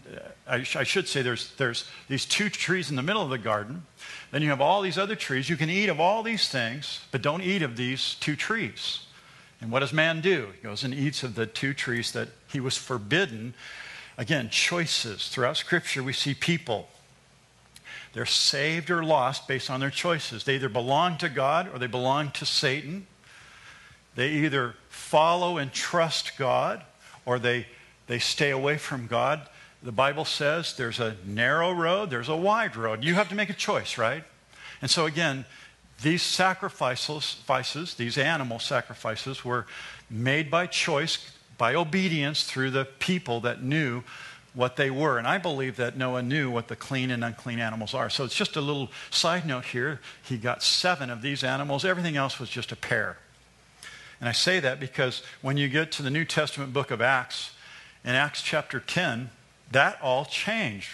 I, 0.47 0.55
I 0.55 0.83
should 0.83 1.07
say 1.07 1.21
there's, 1.21 1.53
there's 1.55 1.89
these 2.07 2.25
two 2.25 2.49
trees 2.49 2.89
in 2.89 2.95
the 2.95 3.03
middle 3.03 3.21
of 3.21 3.29
the 3.29 3.37
garden. 3.37 3.85
Then 4.31 4.41
you 4.41 4.49
have 4.49 4.61
all 4.61 4.81
these 4.81 4.97
other 4.97 5.15
trees. 5.15 5.49
You 5.49 5.57
can 5.57 5.69
eat 5.69 5.89
of 5.89 5.99
all 5.99 6.23
these 6.23 6.49
things, 6.49 7.01
but 7.11 7.21
don't 7.21 7.41
eat 7.41 7.61
of 7.61 7.77
these 7.77 8.15
two 8.15 8.35
trees. 8.35 9.05
And 9.61 9.71
what 9.71 9.79
does 9.79 9.93
man 9.93 10.21
do? 10.21 10.47
He 10.55 10.61
goes 10.63 10.83
and 10.83 10.93
eats 10.93 11.23
of 11.23 11.35
the 11.35 11.45
two 11.45 11.73
trees 11.73 12.11
that 12.13 12.29
he 12.51 12.59
was 12.59 12.75
forbidden. 12.75 13.53
Again, 14.17 14.49
choices. 14.49 15.29
Throughout 15.29 15.57
Scripture, 15.57 16.01
we 16.01 16.13
see 16.13 16.33
people 16.33 16.89
they're 18.15 18.25
saved 18.25 18.89
or 18.89 19.03
lost 19.03 19.45
based 19.45 19.69
on 19.69 19.81
their 19.81 19.89
choices. 19.89 20.45
They 20.45 20.55
either 20.55 20.69
belong 20.69 21.17
to 21.17 21.27
God 21.27 21.69
or 21.71 21.79
they 21.79 21.87
belong 21.87 22.31
to 22.31 22.45
Satan. 22.45 23.07
They 24.15 24.29
either 24.29 24.75
follow 24.87 25.57
and 25.57 25.71
trust 25.73 26.37
God 26.37 26.81
or 27.25 27.39
they, 27.39 27.67
they 28.07 28.19
stay 28.19 28.51
away 28.51 28.77
from 28.77 29.07
God. 29.07 29.41
The 29.83 29.91
Bible 29.91 30.25
says 30.25 30.75
there's 30.75 30.99
a 30.99 31.15
narrow 31.25 31.71
road, 31.71 32.09
there's 32.09 32.29
a 32.29 32.35
wide 32.35 32.75
road. 32.75 33.03
You 33.03 33.15
have 33.15 33.29
to 33.29 33.35
make 33.35 33.49
a 33.49 33.53
choice, 33.53 33.97
right? 33.97 34.23
And 34.81 34.89
so, 34.89 35.05
again, 35.05 35.45
these 36.01 36.21
sacrifices, 36.21 37.93
these 37.95 38.17
animal 38.17 38.59
sacrifices, 38.59 39.45
were 39.45 39.65
made 40.09 40.51
by 40.51 40.67
choice, 40.67 41.31
by 41.57 41.75
obedience 41.75 42.43
through 42.43 42.71
the 42.71 42.85
people 42.85 43.39
that 43.41 43.63
knew 43.63 44.03
what 44.53 44.75
they 44.75 44.89
were. 44.89 45.17
And 45.17 45.27
I 45.27 45.37
believe 45.37 45.75
that 45.77 45.97
Noah 45.97 46.23
knew 46.23 46.49
what 46.49 46.67
the 46.67 46.75
clean 46.75 47.11
and 47.11 47.23
unclean 47.23 47.59
animals 47.59 47.93
are. 47.93 48.09
So 48.09 48.23
it's 48.23 48.35
just 48.35 48.55
a 48.55 48.61
little 48.61 48.89
side 49.09 49.45
note 49.45 49.65
here. 49.65 49.99
He 50.23 50.37
got 50.37 50.63
seven 50.63 51.09
of 51.09 51.21
these 51.21 51.43
animals, 51.43 51.85
everything 51.85 52.15
else 52.15 52.39
was 52.39 52.49
just 52.49 52.71
a 52.71 52.75
pair. 52.75 53.17
And 54.19 54.29
I 54.29 54.31
say 54.31 54.61
that 54.61 54.79
because 54.79 55.21
when 55.41 55.57
you 55.57 55.67
get 55.67 55.91
to 55.93 56.01
the 56.01 56.09
New 56.09 56.23
Testament 56.23 56.71
book 56.71 56.89
of 56.89 57.01
Acts, 57.01 57.51
in 58.05 58.11
Acts 58.11 58.43
chapter 58.43 58.79
10, 58.79 59.31
that 59.71 59.99
all 60.01 60.25
changed. 60.25 60.89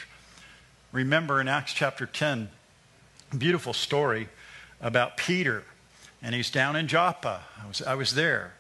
Remember 0.94 1.42
in 1.42 1.48
Acts 1.50 1.74
chapter 1.74 2.06
10, 2.06 2.50
beautiful 3.38 3.74
story 3.74 4.30
about 4.80 5.18
Peter. 5.18 5.64
And 6.22 6.34
he's 6.34 6.50
down 6.50 6.76
in 6.76 6.88
Joppa. 6.88 7.42
I 7.62 7.68
was, 7.68 7.82
I 7.82 7.96
was 7.96 8.16
there. 8.16 8.54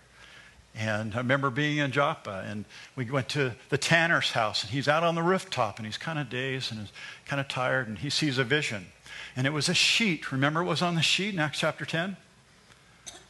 And 0.75 1.13
I 1.13 1.17
remember 1.17 1.49
being 1.49 1.78
in 1.78 1.91
Joppa, 1.91 2.45
and 2.47 2.65
we 2.95 3.09
went 3.09 3.30
to 3.30 3.53
the 3.69 3.78
tanner's 3.78 4.32
house, 4.32 4.63
and 4.63 4.71
he's 4.71 4.88
out 4.88 5.03
on 5.03 5.15
the 5.15 5.23
rooftop, 5.23 5.78
and 5.78 5.86
he's 5.86 5.97
kind 5.97 6.17
of 6.17 6.30
dazed 6.30 6.71
and 6.71 6.88
kind 7.25 7.39
of 7.41 7.47
tired, 7.47 7.88
and 7.88 7.97
he 7.97 8.09
sees 8.09 8.38
a 8.38 8.43
vision. 8.43 8.88
And 9.36 9.45
it 9.45 9.51
was 9.51 9.67
a 9.67 9.73
sheet. 9.73 10.32
Remember 10.32 10.63
what 10.63 10.71
was 10.71 10.82
on 10.82 10.95
the 10.95 11.01
sheet 11.01 11.34
in 11.34 11.39
Acts 11.39 11.59
chapter 11.59 11.86
10? 11.86 12.15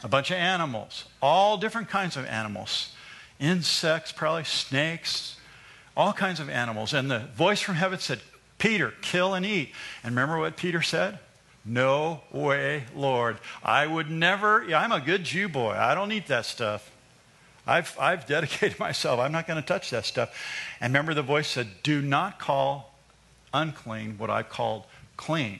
A 0.04 0.08
bunch 0.08 0.32
of 0.32 0.38
animals, 0.38 1.06
all 1.22 1.58
different 1.58 1.90
kinds 1.90 2.16
of 2.16 2.26
animals 2.26 2.92
insects, 3.42 4.14
probably 4.14 4.46
snakes, 4.46 5.36
all 5.98 6.14
kinds 6.14 6.40
of 6.40 6.50
animals. 6.50 6.94
And 6.94 7.12
the 7.12 7.20
voice 7.20 7.60
from 7.60 7.76
heaven 7.76 8.00
said, 8.00 8.22
Peter, 8.58 8.94
kill 9.02 9.34
and 9.34 9.46
eat. 9.46 9.72
And 10.04 10.16
remember 10.16 10.38
what 10.38 10.56
Peter 10.56 10.82
said? 10.82 11.20
No 11.66 12.22
way, 12.32 12.86
Lord. 12.96 13.38
I 13.64 13.86
would 13.86 14.10
never, 14.10 14.64
yeah, 14.68 14.80
I'm 14.80 14.92
a 14.92 15.02
good 15.02 15.24
Jew 15.24 15.50
boy. 15.50 15.72
I 15.72 15.94
don't 15.96 16.12
eat 16.12 16.28
that 16.28 16.46
stuff. 16.46 16.90
I've, 17.68 17.96
I've 18.00 18.26
dedicated 18.28 18.80
myself. 18.80 19.20
I'm 19.20 19.32
not 19.32 19.48
going 19.48 19.60
to 19.60 19.68
touch 19.68 19.90
that 19.90 20.06
stuff. 20.06 20.34
And 20.80 20.94
remember, 20.94 21.14
the 21.14 21.22
voice 21.22 21.48
said, 21.48 21.68
Do 21.84 22.02
not 22.02 22.40
call 22.40 22.96
unclean 23.54 24.18
what 24.18 24.30
I 24.30 24.44
called 24.44 24.86
clean. 25.18 25.60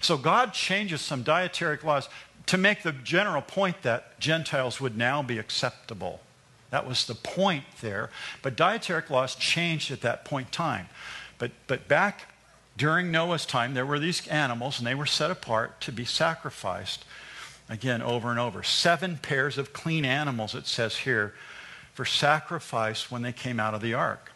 So 0.00 0.16
God 0.16 0.52
changes 0.52 1.00
some 1.00 1.22
dietary 1.22 1.78
laws 1.82 2.08
to 2.46 2.58
make 2.58 2.82
the 2.82 2.92
general 2.92 3.42
point 3.42 3.82
that 3.82 4.18
Gentiles 4.20 4.80
would 4.80 4.96
now 4.96 5.22
be 5.22 5.38
acceptable. 5.38 6.20
That 6.70 6.86
was 6.86 7.06
the 7.06 7.14
point 7.14 7.64
there. 7.80 8.10
But 8.42 8.56
dietary 8.56 9.02
laws 9.10 9.34
changed 9.34 9.90
at 9.90 10.00
that 10.02 10.24
point 10.24 10.48
in 10.48 10.52
time. 10.52 10.88
But, 11.38 11.52
but 11.66 11.88
back 11.88 12.32
during 12.76 13.10
Noah's 13.10 13.44
time, 13.44 13.74
there 13.74 13.86
were 13.86 13.98
these 13.98 14.26
animals, 14.28 14.78
and 14.78 14.86
they 14.86 14.94
were 14.94 15.06
set 15.06 15.30
apart 15.30 15.80
to 15.82 15.92
be 15.92 16.04
sacrificed 16.04 17.04
again 17.68 18.02
over 18.02 18.30
and 18.30 18.38
over. 18.38 18.62
Seven 18.62 19.18
pairs 19.18 19.58
of 19.58 19.72
clean 19.72 20.04
animals, 20.04 20.54
it 20.54 20.66
says 20.66 20.98
here, 20.98 21.34
for 21.92 22.04
sacrifice 22.04 23.10
when 23.10 23.22
they 23.22 23.32
came 23.32 23.60
out 23.60 23.74
of 23.74 23.80
the 23.80 23.94
ark. 23.94 24.32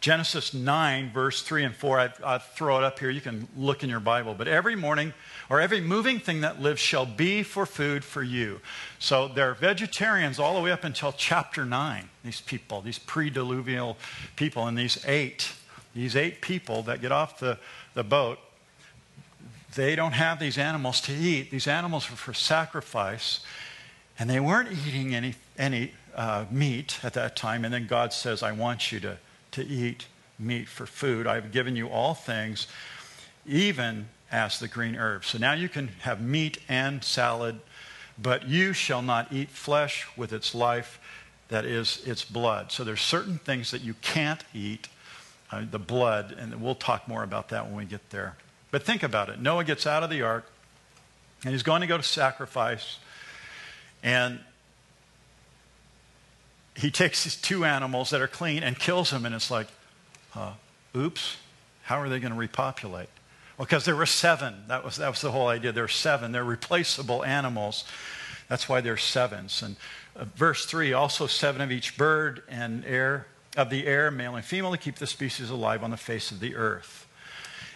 Genesis 0.00 0.54
9, 0.54 1.10
verse 1.10 1.42
3 1.42 1.64
and 1.64 1.74
4, 1.74 1.98
I, 1.98 2.12
I 2.24 2.38
throw 2.38 2.78
it 2.78 2.84
up 2.84 3.00
here. 3.00 3.10
You 3.10 3.20
can 3.20 3.48
look 3.56 3.82
in 3.82 3.90
your 3.90 3.98
Bible. 3.98 4.32
But 4.32 4.46
every 4.46 4.76
morning, 4.76 5.12
or 5.50 5.60
every 5.60 5.80
moving 5.80 6.20
thing 6.20 6.42
that 6.42 6.60
lives 6.62 6.80
shall 6.80 7.04
be 7.04 7.42
for 7.42 7.66
food 7.66 8.04
for 8.04 8.22
you. 8.22 8.60
So 9.00 9.26
they're 9.26 9.54
vegetarians 9.54 10.38
all 10.38 10.54
the 10.54 10.60
way 10.60 10.70
up 10.70 10.84
until 10.84 11.10
chapter 11.10 11.64
9, 11.64 12.08
these 12.24 12.40
people, 12.40 12.80
these 12.80 12.98
pre 12.98 13.28
diluvial 13.28 13.96
people, 14.36 14.68
and 14.68 14.78
these 14.78 15.04
eight, 15.04 15.52
these 15.94 16.14
eight 16.14 16.40
people 16.40 16.82
that 16.84 17.00
get 17.00 17.10
off 17.10 17.40
the, 17.40 17.58
the 17.94 18.04
boat, 18.04 18.38
they 19.74 19.96
don't 19.96 20.12
have 20.12 20.38
these 20.38 20.58
animals 20.58 21.00
to 21.02 21.12
eat. 21.12 21.50
These 21.50 21.66
animals 21.66 22.08
were 22.08 22.16
for 22.16 22.34
sacrifice, 22.34 23.40
and 24.16 24.30
they 24.30 24.38
weren't 24.38 24.70
eating 24.86 25.12
any, 25.12 25.34
any 25.58 25.92
uh, 26.14 26.44
meat 26.52 27.00
at 27.02 27.14
that 27.14 27.34
time. 27.34 27.64
And 27.64 27.74
then 27.74 27.88
God 27.88 28.12
says, 28.12 28.44
I 28.44 28.52
want 28.52 28.92
you 28.92 29.00
to 29.00 29.18
to 29.58 29.66
eat 29.66 30.06
meat 30.38 30.68
for 30.68 30.86
food. 30.86 31.26
I've 31.26 31.50
given 31.50 31.74
you 31.74 31.88
all 31.88 32.14
things, 32.14 32.68
even 33.44 34.08
as 34.30 34.60
the 34.60 34.68
green 34.68 34.94
herbs. 34.94 35.26
So 35.26 35.38
now 35.38 35.52
you 35.52 35.68
can 35.68 35.88
have 36.00 36.20
meat 36.20 36.58
and 36.68 37.02
salad, 37.02 37.58
but 38.16 38.46
you 38.46 38.72
shall 38.72 39.02
not 39.02 39.32
eat 39.32 39.50
flesh 39.50 40.06
with 40.16 40.32
its 40.32 40.54
life, 40.54 41.00
that 41.48 41.64
is 41.64 42.02
its 42.06 42.24
blood. 42.24 42.70
So 42.70 42.84
there's 42.84 43.00
certain 43.00 43.38
things 43.38 43.72
that 43.72 43.82
you 43.82 43.94
can't 44.00 44.44
eat, 44.54 44.88
uh, 45.50 45.64
the 45.68 45.78
blood, 45.78 46.36
and 46.38 46.60
we'll 46.60 46.74
talk 46.74 47.08
more 47.08 47.24
about 47.24 47.48
that 47.48 47.66
when 47.66 47.74
we 47.74 47.84
get 47.84 48.10
there. 48.10 48.36
But 48.70 48.84
think 48.84 49.02
about 49.02 49.30
it. 49.30 49.40
Noah 49.40 49.64
gets 49.64 49.86
out 49.86 50.02
of 50.02 50.10
the 50.10 50.22
ark, 50.22 50.44
and 51.42 51.52
he's 51.52 51.62
going 51.62 51.80
to 51.80 51.86
go 51.86 51.96
to 51.96 52.02
sacrifice, 52.02 52.98
and 54.02 54.38
he 56.78 56.92
takes 56.92 57.24
these 57.24 57.34
two 57.34 57.64
animals 57.64 58.10
that 58.10 58.20
are 58.20 58.28
clean 58.28 58.62
and 58.62 58.78
kills 58.78 59.10
them, 59.10 59.26
and 59.26 59.34
it's 59.34 59.50
like, 59.50 59.66
uh, 60.36 60.52
oops, 60.96 61.36
how 61.82 62.00
are 62.00 62.08
they 62.08 62.20
going 62.20 62.32
to 62.32 62.38
repopulate? 62.38 63.08
Well, 63.56 63.66
because 63.66 63.84
there 63.84 63.96
were 63.96 64.06
seven. 64.06 64.54
That 64.68 64.84
was, 64.84 64.96
that 64.96 65.08
was 65.08 65.20
the 65.20 65.32
whole 65.32 65.48
idea. 65.48 65.72
There 65.72 65.82
were 65.82 65.88
seven. 65.88 66.30
They're 66.30 66.44
replaceable 66.44 67.24
animals. 67.24 67.84
That's 68.48 68.68
why 68.68 68.80
they're 68.80 68.96
sevens. 68.96 69.60
And 69.60 69.74
uh, 70.14 70.26
verse 70.36 70.66
3 70.66 70.92
also 70.92 71.26
seven 71.26 71.60
of 71.60 71.72
each 71.72 71.96
bird 71.96 72.44
and 72.48 72.84
air 72.84 73.26
of 73.56 73.70
the 73.70 73.84
air, 73.86 74.12
male 74.12 74.36
and 74.36 74.44
female, 74.44 74.70
to 74.70 74.78
keep 74.78 74.96
the 74.96 75.06
species 75.06 75.50
alive 75.50 75.82
on 75.82 75.90
the 75.90 75.96
face 75.96 76.30
of 76.30 76.38
the 76.38 76.54
earth. 76.54 77.08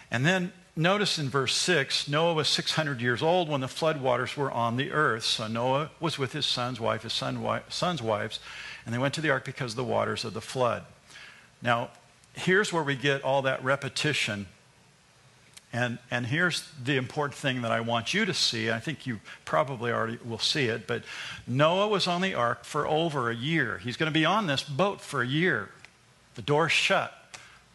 And 0.09 0.25
then 0.25 0.53
notice 0.75 1.19
in 1.19 1.29
verse 1.29 1.55
6 1.55 2.07
Noah 2.07 2.33
was 2.33 2.47
600 2.47 3.01
years 3.01 3.21
old 3.21 3.49
when 3.49 3.61
the 3.61 3.67
flood 3.67 4.01
waters 4.01 4.35
were 4.35 4.51
on 4.51 4.77
the 4.77 4.91
earth. 4.91 5.23
So 5.23 5.47
Noah 5.47 5.91
was 5.99 6.17
with 6.17 6.33
his 6.33 6.45
son's 6.45 6.79
wife, 6.79 7.03
his 7.03 7.13
son, 7.13 7.61
son's 7.69 8.01
wives, 8.01 8.39
and 8.85 8.93
they 8.93 8.99
went 8.99 9.13
to 9.15 9.21
the 9.21 9.29
ark 9.29 9.45
because 9.45 9.73
of 9.73 9.77
the 9.77 9.83
waters 9.83 10.25
of 10.25 10.33
the 10.33 10.41
flood. 10.41 10.83
Now, 11.61 11.89
here's 12.33 12.73
where 12.73 12.83
we 12.83 12.95
get 12.95 13.23
all 13.23 13.43
that 13.43 13.63
repetition. 13.63 14.47
And, 15.71 15.97
and 16.11 16.27
here's 16.27 16.69
the 16.83 16.97
important 16.97 17.35
thing 17.35 17.63
that 17.63 17.71
I 17.71 17.79
want 17.79 18.13
you 18.13 18.25
to 18.25 18.33
see. 18.33 18.69
I 18.69 18.79
think 18.79 19.07
you 19.07 19.21
probably 19.43 19.91
already 19.91 20.19
will 20.23 20.39
see 20.39 20.65
it, 20.65 20.85
but 20.85 21.03
Noah 21.47 21.87
was 21.87 22.05
on 22.05 22.21
the 22.21 22.35
ark 22.35 22.63
for 22.63 22.87
over 22.87 23.31
a 23.31 23.35
year. 23.35 23.79
He's 23.79 23.97
going 23.97 24.11
to 24.11 24.13
be 24.13 24.25
on 24.25 24.45
this 24.45 24.61
boat 24.61 25.01
for 25.01 25.23
a 25.23 25.27
year. 25.27 25.69
The 26.35 26.43
door 26.43 26.69
shut, 26.69 27.11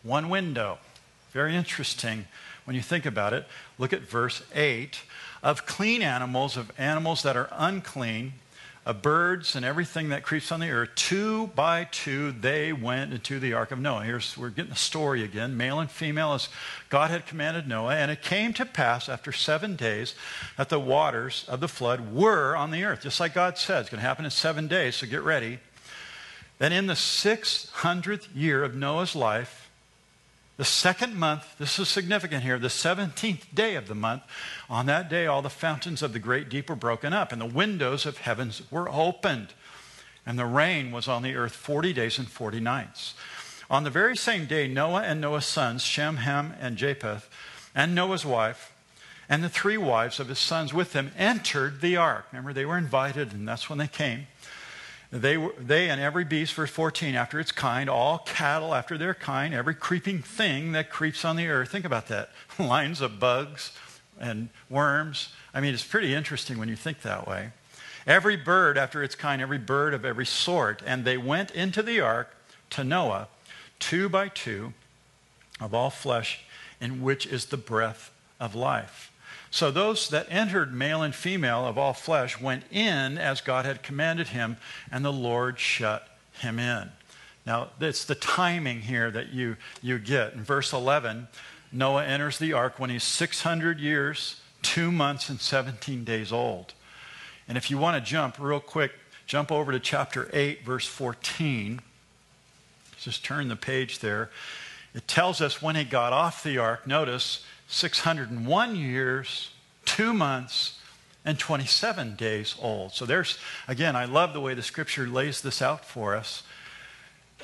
one 0.04 0.28
window. 0.28 0.78
Very 1.32 1.56
interesting 1.56 2.26
when 2.68 2.76
you 2.76 2.82
think 2.82 3.06
about 3.06 3.32
it. 3.32 3.46
Look 3.78 3.94
at 3.94 4.02
verse 4.02 4.42
8. 4.54 5.00
Of 5.42 5.64
clean 5.64 6.02
animals, 6.02 6.58
of 6.58 6.70
animals 6.76 7.22
that 7.22 7.34
are 7.34 7.48
unclean, 7.50 8.34
of 8.84 9.00
birds 9.00 9.56
and 9.56 9.64
everything 9.64 10.10
that 10.10 10.22
creeps 10.22 10.52
on 10.52 10.60
the 10.60 10.68
earth, 10.68 10.90
two 10.94 11.46
by 11.48 11.84
two 11.84 12.32
they 12.32 12.74
went 12.74 13.14
into 13.14 13.40
the 13.40 13.54
ark 13.54 13.70
of 13.70 13.78
Noah. 13.78 14.04
Here's 14.04 14.36
we're 14.36 14.50
getting 14.50 14.72
the 14.72 14.76
story 14.76 15.24
again, 15.24 15.56
male 15.56 15.80
and 15.80 15.90
female, 15.90 16.34
as 16.34 16.50
God 16.90 17.10
had 17.10 17.24
commanded 17.24 17.66
Noah. 17.66 17.94
And 17.94 18.10
it 18.10 18.20
came 18.20 18.52
to 18.54 18.66
pass 18.66 19.08
after 19.08 19.32
seven 19.32 19.74
days 19.74 20.14
that 20.58 20.68
the 20.68 20.78
waters 20.78 21.46
of 21.48 21.60
the 21.60 21.68
flood 21.68 22.12
were 22.12 22.54
on 22.54 22.70
the 22.70 22.84
earth, 22.84 23.00
just 23.00 23.18
like 23.18 23.32
God 23.32 23.56
said. 23.56 23.80
It's 23.80 23.88
going 23.88 24.02
to 24.02 24.06
happen 24.06 24.26
in 24.26 24.30
seven 24.30 24.68
days, 24.68 24.96
so 24.96 25.06
get 25.06 25.22
ready. 25.22 25.58
Then 26.58 26.72
in 26.72 26.86
the 26.86 26.92
600th 26.92 28.28
year 28.34 28.62
of 28.62 28.74
Noah's 28.74 29.16
life, 29.16 29.67
the 30.58 30.64
second 30.64 31.14
month, 31.14 31.56
this 31.58 31.78
is 31.78 31.88
significant 31.88 32.42
here, 32.42 32.58
the 32.58 32.66
17th 32.66 33.54
day 33.54 33.76
of 33.76 33.86
the 33.86 33.94
month, 33.94 34.22
on 34.68 34.86
that 34.86 35.08
day 35.08 35.24
all 35.24 35.40
the 35.40 35.48
fountains 35.48 36.02
of 36.02 36.12
the 36.12 36.18
great 36.18 36.48
deep 36.48 36.68
were 36.68 36.74
broken 36.74 37.12
up, 37.12 37.30
and 37.30 37.40
the 37.40 37.46
windows 37.46 38.04
of 38.04 38.18
heavens 38.18 38.60
were 38.68 38.88
opened. 38.88 39.54
And 40.26 40.36
the 40.36 40.44
rain 40.44 40.90
was 40.90 41.06
on 41.06 41.22
the 41.22 41.36
earth 41.36 41.54
40 41.54 41.92
days 41.92 42.18
and 42.18 42.28
40 42.28 42.58
nights. 42.58 43.14
On 43.70 43.84
the 43.84 43.90
very 43.90 44.16
same 44.16 44.46
day, 44.46 44.66
Noah 44.66 45.02
and 45.02 45.20
Noah's 45.20 45.46
sons, 45.46 45.84
Shem, 45.84 46.16
Ham, 46.16 46.52
and 46.60 46.76
Japheth, 46.76 47.30
and 47.72 47.94
Noah's 47.94 48.26
wife, 48.26 48.74
and 49.28 49.44
the 49.44 49.48
three 49.48 49.76
wives 49.76 50.18
of 50.18 50.28
his 50.28 50.40
sons 50.40 50.74
with 50.74 50.92
them 50.92 51.12
entered 51.16 51.80
the 51.80 51.96
ark. 51.96 52.26
Remember, 52.32 52.52
they 52.52 52.64
were 52.64 52.78
invited, 52.78 53.32
and 53.32 53.46
that's 53.46 53.70
when 53.70 53.78
they 53.78 53.86
came. 53.86 54.26
They, 55.10 55.38
were, 55.38 55.54
they 55.58 55.88
and 55.88 56.00
every 56.00 56.24
beast, 56.24 56.52
verse 56.52 56.70
14, 56.70 57.14
after 57.14 57.40
its 57.40 57.50
kind, 57.50 57.88
all 57.88 58.18
cattle 58.18 58.74
after 58.74 58.98
their 58.98 59.14
kind, 59.14 59.54
every 59.54 59.74
creeping 59.74 60.20
thing 60.20 60.72
that 60.72 60.90
creeps 60.90 61.24
on 61.24 61.36
the 61.36 61.46
earth. 61.48 61.70
Think 61.70 61.86
about 61.86 62.08
that. 62.08 62.30
Lines 62.58 63.00
of 63.00 63.18
bugs 63.18 63.72
and 64.20 64.50
worms. 64.68 65.30
I 65.54 65.60
mean, 65.60 65.72
it's 65.72 65.84
pretty 65.84 66.14
interesting 66.14 66.58
when 66.58 66.68
you 66.68 66.76
think 66.76 67.02
that 67.02 67.26
way. 67.26 67.52
Every 68.06 68.36
bird 68.36 68.76
after 68.76 69.02
its 69.02 69.14
kind, 69.14 69.40
every 69.40 69.58
bird 69.58 69.94
of 69.94 70.04
every 70.04 70.26
sort. 70.26 70.82
And 70.84 71.04
they 71.04 71.16
went 71.16 71.50
into 71.52 71.82
the 71.82 72.00
ark 72.00 72.34
to 72.70 72.84
Noah, 72.84 73.28
two 73.78 74.08
by 74.10 74.28
two, 74.28 74.74
of 75.58 75.72
all 75.72 75.90
flesh, 75.90 76.44
in 76.80 77.02
which 77.02 77.26
is 77.26 77.46
the 77.46 77.56
breath 77.56 78.12
of 78.38 78.54
life. 78.54 79.10
So 79.50 79.70
those 79.70 80.08
that 80.10 80.26
entered, 80.30 80.74
male 80.74 81.02
and 81.02 81.14
female 81.14 81.66
of 81.66 81.78
all 81.78 81.94
flesh, 81.94 82.40
went 82.40 82.64
in 82.70 83.16
as 83.16 83.40
God 83.40 83.64
had 83.64 83.82
commanded 83.82 84.28
him, 84.28 84.58
and 84.90 85.04
the 85.04 85.12
Lord 85.12 85.58
shut 85.58 86.08
him 86.40 86.58
in. 86.58 86.90
Now, 87.46 87.68
it's 87.80 88.04
the 88.04 88.14
timing 88.14 88.82
here 88.82 89.10
that 89.10 89.32
you, 89.32 89.56
you 89.80 89.98
get. 89.98 90.34
In 90.34 90.42
verse 90.42 90.72
11, 90.72 91.28
Noah 91.72 92.04
enters 92.04 92.38
the 92.38 92.52
ark 92.52 92.78
when 92.78 92.90
he's 92.90 93.04
600 93.04 93.80
years, 93.80 94.40
two 94.60 94.92
months, 94.92 95.30
and 95.30 95.40
17 95.40 96.04
days 96.04 96.30
old. 96.30 96.74
And 97.48 97.56
if 97.56 97.70
you 97.70 97.78
want 97.78 98.02
to 98.02 98.10
jump 98.10 98.36
real 98.38 98.60
quick, 98.60 98.92
jump 99.26 99.50
over 99.50 99.72
to 99.72 99.80
chapter 99.80 100.28
8, 100.32 100.62
verse 100.64 100.86
14. 100.86 101.80
Just 103.00 103.24
turn 103.24 103.48
the 103.48 103.56
page 103.56 104.00
there. 104.00 104.30
It 104.94 105.08
tells 105.08 105.40
us 105.40 105.62
when 105.62 105.76
he 105.76 105.84
got 105.84 106.12
off 106.12 106.42
the 106.42 106.58
ark, 106.58 106.86
notice 106.86 107.44
601 107.68 108.76
years, 108.76 109.50
two 109.84 110.12
months, 110.12 110.78
and 111.24 111.38
27 111.38 112.16
days 112.16 112.56
old. 112.60 112.92
So 112.92 113.04
there's, 113.04 113.38
again, 113.68 113.94
I 113.94 114.06
love 114.06 114.32
the 114.32 114.40
way 114.40 114.54
the 114.54 114.62
scripture 114.62 115.06
lays 115.06 115.42
this 115.42 115.60
out 115.60 115.84
for 115.84 116.16
us. 116.16 116.42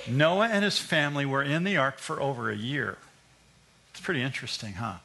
Noah 0.09 0.49
and 0.49 0.65
his 0.65 0.79
family 0.79 1.27
were 1.27 1.43
in 1.43 1.65
the 1.65 1.77
ark 1.77 1.99
for 1.99 2.21
over 2.21 2.51
a 2.51 2.57
year. 2.57 2.99
It's 3.91 4.01
pretty 4.01 4.23
interesting, 4.23 4.75
huh? 4.75 4.97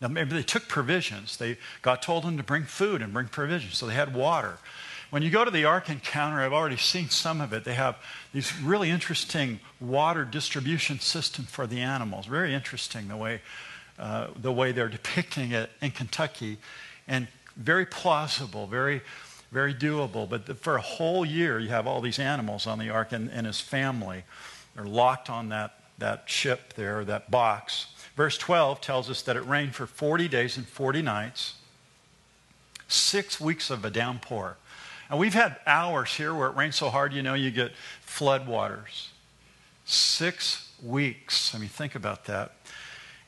Now, 0.00 0.08
maybe 0.08 0.30
they 0.30 0.42
took 0.42 0.66
provisions. 0.66 1.36
They, 1.36 1.58
God 1.82 2.00
told 2.00 2.24
them 2.24 2.38
to 2.38 2.42
bring 2.42 2.64
food 2.64 3.02
and 3.02 3.12
bring 3.12 3.28
provisions, 3.28 3.76
so 3.76 3.86
they 3.86 3.94
had 3.94 4.14
water. 4.14 4.58
When 5.10 5.22
you 5.22 5.30
go 5.30 5.44
to 5.44 5.50
the 5.50 5.64
Ark 5.64 5.90
Encounter, 5.90 6.40
I've 6.40 6.52
already 6.52 6.76
seen 6.76 7.10
some 7.10 7.40
of 7.40 7.52
it. 7.52 7.64
They 7.64 7.74
have 7.74 7.96
these 8.32 8.58
really 8.60 8.90
interesting 8.90 9.60
water 9.80 10.24
distribution 10.24 11.00
system 11.00 11.44
for 11.44 11.66
the 11.66 11.80
animals. 11.80 12.26
Very 12.26 12.54
interesting 12.54 13.08
the 13.08 13.16
way 13.16 13.40
uh, 14.00 14.28
the 14.40 14.50
way 14.50 14.72
they're 14.72 14.88
depicting 15.00 15.52
it 15.52 15.70
in 15.80 15.90
Kentucky, 15.90 16.58
and 17.06 17.28
very 17.56 17.84
plausible, 17.84 18.66
very, 18.66 19.02
very 19.52 19.74
doable. 19.74 20.28
But 20.28 20.46
the, 20.46 20.54
for 20.54 20.76
a 20.76 20.80
whole 20.80 21.24
year, 21.24 21.58
you 21.58 21.68
have 21.68 21.86
all 21.86 22.00
these 22.00 22.18
animals 22.18 22.66
on 22.66 22.78
the 22.78 22.88
ark 22.90 23.12
and, 23.12 23.30
and 23.30 23.46
his 23.46 23.60
family. 23.60 24.24
They're 24.74 24.84
locked 24.84 25.28
on 25.28 25.50
that, 25.50 25.74
that 25.98 26.24
ship 26.26 26.74
there, 26.74 27.04
that 27.04 27.30
box. 27.30 27.88
Verse 28.16 28.38
12 28.38 28.80
tells 28.80 29.10
us 29.10 29.22
that 29.22 29.36
it 29.36 29.46
rained 29.46 29.74
for 29.74 29.86
40 29.86 30.28
days 30.28 30.56
and 30.56 30.66
40 30.66 31.02
nights, 31.02 31.54
six 32.88 33.40
weeks 33.40 33.70
of 33.70 33.84
a 33.84 33.90
downpour. 33.90 34.56
And 35.10 35.18
we've 35.18 35.34
had 35.34 35.56
hours 35.66 36.14
here 36.14 36.34
where 36.34 36.48
it 36.48 36.56
rains 36.56 36.76
so 36.76 36.88
hard, 36.88 37.12
you 37.12 37.22
know, 37.22 37.34
you 37.34 37.50
get 37.50 37.72
flood 38.00 38.46
waters. 38.46 39.10
Six 39.84 40.72
weeks. 40.82 41.54
I 41.54 41.58
mean, 41.58 41.68
think 41.68 41.96
about 41.96 42.26
that. 42.26 42.52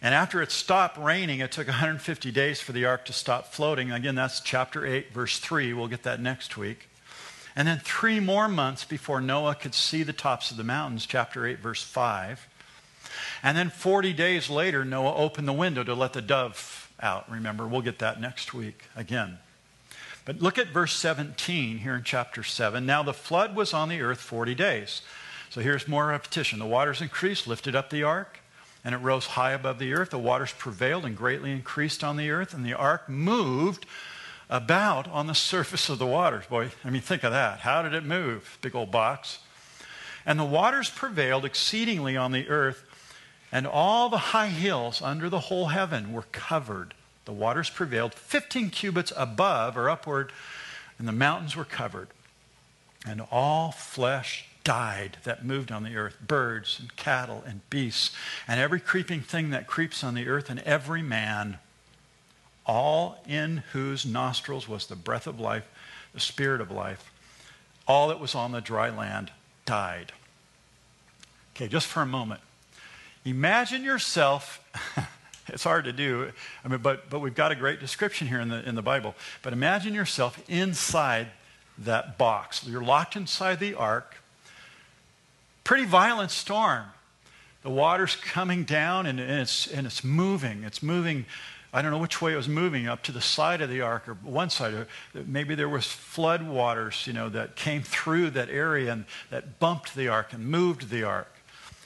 And 0.03 0.15
after 0.15 0.43
it 0.43 0.51
stopped 0.51 0.99
raining, 0.99 1.39
it 1.39 1.53
took 1.53 1.67
150 1.69 2.31
days 2.33 2.61
for 2.61 2.73
the 2.73 2.85
ark 2.85 3.05
to 3.07 3.13
stop 3.13 3.53
floating. 3.53 3.93
Again, 3.93 4.17
that's 4.17 4.41
chapter 4.41 4.85
8, 4.85 5.13
verse 5.13 5.39
3. 5.39 5.73
We'll 5.73 5.89
get 5.89 6.03
that 6.03 6.21
next 6.21 6.57
week. 6.57 6.89
And 7.55 7.69
then 7.69 7.79
three 7.79 8.19
more 8.19 8.49
months 8.49 8.85
before 8.85 9.21
Noah 9.21 9.55
could 9.55 9.75
see 9.75 10.03
the 10.03 10.13
tops 10.13 10.51
of 10.51 10.57
the 10.57 10.65
mountains, 10.65 11.07
chapter 11.07 11.47
8, 11.47 11.59
verse 11.59 11.83
5. 11.83 12.49
And 13.43 13.57
then 13.57 13.71
40 13.71 14.13
days 14.13 14.49
later, 14.49 14.85
Noah 14.85 15.15
opened 15.15 15.47
the 15.47 15.53
window 15.53 15.85
to 15.85 15.95
let 15.95 16.15
the 16.15 16.23
dove 16.23 16.91
out. 17.01 17.31
Remember, 17.31 17.67
we'll 17.67 17.83
get 17.83 17.99
that 17.99 18.21
next 18.21 18.55
week 18.55 18.85
again. 18.97 19.39
But 20.25 20.41
look 20.41 20.57
at 20.57 20.69
verse 20.69 20.95
17 20.95 21.79
here 21.79 21.95
in 21.95 22.05
chapter 22.05 22.43
7. 22.43 22.87
Now 22.87 23.03
the 23.03 23.13
flood 23.13 23.55
was 23.55 23.75
on 23.75 23.89
the 23.89 24.01
earth 24.01 24.21
40 24.21 24.55
days. 24.55 25.03
So 25.51 25.61
here's 25.61 25.89
more 25.89 26.07
repetition. 26.07 26.59
The 26.59 26.67
waters 26.67 27.03
increased, 27.03 27.47
lifted 27.47 27.77
up 27.77 27.91
the 27.91 28.05
ark, 28.05 28.39
and 28.85 28.95
it 28.95 28.99
rose 28.99 29.27
high 29.27 29.53
above 29.53 29.79
the 29.79 29.95
earth. 29.95 30.11
The 30.11 30.19
waters 30.19 30.53
prevailed 30.53 31.05
and 31.05 31.17
greatly 31.17 31.53
increased 31.53 32.03
on 32.03 32.17
the 32.17 32.31
earth, 32.31 32.55
and 32.55 32.65
the 32.65 32.75
ark 32.75 33.09
moved 33.09 33.87
about 34.51 35.09
on 35.09 35.27
the 35.27 35.35
surface 35.35 35.89
of 35.89 35.99
the 35.99 36.07
waters. 36.07 36.45
Boy, 36.47 36.71
I 36.85 36.91
mean, 36.91 37.03
think 37.03 37.25
of 37.25 37.33
that. 37.33 37.61
How 37.61 37.83
did 37.83 37.95
it 37.95 38.05
move? 38.05 38.59
Big 38.61 38.75
old 38.75 38.91
box. 38.91 39.39
And 40.27 40.39
the 40.39 40.45
waters 40.45 40.91
prevailed 40.91 41.45
exceedingly 41.45 42.17
on 42.17 42.33
the 42.33 42.49
earth, 42.49 42.85
and 43.51 43.67
all 43.67 44.09
the 44.09 44.19
high 44.19 44.49
hills 44.49 45.03
under 45.03 45.29
the 45.29 45.41
whole 45.41 45.67
heaven 45.67 46.13
were 46.13 46.27
covered. 46.33 46.95
The 47.25 47.33
waters 47.33 47.71
prevailed 47.71 48.15
15 48.15 48.71
cubits 48.71 49.13
above 49.17 49.77
or 49.77 49.89
upward, 49.89 50.33
and 50.99 51.07
the 51.07 51.13
mountains 51.13 51.57
were 51.57 51.65
covered. 51.65 52.09
And 53.07 53.23
all 53.31 53.73
flesh 53.73 54.47
died 54.65 55.19
that 55.25 55.45
moved 55.45 55.73
on 55.73 55.83
the 55.83 55.97
earth 55.97 56.17
birds 56.27 56.79
and 56.81 56.95
cattle 56.97 57.43
and 57.47 57.69
beasts, 57.71 58.15
and 58.47 58.61
every 58.61 58.81
creeping 58.81 59.21
thing 59.21 59.51
that 59.51 59.67
creeps 59.67 60.05
on 60.05 60.15
the 60.15 60.29
earth, 60.29 60.51
and 60.51 60.61
every 60.61 61.03
man, 61.03 61.59
all 62.67 63.23
in 63.29 63.59
whose 63.73 64.07
nostrils 64.07 64.69
was 64.69 64.87
the 64.87 64.97
breath 64.97 65.27
of 65.27 65.41
life, 65.41 65.69
the 66.15 66.21
spirit 66.21 66.61
of 66.61 66.71
life. 66.71 67.11
All 67.87 68.09
that 68.09 68.21
was 68.21 68.35
on 68.35 68.53
the 68.53 68.61
dry 68.61 68.91
land 68.91 69.33
died. 69.67 70.13
Okay, 71.55 71.69
just 71.69 71.87
for 71.87 72.03
a 72.03 72.07
moment. 72.07 72.41
Imagine 73.25 73.85
yourself, 73.85 74.65
it's 75.49 75.65
hard 75.65 75.85
to 75.85 75.93
do, 75.93 76.31
I 76.65 76.69
mean, 76.69 76.81
but, 76.81 77.11
but 77.11 77.21
we've 77.21 77.35
got 77.35 77.53
a 77.53 77.55
great 77.55 77.81
description 77.81 78.27
here 78.27 78.41
in 78.41 78.49
the, 78.49 78.67
in 78.69 78.75
the 78.75 78.83
Bible. 78.83 79.15
But 79.43 79.53
imagine 79.53 79.95
yourself 79.95 80.43
inside 80.49 81.29
that 81.79 82.19
box. 82.19 82.67
You're 82.67 82.83
locked 82.83 83.17
inside 83.17 83.61
the 83.61 83.75
ark. 83.75 84.22
Pretty 85.65 85.85
violent 85.85 86.31
storm. 86.31 86.85
The 87.63 87.71
water's 87.71 88.17
coming 88.17 88.65
down 88.65 89.07
and, 89.07 89.21
it's, 89.21 89.67
and 89.69 89.87
it's 89.87 90.03
moving. 90.03 90.65
It's 90.65 90.83
moving. 90.83 91.27
I 91.73 91.81
don't 91.81 91.91
know 91.93 91.99
which 91.99 92.21
way 92.21 92.33
it 92.33 92.37
was 92.37 92.49
moving, 92.49 92.89
up 92.89 93.03
to 93.05 93.13
the 93.13 93.21
side 93.21 93.61
of 93.63 93.71
the 93.71 93.81
ark 93.81 94.09
or 94.09 94.15
one 94.15 94.51
side. 94.51 94.87
Maybe 95.15 95.55
there 95.55 95.69
was 95.69 95.87
flood 95.87 96.47
waters, 96.47 97.05
you 97.07 97.13
know, 97.13 97.29
that 97.29 97.57
came 97.57 97.83
through 97.83 98.31
that 98.31 98.51
area 98.51 98.93
and 98.93 99.05
that 99.31 99.61
bumped 99.61 99.95
the 99.95 100.09
ark 100.09 100.33
and 100.33 100.47
moved 100.47 100.91
the 100.91 101.05
ark. 101.05 101.33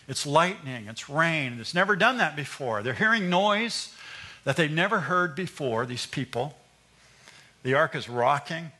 It's 0.08 0.26
lightning, 0.26 0.86
it's 0.88 1.08
rain. 1.08 1.58
It's 1.60 1.74
never 1.74 1.96
done 1.96 2.18
that 2.18 2.36
before. 2.36 2.82
They're 2.82 2.94
hearing 2.94 3.28
noise 3.28 3.92
that 4.44 4.56
they've 4.56 4.70
never 4.70 5.00
heard 5.00 5.34
before, 5.34 5.84
these 5.84 6.06
people. 6.06 6.56
The 7.62 7.74
ark 7.74 7.94
is 7.94 8.08
rocking. 8.08 8.70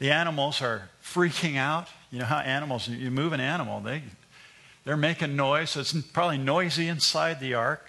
The 0.00 0.10
animals 0.10 0.60
are 0.60 0.88
freaking 1.04 1.56
out. 1.56 1.86
You 2.10 2.18
know 2.18 2.24
how 2.24 2.38
animals, 2.38 2.88
you 2.88 3.10
move 3.10 3.32
an 3.32 3.40
animal, 3.40 3.80
they, 3.80 4.02
they're 4.84 4.96
making 4.96 5.36
noise. 5.36 5.70
So 5.70 5.80
it's 5.80 5.92
probably 5.92 6.38
noisy 6.38 6.88
inside 6.88 7.38
the 7.38 7.54
ark. 7.54 7.86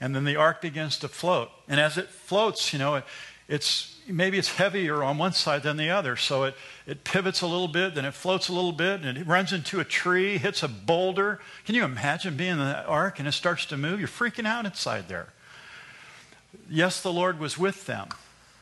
And 0.00 0.14
then 0.14 0.24
the 0.24 0.36
ark 0.36 0.60
begins 0.60 0.98
to 0.98 1.08
float. 1.08 1.50
And 1.66 1.80
as 1.80 1.96
it 1.96 2.08
floats, 2.08 2.72
you 2.72 2.78
know, 2.78 2.96
it, 2.96 3.04
it's 3.48 3.98
maybe 4.06 4.38
it's 4.38 4.50
heavier 4.50 5.02
on 5.02 5.18
one 5.18 5.32
side 5.32 5.62
than 5.62 5.78
the 5.78 5.88
other. 5.88 6.16
So 6.16 6.44
it, 6.44 6.54
it 6.86 7.04
pivots 7.04 7.40
a 7.40 7.46
little 7.46 7.68
bit, 7.68 7.94
then 7.94 8.04
it 8.04 8.12
floats 8.12 8.48
a 8.48 8.52
little 8.52 8.72
bit, 8.72 9.00
and 9.00 9.16
it 9.16 9.26
runs 9.26 9.52
into 9.52 9.80
a 9.80 9.84
tree, 9.84 10.36
hits 10.36 10.62
a 10.62 10.68
boulder. 10.68 11.40
Can 11.64 11.74
you 11.74 11.84
imagine 11.84 12.36
being 12.36 12.52
in 12.52 12.58
the 12.58 12.84
ark 12.84 13.18
and 13.18 13.26
it 13.26 13.32
starts 13.32 13.64
to 13.66 13.76
move? 13.76 13.98
You're 13.98 14.08
freaking 14.08 14.46
out 14.46 14.66
inside 14.66 15.08
there. 15.08 15.32
Yes, 16.68 17.00
the 17.00 17.12
Lord 17.12 17.40
was 17.40 17.56
with 17.56 17.86
them. 17.86 18.08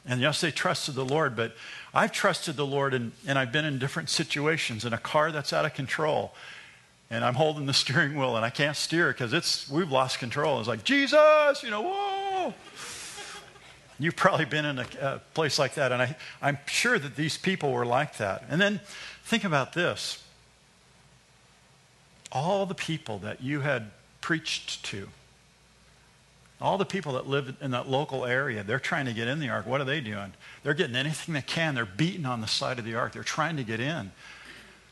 And 0.07 0.21
yes, 0.21 0.41
they 0.41 0.51
trusted 0.51 0.95
the 0.95 1.05
Lord, 1.05 1.35
but 1.35 1.55
I've 1.95 2.13
trusted 2.13 2.57
the 2.57 2.67
Lord 2.67 2.93
and, 2.93 3.13
and 3.27 3.39
I've 3.39 3.53
been 3.53 3.65
in 3.65 3.79
different 3.79 4.11
situations 4.11 4.85
in 4.85 4.93
a 4.93 4.99
car 4.99 5.33
that's 5.33 5.53
out 5.53 5.65
of 5.65 5.75
control. 5.75 6.35
And 7.11 7.25
I'm 7.25 7.35
holding 7.35 7.67
the 7.67 7.73
steering 7.75 8.17
wheel 8.17 8.37
and 8.37 8.45
I 8.45 8.51
can't 8.51 8.77
steer 8.77 9.09
because 9.09 9.33
it's 9.33 9.71
we've 9.71 9.91
lost 9.91 10.19
control. 10.19 10.59
It's 10.59 10.69
like, 10.69 10.85
Jesus, 10.85 11.63
you 11.63 11.71
know, 11.71 11.83
whoa. 11.83 12.55
You've 13.99 14.17
probably 14.17 14.45
been 14.45 14.65
in 14.65 14.79
a, 14.81 14.87
a 15.01 15.21
place 15.35 15.57
like 15.57 15.75
that, 15.75 15.93
and 15.93 16.03
I, 16.03 16.17
I'm 16.43 16.59
sure 16.67 16.99
that 16.99 17.15
these 17.15 17.39
people 17.39 17.73
were 17.73 17.87
like 17.87 18.17
that. 18.17 18.43
And 18.51 18.61
then 18.61 18.81
think 19.25 19.45
about 19.45 19.73
this 19.73 20.25
all 22.33 22.67
the 22.67 22.75
people 22.75 23.19
that 23.21 23.41
you 23.41 23.61
had 23.61 23.93
preached 24.21 24.85
to, 24.85 25.09
all 26.65 26.79
the 26.79 26.87
people 26.87 27.13
that 27.13 27.27
live 27.27 27.55
in 27.61 27.73
that 27.73 27.91
local 27.91 28.25
area, 28.25 28.63
they're 28.63 28.81
trying 28.81 29.05
to 29.05 29.13
get 29.13 29.29
in 29.29 29.39
the 29.39 29.51
ark. 29.51 29.67
What 29.67 29.83
are 29.83 29.85
they 29.85 30.01
doing? 30.01 30.33
They're 30.63 30.73
getting 30.73 30.97
anything 30.97 31.35
they 31.35 31.43
can. 31.43 31.75
They're 31.75 31.85
beating 31.85 32.25
on 32.25 32.41
the 32.41 32.47
side 32.47 32.79
of 32.79 32.87
the 32.87 32.95
ark. 32.95 33.13
They're 33.13 33.23
trying 33.23 33.59
to 33.59 33.65
get 33.65 33.81
in. 33.81 34.11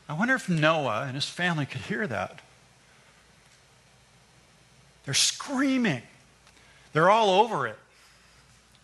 I 0.07 0.13
wonder 0.13 0.35
if 0.35 0.47
Noah 0.47 1.05
and 1.07 1.15
his 1.15 1.27
family 1.27 1.65
could 1.65 1.81
hear 1.81 2.05
that. 2.05 2.41
They're 5.05 5.15
screaming. 5.15 6.03
They're 6.93 7.09
all 7.09 7.41
over 7.41 7.65
it. 7.65 7.79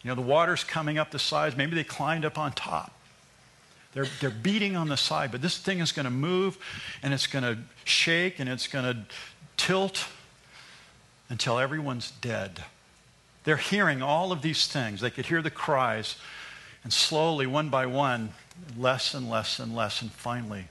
You 0.01 0.09
know, 0.09 0.15
the 0.15 0.21
water's 0.21 0.63
coming 0.63 0.97
up 0.97 1.11
the 1.11 1.19
sides. 1.19 1.55
Maybe 1.55 1.75
they 1.75 1.83
climbed 1.83 2.25
up 2.25 2.39
on 2.39 2.53
top. 2.53 2.91
They're, 3.93 4.07
they're 4.19 4.31
beating 4.31 4.75
on 4.75 4.87
the 4.87 4.97
side, 4.97 5.31
but 5.31 5.43
this 5.43 5.59
thing 5.59 5.79
is 5.79 5.91
going 5.91 6.05
to 6.05 6.11
move 6.11 6.57
and 7.03 7.13
it's 7.13 7.27
going 7.27 7.43
to 7.43 7.59
shake 7.83 8.39
and 8.39 8.49
it's 8.49 8.65
going 8.65 8.85
to 8.85 9.01
tilt 9.57 10.07
until 11.29 11.59
everyone's 11.59 12.09
dead. 12.09 12.63
They're 13.43 13.57
hearing 13.57 14.01
all 14.01 14.31
of 14.31 14.41
these 14.41 14.67
things. 14.67 15.01
They 15.01 15.09
could 15.09 15.25
hear 15.25 15.41
the 15.41 15.49
cries, 15.49 16.15
and 16.83 16.93
slowly, 16.93 17.47
one 17.47 17.69
by 17.69 17.85
one, 17.85 18.33
less 18.77 19.13
and 19.13 19.29
less 19.29 19.59
and 19.59 19.75
less, 19.75 20.01
and 20.01 20.11
finally, 20.11 20.65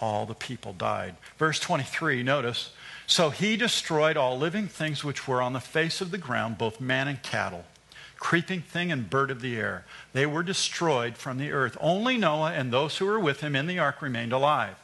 all 0.00 0.26
the 0.26 0.34
people 0.34 0.72
died. 0.72 1.16
Verse 1.38 1.60
23, 1.60 2.22
notice. 2.22 2.70
So 3.06 3.30
he 3.30 3.56
destroyed 3.56 4.16
all 4.16 4.38
living 4.38 4.66
things 4.66 5.04
which 5.04 5.28
were 5.28 5.42
on 5.42 5.52
the 5.52 5.60
face 5.60 6.00
of 6.00 6.10
the 6.10 6.18
ground, 6.18 6.58
both 6.58 6.80
man 6.80 7.08
and 7.08 7.22
cattle 7.22 7.64
creeping 8.24 8.62
thing 8.62 8.90
and 8.90 9.10
bird 9.10 9.30
of 9.30 9.42
the 9.42 9.54
air. 9.54 9.84
They 10.14 10.24
were 10.24 10.42
destroyed 10.42 11.18
from 11.18 11.36
the 11.36 11.52
earth. 11.52 11.76
Only 11.78 12.16
Noah 12.16 12.52
and 12.52 12.72
those 12.72 12.96
who 12.96 13.04
were 13.04 13.20
with 13.20 13.42
him 13.42 13.54
in 13.54 13.66
the 13.66 13.78
ark 13.78 14.00
remained 14.00 14.32
alive. 14.32 14.76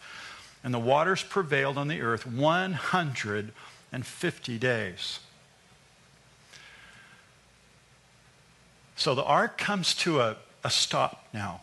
And 0.63 0.75
the 0.75 0.79
waters 0.79 1.23
prevailed 1.23 1.79
on 1.79 1.89
the 1.89 2.03
earth 2.03 2.27
150 2.27 4.59
days. 4.59 5.21
So 9.01 9.15
the 9.15 9.25
ark 9.25 9.57
comes 9.57 9.95
to 9.95 10.21
a, 10.21 10.37
a 10.63 10.69
stop 10.69 11.27
now. 11.33 11.63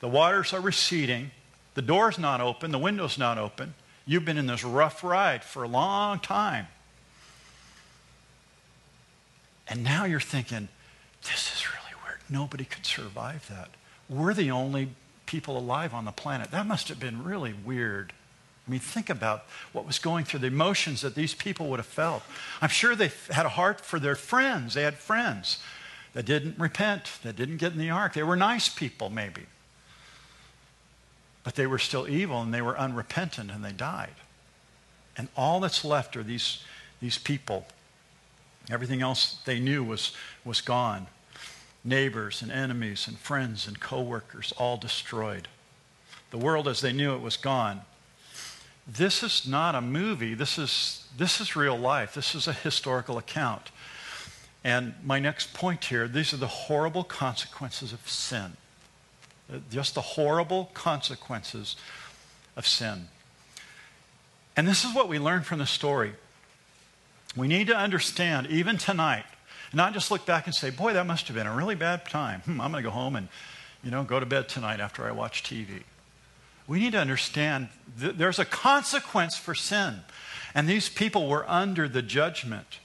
The 0.00 0.08
waters 0.08 0.52
are 0.52 0.60
receding. 0.60 1.30
The 1.74 1.80
door's 1.80 2.18
not 2.18 2.40
open. 2.40 2.72
The 2.72 2.78
window's 2.78 3.16
not 3.16 3.38
open. 3.38 3.74
You've 4.04 4.24
been 4.24 4.36
in 4.36 4.48
this 4.48 4.64
rough 4.64 5.04
ride 5.04 5.44
for 5.44 5.62
a 5.62 5.68
long 5.68 6.18
time. 6.18 6.66
And 9.68 9.84
now 9.84 10.06
you're 10.06 10.18
thinking, 10.18 10.66
this 11.22 11.54
is 11.54 11.68
really 11.68 12.02
weird. 12.04 12.18
Nobody 12.28 12.64
could 12.64 12.84
survive 12.84 13.46
that. 13.48 13.68
We're 14.08 14.34
the 14.34 14.50
only 14.50 14.88
people 15.26 15.56
alive 15.56 15.94
on 15.94 16.04
the 16.04 16.10
planet. 16.10 16.50
That 16.50 16.66
must 16.66 16.88
have 16.88 16.98
been 16.98 17.22
really 17.22 17.54
weird. 17.64 18.12
I 18.66 18.72
mean, 18.72 18.80
think 18.80 19.08
about 19.08 19.44
what 19.72 19.86
was 19.86 20.00
going 20.00 20.24
through 20.24 20.40
the 20.40 20.48
emotions 20.48 21.02
that 21.02 21.14
these 21.14 21.32
people 21.32 21.68
would 21.68 21.78
have 21.78 21.86
felt. 21.86 22.24
I'm 22.60 22.70
sure 22.70 22.96
they 22.96 23.12
had 23.30 23.46
a 23.46 23.50
heart 23.50 23.80
for 23.80 24.00
their 24.00 24.16
friends. 24.16 24.74
They 24.74 24.82
had 24.82 24.94
friends 24.96 25.60
that 26.16 26.24
didn't 26.24 26.58
repent, 26.58 27.10
that 27.24 27.36
didn't 27.36 27.58
get 27.58 27.72
in 27.72 27.78
the 27.78 27.90
ark. 27.90 28.14
They 28.14 28.22
were 28.22 28.36
nice 28.36 28.70
people, 28.70 29.10
maybe. 29.10 29.42
But 31.44 31.56
they 31.56 31.66
were 31.66 31.78
still 31.78 32.08
evil 32.08 32.40
and 32.40 32.54
they 32.54 32.62
were 32.62 32.78
unrepentant 32.78 33.50
and 33.50 33.62
they 33.62 33.72
died. 33.72 34.14
And 35.18 35.28
all 35.36 35.60
that's 35.60 35.84
left 35.84 36.16
are 36.16 36.22
these, 36.22 36.64
these 37.02 37.18
people. 37.18 37.66
Everything 38.70 39.02
else 39.02 39.42
they 39.44 39.60
knew 39.60 39.84
was, 39.84 40.12
was 40.42 40.62
gone 40.62 41.06
neighbors 41.84 42.40
and 42.40 42.50
enemies 42.50 43.06
and 43.06 43.18
friends 43.18 43.68
and 43.68 43.78
coworkers 43.78 44.54
all 44.56 44.78
destroyed. 44.78 45.48
The 46.30 46.38
world 46.38 46.66
as 46.66 46.80
they 46.80 46.94
knew 46.94 47.14
it 47.14 47.20
was 47.20 47.36
gone. 47.36 47.82
this 48.88 49.22
is 49.22 49.46
not 49.46 49.74
a 49.74 49.82
movie. 49.82 50.32
This 50.32 50.56
is, 50.56 51.06
this 51.18 51.42
is 51.42 51.56
real 51.56 51.76
life. 51.76 52.14
This 52.14 52.34
is 52.34 52.48
a 52.48 52.54
historical 52.54 53.18
account. 53.18 53.70
And 54.66 54.94
my 55.04 55.20
next 55.20 55.54
point 55.54 55.84
here 55.84 56.08
these 56.08 56.34
are 56.34 56.38
the 56.38 56.48
horrible 56.48 57.04
consequences 57.04 57.92
of 57.92 58.06
sin. 58.08 58.56
Just 59.70 59.94
the 59.94 60.00
horrible 60.00 60.70
consequences 60.74 61.76
of 62.56 62.66
sin. 62.66 63.06
And 64.56 64.66
this 64.66 64.84
is 64.84 64.92
what 64.92 65.08
we 65.08 65.20
learn 65.20 65.42
from 65.42 65.60
the 65.60 65.66
story. 65.66 66.14
We 67.36 67.46
need 67.46 67.68
to 67.68 67.76
understand, 67.76 68.48
even 68.48 68.76
tonight, 68.76 69.24
not 69.72 69.92
just 69.92 70.10
look 70.10 70.26
back 70.26 70.46
and 70.46 70.54
say, 70.54 70.70
boy, 70.70 70.94
that 70.94 71.06
must 71.06 71.28
have 71.28 71.36
been 71.36 71.46
a 71.46 71.54
really 71.54 71.76
bad 71.76 72.04
time. 72.04 72.40
Hmm, 72.40 72.60
I'm 72.60 72.72
going 72.72 72.82
to 72.82 72.88
go 72.88 72.92
home 72.92 73.14
and, 73.14 73.28
you 73.84 73.92
know, 73.92 74.02
go 74.02 74.18
to 74.18 74.26
bed 74.26 74.48
tonight 74.48 74.80
after 74.80 75.06
I 75.06 75.12
watch 75.12 75.44
TV. 75.44 75.84
We 76.66 76.80
need 76.80 76.90
to 76.92 76.98
understand 76.98 77.68
that 77.98 78.18
there's 78.18 78.40
a 78.40 78.44
consequence 78.44 79.36
for 79.36 79.54
sin. 79.54 80.00
And 80.56 80.68
these 80.68 80.88
people 80.88 81.28
were 81.28 81.48
under 81.48 81.86
the 81.86 82.02
judgment 82.02 82.80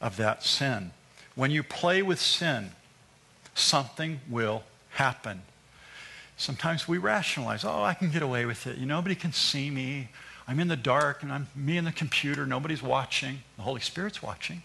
of 0.00 0.18
that 0.18 0.44
sin. 0.44 0.92
When 1.36 1.50
you 1.50 1.62
play 1.62 2.02
with 2.02 2.18
sin, 2.18 2.70
something 3.54 4.20
will 4.28 4.64
happen. 4.90 5.42
Sometimes 6.38 6.88
we 6.88 6.98
rationalize, 6.98 7.64
oh, 7.64 7.82
I 7.82 7.94
can 7.94 8.10
get 8.10 8.22
away 8.22 8.46
with 8.46 8.66
it. 8.66 8.78
You, 8.78 8.86
nobody 8.86 9.14
can 9.14 9.32
see 9.32 9.70
me. 9.70 10.08
I'm 10.48 10.58
in 10.58 10.68
the 10.68 10.76
dark 10.76 11.22
and 11.22 11.32
I'm 11.32 11.48
me 11.54 11.76
and 11.76 11.86
the 11.86 11.92
computer. 11.92 12.46
Nobody's 12.46 12.82
watching. 12.82 13.42
The 13.56 13.62
Holy 13.62 13.80
Spirit's 13.80 14.22
watching. 14.22 14.62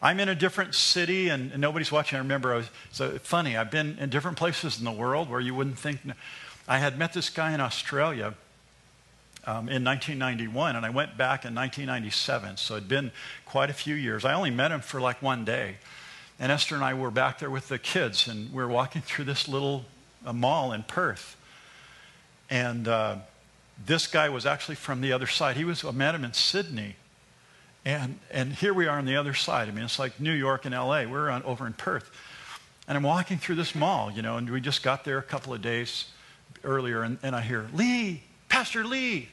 I'm 0.00 0.20
in 0.20 0.28
a 0.28 0.34
different 0.34 0.74
city 0.74 1.28
and, 1.28 1.50
and 1.50 1.60
nobody's 1.60 1.90
watching. 1.90 2.16
I 2.16 2.20
remember, 2.20 2.52
I 2.52 2.56
was, 2.58 2.70
so 2.92 3.06
uh, 3.06 3.18
funny, 3.18 3.56
I've 3.56 3.70
been 3.70 3.98
in 3.98 4.10
different 4.10 4.36
places 4.36 4.78
in 4.78 4.84
the 4.84 4.92
world 4.92 5.28
where 5.28 5.40
you 5.40 5.54
wouldn't 5.54 5.78
think. 5.78 6.00
I 6.68 6.78
had 6.78 6.98
met 6.98 7.12
this 7.12 7.30
guy 7.30 7.52
in 7.52 7.60
Australia 7.60 8.34
um, 9.46 9.68
in 9.68 9.84
1991, 9.84 10.76
and 10.76 10.86
I 10.86 10.90
went 10.90 11.16
back 11.16 11.44
in 11.44 11.54
1997. 11.54 12.56
So 12.56 12.76
it'd 12.76 12.88
been 12.88 13.12
quite 13.44 13.70
a 13.70 13.74
few 13.74 13.94
years. 13.94 14.24
I 14.24 14.34
only 14.34 14.50
met 14.50 14.72
him 14.72 14.80
for 14.80 15.00
like 15.00 15.20
one 15.22 15.44
day. 15.44 15.76
And 16.38 16.50
Esther 16.50 16.74
and 16.74 16.84
I 16.84 16.94
were 16.94 17.10
back 17.10 17.38
there 17.38 17.50
with 17.50 17.68
the 17.68 17.78
kids, 17.78 18.26
and 18.26 18.52
we 18.52 18.62
were 18.62 18.68
walking 18.68 19.02
through 19.02 19.26
this 19.26 19.46
little 19.46 19.84
uh, 20.26 20.32
mall 20.32 20.72
in 20.72 20.82
Perth. 20.82 21.36
And 22.50 22.88
uh, 22.88 23.16
this 23.86 24.06
guy 24.06 24.28
was 24.28 24.46
actually 24.46 24.74
from 24.74 25.00
the 25.00 25.12
other 25.12 25.26
side. 25.26 25.56
He 25.56 25.64
was, 25.64 25.84
I 25.84 25.90
met 25.92 26.14
him 26.14 26.24
in 26.24 26.32
Sydney. 26.32 26.96
And, 27.84 28.18
and 28.30 28.52
here 28.54 28.72
we 28.72 28.86
are 28.86 28.98
on 28.98 29.04
the 29.04 29.16
other 29.16 29.34
side. 29.34 29.68
I 29.68 29.70
mean, 29.70 29.84
it's 29.84 29.98
like 29.98 30.18
New 30.18 30.32
York 30.32 30.64
and 30.64 30.74
LA. 30.74 31.04
We're 31.04 31.28
on, 31.28 31.42
over 31.42 31.66
in 31.66 31.74
Perth. 31.74 32.10
And 32.88 32.96
I'm 32.96 33.04
walking 33.04 33.38
through 33.38 33.56
this 33.56 33.74
mall, 33.74 34.10
you 34.10 34.22
know, 34.22 34.36
and 34.36 34.48
we 34.50 34.60
just 34.60 34.82
got 34.82 35.04
there 35.04 35.18
a 35.18 35.22
couple 35.22 35.54
of 35.54 35.62
days 35.62 36.06
earlier, 36.64 37.02
and, 37.02 37.18
and 37.22 37.34
I 37.36 37.40
hear, 37.40 37.66
Lee, 37.74 38.22
Pastor 38.48 38.84
Lee. 38.84 39.28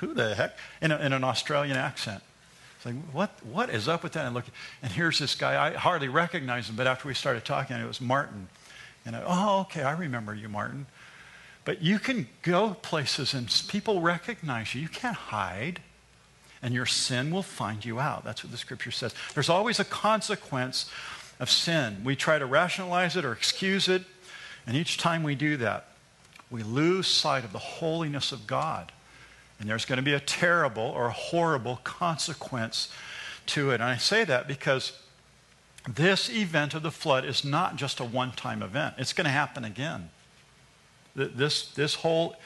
Who 0.00 0.14
the 0.14 0.34
heck? 0.34 0.56
In, 0.80 0.92
a, 0.92 0.98
in 0.98 1.12
an 1.12 1.24
Australian 1.24 1.76
accent. 1.76 2.22
It's 2.76 2.86
like, 2.86 2.94
what, 3.12 3.30
what 3.44 3.70
is 3.70 3.88
up 3.88 4.02
with 4.02 4.12
that? 4.12 4.26
And 4.26 4.34
look, 4.34 4.44
and 4.82 4.92
here's 4.92 5.18
this 5.18 5.34
guy. 5.34 5.66
I 5.66 5.72
hardly 5.72 6.08
recognized 6.08 6.70
him, 6.70 6.76
but 6.76 6.86
after 6.86 7.08
we 7.08 7.14
started 7.14 7.44
talking, 7.44 7.76
it 7.76 7.86
was 7.86 8.00
Martin. 8.00 8.48
And 9.04 9.16
I, 9.16 9.22
oh, 9.26 9.60
okay, 9.62 9.82
I 9.82 9.92
remember 9.92 10.34
you, 10.34 10.48
Martin. 10.48 10.86
But 11.64 11.82
you 11.82 11.98
can 11.98 12.28
go 12.42 12.74
places 12.74 13.34
and 13.34 13.52
people 13.68 14.00
recognize 14.00 14.74
you. 14.74 14.80
You 14.80 14.88
can't 14.88 15.16
hide. 15.16 15.80
And 16.62 16.74
your 16.74 16.86
sin 16.86 17.30
will 17.30 17.42
find 17.42 17.84
you 17.84 18.00
out. 18.00 18.24
That's 18.24 18.42
what 18.42 18.50
the 18.50 18.58
scripture 18.58 18.90
says. 18.90 19.14
There's 19.34 19.48
always 19.48 19.78
a 19.78 19.84
consequence 19.84 20.90
of 21.38 21.50
sin. 21.50 22.02
We 22.04 22.16
try 22.16 22.38
to 22.38 22.46
rationalize 22.46 23.16
it 23.16 23.24
or 23.24 23.32
excuse 23.32 23.88
it. 23.88 24.02
And 24.66 24.76
each 24.76 24.98
time 24.98 25.22
we 25.22 25.34
do 25.34 25.56
that, 25.58 25.88
we 26.50 26.62
lose 26.62 27.06
sight 27.06 27.44
of 27.44 27.52
the 27.52 27.58
holiness 27.58 28.32
of 28.32 28.46
God. 28.46 28.92
And 29.60 29.68
there's 29.68 29.84
going 29.84 29.96
to 29.96 30.02
be 30.02 30.14
a 30.14 30.20
terrible 30.20 30.82
or 30.82 31.10
horrible 31.10 31.80
consequence 31.82 32.92
to 33.46 33.70
it. 33.70 33.74
And 33.74 33.84
I 33.84 33.96
say 33.96 34.24
that 34.24 34.46
because 34.46 34.92
this 35.88 36.30
event 36.30 36.74
of 36.74 36.82
the 36.82 36.90
flood 36.90 37.24
is 37.24 37.44
not 37.44 37.76
just 37.76 37.98
a 38.00 38.04
one 38.04 38.32
time 38.32 38.62
event, 38.62 38.94
it's 38.98 39.12
going 39.12 39.24
to 39.24 39.30
happen 39.30 39.64
again. 39.64 40.10
This, 41.14 41.72
this 41.72 41.94
whole, 41.94 42.36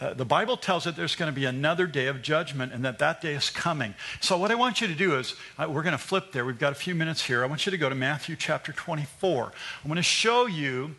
uh, 0.00 0.14
the 0.14 0.24
Bible 0.24 0.56
tells 0.56 0.86
it 0.86 0.96
there's 0.96 1.14
going 1.14 1.32
to 1.32 1.34
be 1.34 1.44
another 1.44 1.86
day 1.86 2.06
of 2.06 2.22
judgment 2.22 2.72
and 2.72 2.84
that 2.84 2.98
that 2.98 3.20
day 3.20 3.34
is 3.34 3.50
coming. 3.50 3.94
So, 4.20 4.36
what 4.36 4.50
I 4.50 4.56
want 4.56 4.80
you 4.80 4.88
to 4.88 4.94
do 4.94 5.16
is, 5.16 5.36
uh, 5.58 5.68
we're 5.70 5.84
going 5.84 5.92
to 5.92 5.98
flip 5.98 6.32
there. 6.32 6.44
We've 6.44 6.58
got 6.58 6.72
a 6.72 6.76
few 6.76 6.96
minutes 6.96 7.24
here. 7.24 7.44
I 7.44 7.46
want 7.46 7.66
you 7.66 7.70
to 7.70 7.78
go 7.78 7.88
to 7.88 7.94
Matthew 7.94 8.34
chapter 8.34 8.72
24. 8.72 9.44
I'm 9.44 9.88
going 9.88 9.96
to 9.96 10.02
show 10.02 10.46
you 10.46 10.96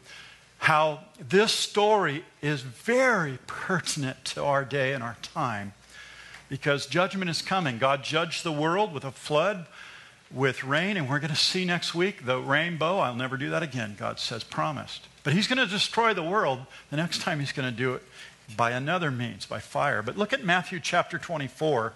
how 0.62 0.99
this 1.20 1.51
story 1.51 2.24
is 2.39 2.62
very 2.62 3.39
pertinent 3.47 4.24
to 4.24 4.43
our 4.43 4.64
day 4.64 4.93
and 4.93 5.01
our 5.01 5.18
time 5.24 5.74
because 6.49 6.86
judgment 6.86 7.32
is 7.32 7.41
coming. 7.41 7.80
God 7.80 8.03
judged 8.03 8.43
the 8.43 8.51
world 8.51 8.93
with 8.93 9.03
a 9.03 9.09
flood, 9.09 9.66
with 10.30 10.64
rain, 10.64 10.97
and 10.97 11.09
we're 11.09 11.20
going 11.20 11.34
to 11.34 11.36
see 11.36 11.66
next 11.66 11.95
week 11.95 12.28
the 12.28 12.38
rainbow. 12.38 12.99
I'll 12.99 13.16
never 13.16 13.38
do 13.38 13.49
that 13.49 13.64
again, 13.64 13.95
God 13.97 14.20
says, 14.20 14.43
promised. 14.43 15.07
But 15.24 15.34
He's 15.34 15.47
going 15.47 15.57
to 15.57 15.66
destroy 15.66 16.14
the 16.14 16.22
world. 16.22 16.59
The 16.91 16.97
next 16.97 17.22
time 17.22 17.39
He's 17.39 17.51
going 17.51 17.68
to 17.68 17.76
do 17.76 17.95
it 17.95 18.03
by 18.55 18.70
another 18.70 19.09
means, 19.09 19.47
by 19.47 19.59
fire. 19.59 20.03
But 20.03 20.16
look 20.16 20.32
at 20.32 20.43
Matthew 20.43 20.80
chapter 20.80 21.18
24. 21.18 21.93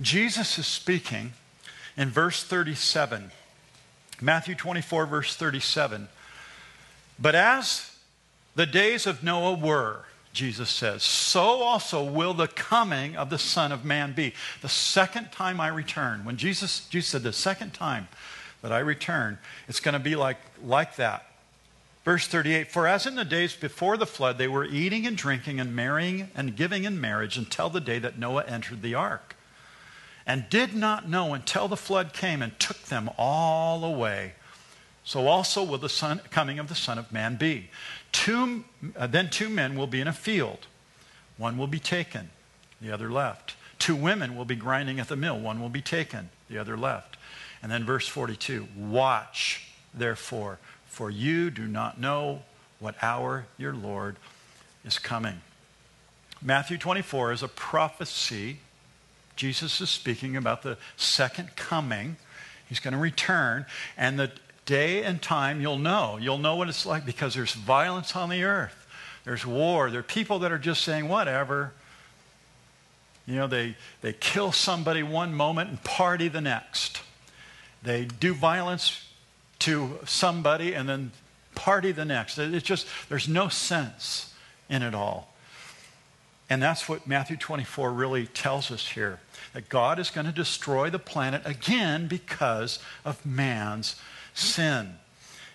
Jesus 0.00 0.58
is 0.58 0.66
speaking 0.66 1.34
in 1.98 2.08
verse 2.08 2.42
37. 2.42 3.30
Matthew 4.22 4.54
24, 4.54 5.04
verse 5.04 5.36
37. 5.36 6.08
But 7.18 7.34
as 7.34 7.89
the 8.60 8.66
days 8.66 9.06
of 9.06 9.22
Noah 9.22 9.54
were, 9.54 10.00
Jesus 10.34 10.68
says, 10.68 11.02
so 11.02 11.62
also 11.62 12.04
will 12.04 12.34
the 12.34 12.46
coming 12.46 13.16
of 13.16 13.30
the 13.30 13.38
Son 13.38 13.72
of 13.72 13.86
Man 13.86 14.12
be. 14.12 14.34
The 14.60 14.68
second 14.68 15.32
time 15.32 15.62
I 15.62 15.68
return, 15.68 16.26
when 16.26 16.36
Jesus, 16.36 16.86
Jesus 16.88 17.08
said, 17.08 17.22
the 17.22 17.32
second 17.32 17.72
time 17.72 18.06
that 18.60 18.70
I 18.70 18.80
return, 18.80 19.38
it's 19.66 19.80
going 19.80 19.94
to 19.94 19.98
be 19.98 20.14
like, 20.14 20.36
like 20.62 20.96
that. 20.96 21.24
Verse 22.04 22.26
38 22.26 22.70
For 22.70 22.86
as 22.86 23.06
in 23.06 23.14
the 23.14 23.24
days 23.24 23.56
before 23.56 23.96
the 23.96 24.04
flood, 24.04 24.36
they 24.36 24.46
were 24.46 24.66
eating 24.66 25.06
and 25.06 25.16
drinking 25.16 25.58
and 25.58 25.74
marrying 25.74 26.28
and 26.36 26.54
giving 26.54 26.84
in 26.84 27.00
marriage 27.00 27.38
until 27.38 27.70
the 27.70 27.80
day 27.80 27.98
that 27.98 28.18
Noah 28.18 28.44
entered 28.44 28.82
the 28.82 28.94
ark, 28.94 29.36
and 30.26 30.50
did 30.50 30.74
not 30.74 31.08
know 31.08 31.32
until 31.32 31.66
the 31.66 31.78
flood 31.78 32.12
came 32.12 32.42
and 32.42 32.60
took 32.60 32.82
them 32.82 33.08
all 33.16 33.82
away. 33.86 34.34
So 35.02 35.26
also 35.26 35.64
will 35.64 35.78
the 35.78 35.88
son, 35.88 36.20
coming 36.30 36.58
of 36.58 36.68
the 36.68 36.74
Son 36.74 36.98
of 36.98 37.10
Man 37.10 37.36
be. 37.36 37.70
Two, 38.12 38.64
uh, 38.96 39.06
then 39.06 39.30
two 39.30 39.48
men 39.48 39.76
will 39.76 39.86
be 39.86 40.00
in 40.00 40.08
a 40.08 40.12
field. 40.12 40.66
One 41.36 41.56
will 41.56 41.66
be 41.66 41.78
taken, 41.78 42.30
the 42.80 42.92
other 42.92 43.10
left. 43.10 43.56
Two 43.78 43.96
women 43.96 44.36
will 44.36 44.44
be 44.44 44.56
grinding 44.56 45.00
at 45.00 45.08
the 45.08 45.16
mill. 45.16 45.38
One 45.38 45.60
will 45.60 45.70
be 45.70 45.80
taken, 45.80 46.30
the 46.48 46.58
other 46.58 46.76
left. 46.76 47.16
And 47.62 47.70
then 47.70 47.84
verse 47.84 48.06
42 48.06 48.68
Watch, 48.76 49.66
therefore, 49.94 50.58
for 50.86 51.10
you 51.10 51.50
do 51.50 51.66
not 51.66 52.00
know 52.00 52.42
what 52.78 52.94
hour 53.02 53.46
your 53.56 53.74
Lord 53.74 54.16
is 54.84 54.98
coming. 54.98 55.40
Matthew 56.42 56.78
24 56.78 57.32
is 57.32 57.42
a 57.42 57.48
prophecy. 57.48 58.58
Jesus 59.36 59.80
is 59.80 59.90
speaking 59.90 60.36
about 60.36 60.62
the 60.62 60.78
second 60.96 61.54
coming. 61.56 62.16
He's 62.68 62.80
going 62.80 62.92
to 62.92 63.00
return. 63.00 63.66
And 63.96 64.18
the 64.18 64.32
day 64.66 65.02
and 65.02 65.20
time, 65.20 65.60
you'll 65.60 65.78
know. 65.78 66.18
You'll 66.20 66.38
know 66.38 66.56
what 66.56 66.68
it's 66.68 66.86
like 66.86 67.04
because 67.04 67.34
there's 67.34 67.54
violence 67.54 68.14
on 68.14 68.28
the 68.28 68.44
earth. 68.44 68.86
There's 69.24 69.44
war. 69.44 69.90
There 69.90 70.00
are 70.00 70.04
people 70.04 70.40
that 70.40 70.52
are 70.52 70.58
just 70.58 70.82
saying, 70.82 71.08
whatever. 71.08 71.72
You 73.26 73.36
know, 73.36 73.46
they, 73.46 73.76
they 74.00 74.12
kill 74.12 74.52
somebody 74.52 75.02
one 75.02 75.34
moment 75.34 75.70
and 75.70 75.82
party 75.84 76.28
the 76.28 76.40
next. 76.40 77.02
They 77.82 78.04
do 78.04 78.34
violence 78.34 79.06
to 79.60 79.98
somebody 80.06 80.74
and 80.74 80.88
then 80.88 81.12
party 81.54 81.92
the 81.92 82.04
next. 82.04 82.38
It's 82.38 82.66
just, 82.66 82.86
there's 83.08 83.28
no 83.28 83.48
sense 83.48 84.34
in 84.68 84.82
it 84.82 84.94
all. 84.94 85.32
And 86.48 86.60
that's 86.60 86.88
what 86.88 87.06
Matthew 87.06 87.36
24 87.36 87.92
really 87.92 88.26
tells 88.26 88.72
us 88.72 88.88
here 88.88 89.20
that 89.52 89.68
God 89.68 89.98
is 89.98 90.10
going 90.10 90.26
to 90.26 90.32
destroy 90.32 90.90
the 90.90 90.98
planet 90.98 91.42
again 91.44 92.08
because 92.08 92.80
of 93.04 93.24
man's 93.24 93.94
sin. 94.34 94.94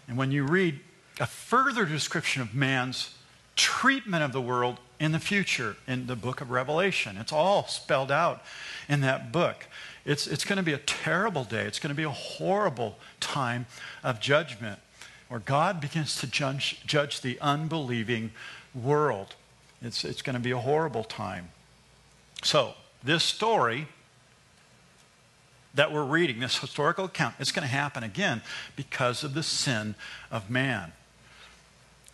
And 0.07 0.17
when 0.17 0.31
you 0.31 0.43
read 0.43 0.79
a 1.19 1.25
further 1.25 1.85
description 1.85 2.41
of 2.41 2.53
man's 2.53 3.15
treatment 3.55 4.23
of 4.23 4.33
the 4.33 4.41
world 4.41 4.79
in 4.99 5.11
the 5.11 5.19
future 5.19 5.75
in 5.87 6.07
the 6.07 6.15
book 6.15 6.41
of 6.41 6.51
Revelation, 6.51 7.17
it's 7.17 7.31
all 7.31 7.67
spelled 7.67 8.11
out 8.11 8.43
in 8.87 9.01
that 9.01 9.31
book. 9.31 9.67
It's, 10.05 10.27
it's 10.27 10.45
going 10.45 10.57
to 10.57 10.63
be 10.63 10.73
a 10.73 10.77
terrible 10.77 11.43
day. 11.43 11.63
It's 11.65 11.79
going 11.79 11.89
to 11.89 11.95
be 11.95 12.03
a 12.03 12.09
horrible 12.09 12.97
time 13.19 13.65
of 14.03 14.19
judgment 14.19 14.79
where 15.29 15.39
God 15.39 15.81
begins 15.81 16.17
to 16.17 16.27
judge, 16.27 16.81
judge 16.85 17.21
the 17.21 17.39
unbelieving 17.41 18.31
world. 18.73 19.35
It's, 19.81 20.05
it's 20.05 20.21
going 20.21 20.35
to 20.35 20.41
be 20.41 20.51
a 20.51 20.59
horrible 20.59 21.03
time. 21.03 21.49
So, 22.43 22.73
this 23.03 23.23
story 23.23 23.87
that 25.75 25.91
we're 25.91 26.03
reading, 26.03 26.39
this 26.39 26.57
historical 26.57 27.05
account, 27.05 27.35
it's 27.39 27.51
going 27.51 27.67
to 27.67 27.73
happen 27.73 28.03
again 28.03 28.41
because 28.75 29.23
of 29.23 29.33
the 29.33 29.43
sin 29.43 29.95
of 30.31 30.49
man. 30.49 30.93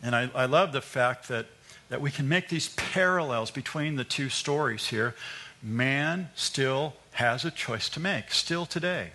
And 0.03 0.16
I, 0.16 0.30
I 0.34 0.45
love 0.45 0.72
the 0.72 0.82
fact 0.82 1.28
that 1.28 1.45
that 1.91 1.99
we 1.99 2.09
can 2.09 2.28
make 2.28 2.47
these 2.47 2.70
parallels 2.70 3.51
between 3.51 3.97
the 3.97 4.05
two 4.05 4.30
stories 4.30 4.88
here. 4.88 5.14
Man 5.62 6.30
still 6.36 6.93
has 7.12 7.43
a 7.43 7.51
choice 7.51 7.89
to 7.89 7.99
make, 7.99 8.32
still 8.32 8.66
today. 8.66 9.12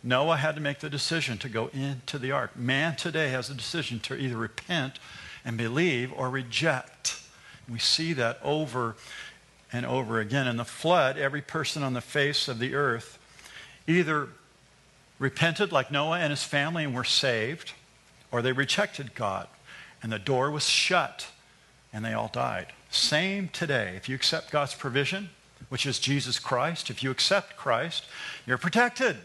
Noah 0.00 0.36
had 0.36 0.54
to 0.54 0.60
make 0.60 0.78
the 0.78 0.88
decision 0.88 1.38
to 1.38 1.48
go 1.48 1.66
into 1.74 2.20
the 2.20 2.30
ark. 2.30 2.56
Man 2.56 2.94
today 2.94 3.30
has 3.30 3.50
a 3.50 3.54
decision 3.54 3.98
to 4.00 4.14
either 4.14 4.36
repent 4.36 5.00
and 5.44 5.58
believe 5.58 6.12
or 6.16 6.30
reject. 6.30 7.20
We 7.68 7.80
see 7.80 8.12
that 8.12 8.38
over 8.44 8.94
and 9.72 9.86
over 9.86 10.20
again. 10.20 10.46
In 10.46 10.56
the 10.56 10.64
flood, 10.64 11.18
every 11.18 11.42
person 11.42 11.82
on 11.82 11.92
the 11.92 12.00
face 12.00 12.48
of 12.48 12.58
the 12.58 12.74
earth 12.74 13.18
either 13.86 14.28
repented 15.18 15.72
like 15.72 15.90
Noah 15.90 16.18
and 16.18 16.30
his 16.30 16.44
family 16.44 16.84
and 16.84 16.94
were 16.94 17.04
saved, 17.04 17.72
or 18.32 18.42
they 18.42 18.52
rejected 18.52 19.14
God 19.14 19.48
and 20.02 20.12
the 20.12 20.18
door 20.18 20.50
was 20.50 20.68
shut 20.68 21.28
and 21.92 22.04
they 22.04 22.12
all 22.12 22.30
died. 22.32 22.66
Same 22.90 23.48
today. 23.48 23.94
If 23.96 24.08
you 24.08 24.14
accept 24.14 24.50
God's 24.50 24.74
provision, 24.74 25.30
which 25.68 25.86
is 25.86 25.98
Jesus 25.98 26.38
Christ, 26.38 26.90
if 26.90 27.02
you 27.02 27.10
accept 27.10 27.56
Christ, 27.56 28.04
you're 28.46 28.58
protected 28.58 29.16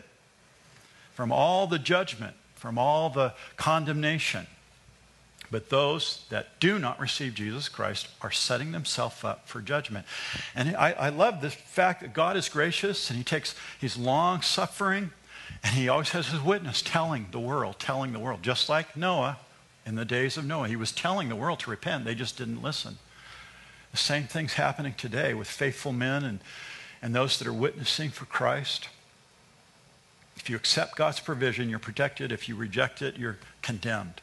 from 1.13 1.31
all 1.31 1.67
the 1.67 1.79
judgment, 1.79 2.35
from 2.55 2.77
all 2.77 3.09
the 3.09 3.33
condemnation. 3.55 4.47
But 5.51 5.69
those 5.69 6.25
that 6.29 6.59
do 6.59 6.79
not 6.79 6.99
receive 6.99 7.35
Jesus 7.35 7.69
Christ 7.69 8.07
are 8.21 8.31
setting 8.31 8.71
themselves 8.71 9.23
up 9.23 9.47
for 9.47 9.61
judgment. 9.61 10.05
And 10.55 10.75
I, 10.75 10.91
I 10.93 11.09
love 11.09 11.41
the 11.41 11.49
fact 11.49 12.01
that 12.01 12.13
God 12.13 12.35
is 12.37 12.49
gracious 12.49 13.09
and 13.09 13.17
He 13.17 13.23
takes, 13.23 13.55
He's 13.79 13.97
long 13.97 14.41
suffering, 14.41 15.11
and 15.63 15.75
He 15.75 15.87
always 15.87 16.09
has 16.09 16.27
His 16.27 16.41
witness 16.41 16.81
telling 16.81 17.27
the 17.31 17.39
world, 17.39 17.79
telling 17.79 18.13
the 18.13 18.19
world. 18.19 18.43
Just 18.43 18.69
like 18.69 18.97
Noah 18.97 19.37
in 19.85 19.95
the 19.95 20.05
days 20.05 20.37
of 20.37 20.45
Noah, 20.45 20.67
He 20.67 20.75
was 20.75 20.91
telling 20.91 21.29
the 21.29 21.35
world 21.35 21.59
to 21.59 21.69
repent, 21.69 22.05
they 22.05 22.15
just 22.15 22.37
didn't 22.37 22.61
listen. 22.61 22.97
The 23.91 23.97
same 23.97 24.23
thing's 24.23 24.53
happening 24.53 24.93
today 24.97 25.33
with 25.33 25.47
faithful 25.47 25.93
men 25.93 26.23
and, 26.23 26.39
and 27.01 27.15
those 27.15 27.39
that 27.39 27.47
are 27.47 27.53
witnessing 27.53 28.09
for 28.09 28.25
Christ. 28.25 28.89
If 30.35 30.49
you 30.49 30.55
accept 30.57 30.97
God's 30.97 31.21
provision, 31.21 31.69
you're 31.69 31.79
protected. 31.79 32.31
If 32.31 32.49
you 32.49 32.55
reject 32.55 33.01
it, 33.01 33.17
you're 33.17 33.37
condemned. 33.61 34.21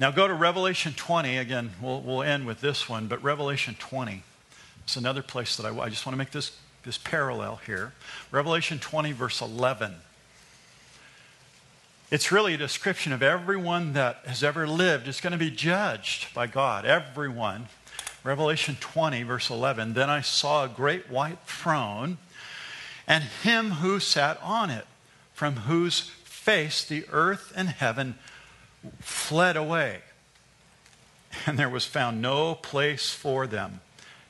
Now 0.00 0.10
go 0.10 0.26
to 0.26 0.32
Revelation 0.32 0.94
20. 0.96 1.36
Again, 1.36 1.72
we'll, 1.82 2.00
we'll 2.00 2.22
end 2.22 2.46
with 2.46 2.62
this 2.62 2.88
one, 2.88 3.06
but 3.06 3.22
Revelation 3.22 3.76
20. 3.78 4.22
It's 4.84 4.96
another 4.96 5.20
place 5.20 5.58
that 5.58 5.66
I, 5.66 5.78
I 5.78 5.90
just 5.90 6.06
want 6.06 6.14
to 6.14 6.18
make 6.18 6.30
this, 6.30 6.56
this 6.84 6.96
parallel 6.96 7.60
here. 7.66 7.92
Revelation 8.30 8.78
20, 8.78 9.12
verse 9.12 9.42
11. 9.42 9.94
It's 12.10 12.32
really 12.32 12.54
a 12.54 12.56
description 12.56 13.12
of 13.12 13.22
everyone 13.22 13.92
that 13.92 14.22
has 14.24 14.42
ever 14.42 14.66
lived 14.66 15.06
is 15.06 15.20
going 15.20 15.32
to 15.32 15.38
be 15.38 15.50
judged 15.50 16.32
by 16.32 16.46
God. 16.46 16.86
Everyone. 16.86 17.66
Revelation 18.24 18.78
20, 18.80 19.22
verse 19.24 19.50
11. 19.50 19.92
Then 19.92 20.08
I 20.08 20.22
saw 20.22 20.64
a 20.64 20.68
great 20.68 21.10
white 21.10 21.40
throne 21.44 22.16
and 23.06 23.24
him 23.24 23.72
who 23.72 24.00
sat 24.00 24.40
on 24.42 24.70
it 24.70 24.86
from 25.34 25.56
whose 25.56 26.00
face 26.00 26.82
the 26.82 27.04
earth 27.12 27.52
and 27.54 27.68
heaven 27.68 28.14
fled 29.00 29.56
away. 29.56 29.98
And 31.46 31.56
there 31.56 31.68
was 31.68 31.84
found 31.84 32.20
no 32.20 32.56
place 32.56 33.10
for 33.10 33.46
them. 33.46 33.80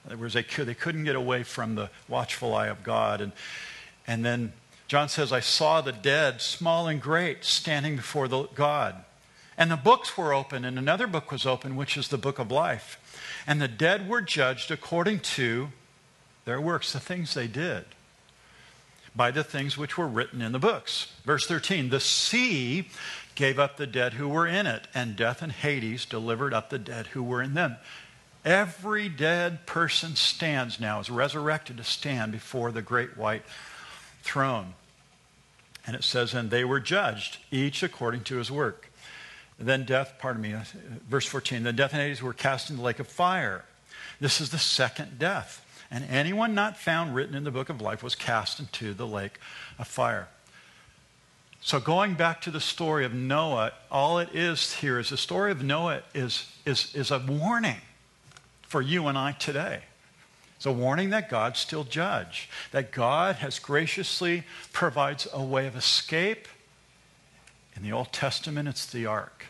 There 0.06 0.18
was 0.18 0.36
a, 0.36 0.42
they 0.42 0.74
couldn't 0.74 1.04
get 1.04 1.16
away 1.16 1.44
from 1.44 1.74
the 1.74 1.88
watchful 2.08 2.54
eye 2.54 2.66
of 2.66 2.82
God. 2.82 3.22
And, 3.22 3.32
and 4.06 4.22
then 4.22 4.52
John 4.86 5.08
says, 5.08 5.32
I 5.32 5.40
saw 5.40 5.80
the 5.80 5.92
dead, 5.92 6.42
small 6.42 6.88
and 6.88 7.00
great, 7.00 7.42
standing 7.44 7.96
before 7.96 8.28
the 8.28 8.44
God. 8.54 8.96
And 9.56 9.70
the 9.70 9.76
books 9.76 10.16
were 10.16 10.34
open, 10.34 10.64
and 10.64 10.78
another 10.78 11.06
book 11.06 11.32
was 11.32 11.46
open, 11.46 11.74
which 11.74 11.96
is 11.96 12.08
the 12.08 12.18
book 12.18 12.38
of 12.38 12.50
life. 12.50 12.98
And 13.46 13.62
the 13.62 13.68
dead 13.68 14.08
were 14.08 14.20
judged 14.20 14.70
according 14.70 15.20
to 15.20 15.68
their 16.44 16.60
works, 16.60 16.92
the 16.92 17.00
things 17.00 17.32
they 17.32 17.46
did 17.46 17.84
by 19.14 19.30
the 19.30 19.44
things 19.44 19.76
which 19.76 19.98
were 19.98 20.06
written 20.06 20.40
in 20.40 20.52
the 20.52 20.58
books. 20.58 21.12
Verse 21.24 21.46
13 21.46 21.90
The 21.90 22.00
sea 22.00 22.88
gave 23.40 23.58
up 23.58 23.78
the 23.78 23.86
dead 23.86 24.12
who 24.12 24.28
were 24.28 24.46
in 24.46 24.66
it, 24.66 24.86
and 24.92 25.16
death 25.16 25.40
and 25.40 25.50
Hades 25.50 26.04
delivered 26.04 26.52
up 26.52 26.68
the 26.68 26.78
dead 26.78 27.06
who 27.06 27.22
were 27.22 27.40
in 27.40 27.54
them. 27.54 27.76
Every 28.44 29.08
dead 29.08 29.64
person 29.64 30.14
stands 30.14 30.78
now, 30.78 31.00
is 31.00 31.08
resurrected 31.08 31.78
to 31.78 31.84
stand 31.84 32.32
before 32.32 32.70
the 32.70 32.82
great 32.82 33.16
white 33.16 33.44
throne. 34.22 34.74
And 35.86 35.96
it 35.96 36.04
says, 36.04 36.34
And 36.34 36.50
they 36.50 36.66
were 36.66 36.80
judged, 36.80 37.38
each 37.50 37.82
according 37.82 38.24
to 38.24 38.36
his 38.36 38.50
work. 38.50 38.92
Then 39.58 39.86
death, 39.86 40.16
pardon 40.18 40.42
me, 40.42 40.52
uh, 40.52 40.64
verse 41.08 41.24
14, 41.24 41.62
then 41.62 41.76
death 41.76 41.94
and 41.94 42.02
Hades 42.02 42.20
were 42.20 42.34
cast 42.34 42.68
into 42.68 42.80
the 42.80 42.86
lake 42.86 42.98
of 42.98 43.08
fire. 43.08 43.64
This 44.20 44.42
is 44.42 44.50
the 44.50 44.58
second 44.58 45.18
death 45.18 45.64
and 45.90 46.04
anyone 46.08 46.54
not 46.54 46.76
found 46.76 47.14
written 47.14 47.34
in 47.34 47.44
the 47.44 47.50
book 47.50 47.68
of 47.68 47.80
life 47.80 48.02
was 48.02 48.14
cast 48.14 48.60
into 48.60 48.94
the 48.94 49.06
lake 49.06 49.40
of 49.78 49.88
fire. 49.88 50.28
So, 51.62 51.78
going 51.78 52.14
back 52.14 52.40
to 52.42 52.50
the 52.50 52.60
story 52.60 53.04
of 53.04 53.12
Noah, 53.12 53.72
all 53.90 54.18
it 54.18 54.34
is 54.34 54.74
here 54.76 54.98
is 54.98 55.10
the 55.10 55.18
story 55.18 55.52
of 55.52 55.62
Noah 55.62 56.02
is, 56.14 56.50
is, 56.64 56.94
is 56.94 57.10
a 57.10 57.18
warning 57.18 57.76
for 58.62 58.80
you 58.80 59.08
and 59.08 59.18
I 59.18 59.32
today. 59.32 59.80
It's 60.56 60.64
a 60.64 60.72
warning 60.72 61.10
that 61.10 61.28
God 61.28 61.56
still 61.56 61.84
judge, 61.84 62.48
that 62.70 62.92
God 62.92 63.36
has 63.36 63.58
graciously 63.58 64.44
provides 64.72 65.26
a 65.32 65.42
way 65.42 65.66
of 65.66 65.76
escape. 65.76 66.48
In 67.76 67.82
the 67.82 67.92
Old 67.92 68.12
Testament, 68.12 68.68
it's 68.68 68.86
the 68.86 69.06
ark. 69.06 69.46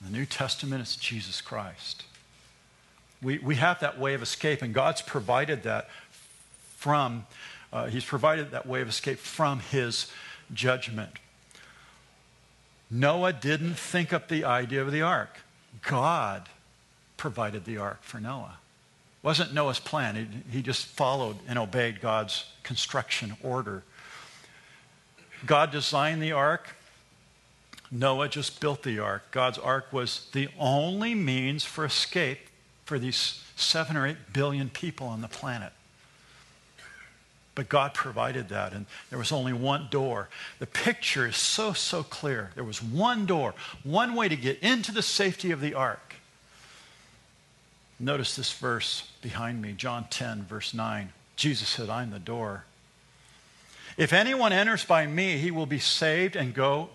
In 0.00 0.12
the 0.12 0.18
New 0.18 0.26
Testament, 0.26 0.80
it's 0.80 0.96
Jesus 0.96 1.40
Christ. 1.40 2.04
We, 3.22 3.38
we 3.38 3.56
have 3.56 3.80
that 3.80 3.98
way 3.98 4.14
of 4.14 4.22
escape, 4.22 4.62
and 4.62 4.74
God's 4.74 5.02
provided 5.02 5.62
that 5.62 5.88
from, 6.76 7.26
uh, 7.72 7.86
He's 7.86 8.04
provided 8.04 8.50
that 8.50 8.66
way 8.66 8.82
of 8.82 8.88
escape 8.88 9.18
from 9.18 9.60
His 9.60 10.10
judgment. 10.52 11.18
Noah 12.90 13.32
didn't 13.32 13.74
think 13.74 14.12
up 14.12 14.28
the 14.28 14.44
idea 14.44 14.82
of 14.82 14.92
the 14.92 15.02
ark. 15.02 15.40
God 15.86 16.48
provided 17.16 17.64
the 17.64 17.78
ark 17.78 17.98
for 18.02 18.20
Noah. 18.20 18.58
It 19.22 19.26
wasn't 19.26 19.54
Noah's 19.54 19.80
plan. 19.80 20.42
He, 20.50 20.58
he 20.58 20.62
just 20.62 20.86
followed 20.86 21.36
and 21.48 21.58
obeyed 21.58 22.00
God's 22.00 22.46
construction 22.62 23.36
order. 23.42 23.82
God 25.44 25.70
designed 25.70 26.22
the 26.22 26.32
ark. 26.32 26.76
Noah 27.90 28.28
just 28.28 28.60
built 28.60 28.82
the 28.82 28.98
ark. 28.98 29.30
God's 29.30 29.58
ark 29.58 29.92
was 29.92 30.28
the 30.32 30.48
only 30.58 31.14
means 31.14 31.64
for 31.64 31.84
escape 31.84 32.38
for 32.84 32.98
these 32.98 33.42
seven 33.56 33.96
or 33.96 34.06
eight 34.06 34.32
billion 34.32 34.70
people 34.70 35.06
on 35.06 35.20
the 35.20 35.28
planet. 35.28 35.72
But 37.56 37.70
God 37.70 37.94
provided 37.94 38.50
that, 38.50 38.74
and 38.74 38.84
there 39.08 39.18
was 39.18 39.32
only 39.32 39.54
one 39.54 39.88
door. 39.90 40.28
The 40.58 40.66
picture 40.66 41.26
is 41.26 41.36
so, 41.36 41.72
so 41.72 42.02
clear. 42.02 42.50
There 42.54 42.62
was 42.62 42.82
one 42.82 43.24
door, 43.24 43.54
one 43.82 44.14
way 44.14 44.28
to 44.28 44.36
get 44.36 44.60
into 44.60 44.92
the 44.92 45.02
safety 45.02 45.50
of 45.50 45.62
the 45.62 45.72
ark. 45.72 46.16
Notice 47.98 48.36
this 48.36 48.52
verse 48.52 49.10
behind 49.22 49.62
me, 49.62 49.72
John 49.72 50.06
10, 50.10 50.44
verse 50.44 50.74
9. 50.74 51.08
Jesus 51.34 51.68
said, 51.68 51.88
I'm 51.88 52.10
the 52.10 52.18
door. 52.18 52.64
If 53.96 54.12
anyone 54.12 54.52
enters 54.52 54.84
by 54.84 55.06
me, 55.06 55.38
he 55.38 55.50
will 55.50 55.64
be 55.64 55.78
saved 55.78 56.36
and 56.36 56.52
go 56.52 56.90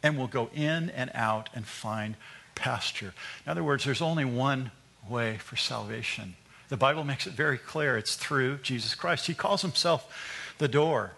and 0.00 0.16
will 0.16 0.28
go 0.28 0.48
in 0.54 0.90
and 0.90 1.10
out 1.12 1.50
and 1.54 1.66
find 1.66 2.14
pasture. 2.54 3.14
In 3.44 3.50
other 3.50 3.64
words, 3.64 3.84
there's 3.84 4.00
only 4.00 4.24
one 4.24 4.70
way 5.08 5.38
for 5.38 5.56
salvation. 5.56 6.36
The 6.68 6.76
Bible 6.76 7.04
makes 7.04 7.26
it 7.26 7.34
very 7.34 7.58
clear 7.58 7.96
it's 7.96 8.16
through 8.16 8.58
Jesus 8.58 8.94
Christ. 8.94 9.26
He 9.26 9.34
calls 9.34 9.62
himself 9.62 10.54
the 10.58 10.68
door. 10.68 11.12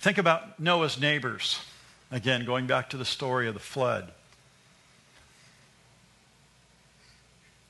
Think 0.00 0.18
about 0.18 0.60
Noah's 0.60 1.00
neighbors. 1.00 1.60
Again, 2.10 2.44
going 2.44 2.66
back 2.66 2.90
to 2.90 2.96
the 2.96 3.04
story 3.04 3.48
of 3.48 3.54
the 3.54 3.60
flood. 3.60 4.12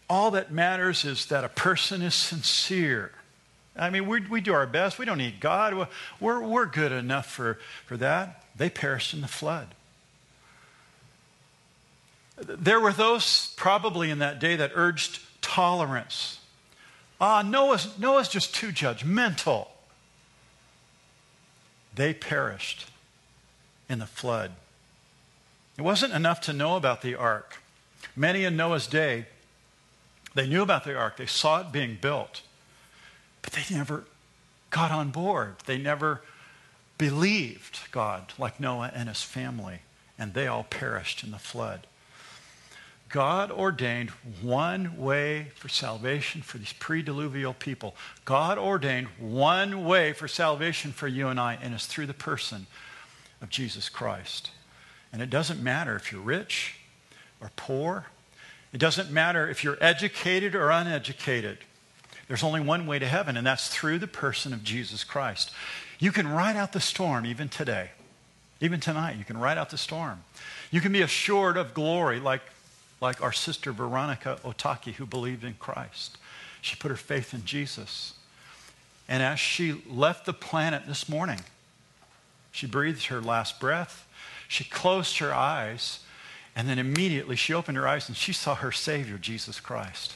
All 0.09 0.31
that 0.33 0.53
matters 0.53 1.05
is 1.05 1.27
that 1.27 1.43
a 1.43 1.49
person 1.49 2.03
is 2.03 2.15
sincere. 2.15 3.13
I 3.77 3.91
mean, 3.91 4.07
we, 4.07 4.21
we 4.21 4.41
do 4.41 4.53
our 4.53 4.67
best. 4.67 4.99
We 4.99 5.05
don't 5.05 5.19
need 5.19 5.41
God. 5.41 5.89
We're, 6.21 6.43
we're 6.43 6.67
good 6.67 6.93
enough 6.93 7.27
for, 7.27 7.59
for 7.87 7.97
that. 7.97 8.45
They 8.57 8.71
perished 8.71 9.15
in 9.15 9.21
the 9.21 9.29
flood. 9.29 9.69
There 12.37 12.81
were 12.81 12.93
those 12.93 13.55
probably 13.57 14.11
in 14.11 14.19
that 14.19 14.39
day 14.39 14.57
that 14.57 14.73
urged 14.75 15.21
tolerance. 15.47 16.41
Ah, 17.21 17.41
Noah's, 17.41 17.97
Noah's 17.99 18.29
just 18.29 18.53
too 18.53 18.69
judgmental. 18.69 19.69
They 21.95 22.13
perished 22.13 22.91
in 23.89 24.01
the 24.01 24.07
flood. 24.07 24.51
It 25.79 25.83
wasn't 25.83 26.15
enough 26.15 26.41
to 26.43 26.53
know 26.53 26.75
about 26.75 27.01
the 27.01 27.15
ark. 27.15 27.63
Many 28.17 28.45
in 28.45 28.57
Noah's 28.57 28.89
day, 28.89 29.27
they 30.35 30.49
knew 30.49 30.63
about 30.63 30.85
the 30.85 30.97
ark, 30.97 31.17
they 31.17 31.27
saw 31.27 31.61
it 31.61 31.71
being 31.71 31.97
built, 32.01 32.43
but 33.41 33.53
they 33.53 33.63
never 33.71 34.05
got 34.71 34.91
on 34.91 35.11
board. 35.11 35.57
They 35.65 35.79
never 35.79 36.23
believed 36.99 37.79
God 37.93 38.33
like 38.37 38.59
Noah 38.59 38.91
and 38.93 39.09
his 39.09 39.23
family, 39.23 39.79
and 40.19 40.35
they 40.35 40.49
all 40.49 40.65
perished 40.65 41.23
in 41.23 41.31
the 41.31 41.39
flood. 41.39 41.87
God 43.09 43.53
ordained 43.53 44.11
one 44.43 44.97
way 44.97 45.49
for 45.55 45.69
salvation 45.69 46.43
for 46.43 46.59
these 46.59 46.73
pre-diluvial 46.73 47.55
people. 47.55 47.95
God 48.25 48.59
ordained 48.59 49.07
one 49.19 49.85
way 49.85 50.13
for 50.13 50.27
salvation 50.27 50.91
for 50.91 51.07
you 51.07 51.29
and 51.29 51.39
I, 51.39 51.57
and 51.63 51.73
it's 51.73 51.87
through 51.87 52.07
the 52.07 52.15
person 52.15 52.67
of 53.41 53.49
Jesus 53.49 53.89
Christ. 53.89 54.51
And 55.13 55.23
it 55.23 55.31
doesn't 55.31 55.63
matter 55.63 55.95
if 55.95 56.11
you're 56.11 56.21
rich 56.21 56.75
or 57.41 57.51
poor. 57.55 58.07
It 58.73 58.79
doesn't 58.79 59.11
matter 59.11 59.49
if 59.49 59.63
you're 59.63 59.79
educated 59.81 60.55
or 60.55 60.71
uneducated. 60.71 61.59
There's 62.27 62.43
only 62.43 62.61
one 62.61 62.89
way 62.89 62.99
to 62.99 63.07
heaven, 63.07 63.37
and 63.37 63.47
that's 63.47 63.69
through 63.69 64.01
the 64.01 64.09
person 64.09 64.53
of 64.53 64.65
Jesus 64.65 65.05
Christ. 65.05 65.53
You 66.01 66.11
can 66.11 66.27
ride 66.27 66.57
out 66.57 66.73
the 66.73 66.81
storm 66.81 67.25
even 67.25 67.49
today. 67.49 67.93
Even 68.61 68.81
tonight, 68.81 69.17
you 69.17 69.25
can 69.25 69.39
ride 69.39 69.59
out 69.59 69.71
the 69.71 69.79
storm. 69.79 70.25
You 70.73 70.81
can 70.81 70.93
be 70.93 71.03
assured 71.03 71.57
of 71.57 71.73
glory 71.73 72.19
like, 72.19 72.43
like 73.01 73.23
our 73.23 73.33
sister 73.33 73.73
Veronica 73.73 74.39
Otaki, 74.45 74.95
who 74.95 75.07
believed 75.07 75.45
in 75.45 75.55
Christ. 75.55 76.19
She 76.61 76.77
put 76.77 76.91
her 76.91 76.97
faith 76.97 77.35
in 77.35 77.45
Jesus. 77.45 78.15
And 79.09 79.23
as 79.23 79.39
she 79.39 79.83
left 79.89 80.27
the 80.27 80.33
planet 80.33 80.85
this 80.87 81.09
morning, 81.09 81.41
she 82.51 82.67
breathed 82.67 83.05
her 83.07 83.21
last 83.21 83.61
breath. 83.61 84.09
She 84.49 84.65
closed 84.65 85.19
her 85.19 85.35
eyes. 85.35 86.01
And 86.57 86.69
then 86.69 86.79
immediately 86.79 87.37
she 87.37 87.53
opened 87.53 87.77
her 87.77 87.87
eyes 87.87 88.09
and 88.09 88.17
she 88.17 88.33
saw 88.33 88.55
her 88.55 88.73
Savior, 88.73 89.19
Jesus 89.19 89.61
Christ. 89.61 90.15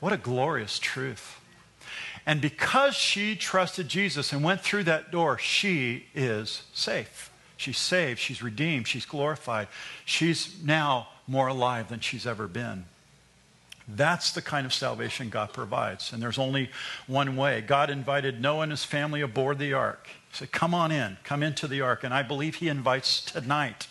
What 0.00 0.12
a 0.12 0.16
glorious 0.16 0.78
truth. 0.78 1.38
And 2.24 2.40
because 2.40 2.94
she 2.94 3.36
trusted 3.36 3.88
Jesus 3.88 4.32
and 4.32 4.42
went 4.42 4.62
through 4.62 4.84
that 4.84 5.10
door, 5.10 5.38
she 5.38 6.06
is 6.14 6.62
safe. 6.72 7.30
She's 7.56 7.78
saved. 7.78 8.20
She's 8.20 8.42
redeemed. 8.42 8.86
She's 8.86 9.04
glorified. 9.04 9.68
She's 10.04 10.62
now 10.62 11.08
more 11.28 11.46
alive 11.46 11.88
than 11.88 12.00
she's 12.00 12.26
ever 12.26 12.48
been. 12.48 12.86
That's 13.86 14.32
the 14.32 14.42
kind 14.42 14.66
of 14.66 14.74
salvation 14.74 15.30
God 15.30 15.52
provides. 15.52 16.12
And 16.12 16.22
there's 16.22 16.38
only 16.38 16.70
one 17.06 17.36
way. 17.36 17.62
God 17.62 17.88
invited 17.88 18.40
Noah 18.40 18.62
and 18.62 18.72
his 18.72 18.84
family 18.84 19.22
aboard 19.22 19.58
the 19.58 19.72
ark. 19.72 20.08
He 20.30 20.36
said, 20.36 20.52
Come 20.52 20.74
on 20.74 20.92
in, 20.92 21.16
come 21.24 21.42
into 21.42 21.66
the 21.66 21.80
ark. 21.80 22.04
And 22.04 22.12
I 22.12 22.22
believe 22.22 22.56
he 22.56 22.68
invites 22.68 23.22
tonight. 23.22 23.86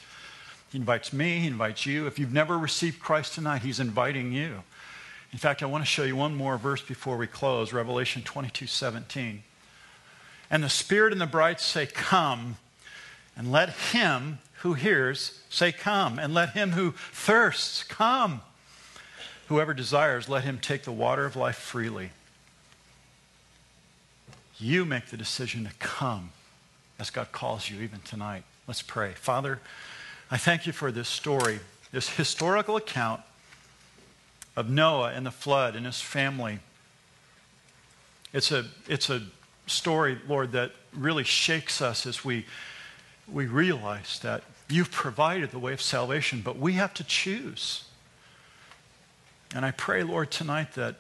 He 0.72 0.78
invites 0.78 1.14
me, 1.14 1.40
he 1.40 1.48
invites 1.48 1.86
you. 1.86 2.06
If 2.06 2.20
you've 2.20 2.34
never 2.34 2.58
received 2.58 3.00
Christ 3.00 3.34
tonight, 3.34 3.62
he's 3.64 3.80
inviting 3.80 4.34
you. 4.34 4.64
In 5.32 5.40
fact, 5.40 5.64
I 5.64 5.66
want 5.66 5.84
to 5.84 5.90
show 5.90 6.04
you 6.04 6.16
one 6.16 6.36
more 6.36 6.58
verse 6.58 6.82
before 6.82 7.18
we 7.18 7.26
close 7.26 7.74
Revelation 7.74 8.22
22 8.22 8.68
17. 8.68 9.44
And 10.50 10.64
the 10.64 10.70
Spirit 10.70 11.12
and 11.12 11.22
the 11.22 11.26
bride 11.26 11.60
say, 11.60 11.88
Come, 11.88 12.58
and 13.36 13.52
let 13.52 13.70
him 13.70 14.40
who 14.58 14.74
hears 14.74 15.42
say, 15.50 15.72
Come, 15.72 16.20
and 16.20 16.34
let 16.34 16.52
him 16.52 16.72
who 16.72 16.92
thirsts 16.92 17.84
come. 17.84 18.42
Whoever 19.48 19.74
desires, 19.74 20.28
let 20.28 20.44
him 20.44 20.60
take 20.60 20.84
the 20.84 20.92
water 20.92 21.26
of 21.26 21.36
life 21.36 21.56
freely. 21.56 22.12
You 24.60 24.86
make 24.86 25.08
the 25.08 25.18
decision 25.18 25.66
to 25.66 25.72
come 25.80 26.32
as 27.00 27.10
God 27.10 27.32
calls 27.32 27.70
you 27.70 27.82
even 27.82 28.00
tonight. 28.02 28.44
Let's 28.68 28.82
pray. 28.82 29.14
Father, 29.14 29.62
I 30.30 30.38
thank 30.38 30.66
you 30.66 30.74
for 30.74 30.92
this 30.92 31.08
story, 31.08 31.60
this 31.92 32.10
historical 32.10 32.76
account 32.76 33.22
of 34.56 34.70
Noah 34.70 35.14
and 35.14 35.26
the 35.26 35.32
flood 35.32 35.76
and 35.76 35.86
his 35.86 36.02
family. 36.02 36.60
It's 38.34 38.52
a, 38.52 38.66
it's 38.88 39.10
a 39.10 39.22
story, 39.68 40.18
Lord, 40.28 40.52
that 40.54 40.72
really 40.94 41.24
shakes 41.24 41.82
us 41.82 42.06
as 42.06 42.26
we, 42.26 42.46
we 43.32 43.46
realize 43.46 44.20
that 44.24 44.44
you've 44.70 44.92
provided 44.92 45.52
the 45.52 45.60
way 45.60 45.74
of 45.74 45.82
salvation, 45.82 46.42
but 46.44 46.58
we 46.58 46.74
have 46.74 46.94
to 46.96 47.04
choose. 47.04 47.86
And 49.56 49.66
I 49.66 49.72
pray, 49.72 50.04
Lord, 50.04 50.32
tonight 50.32 50.74
that 50.74 50.96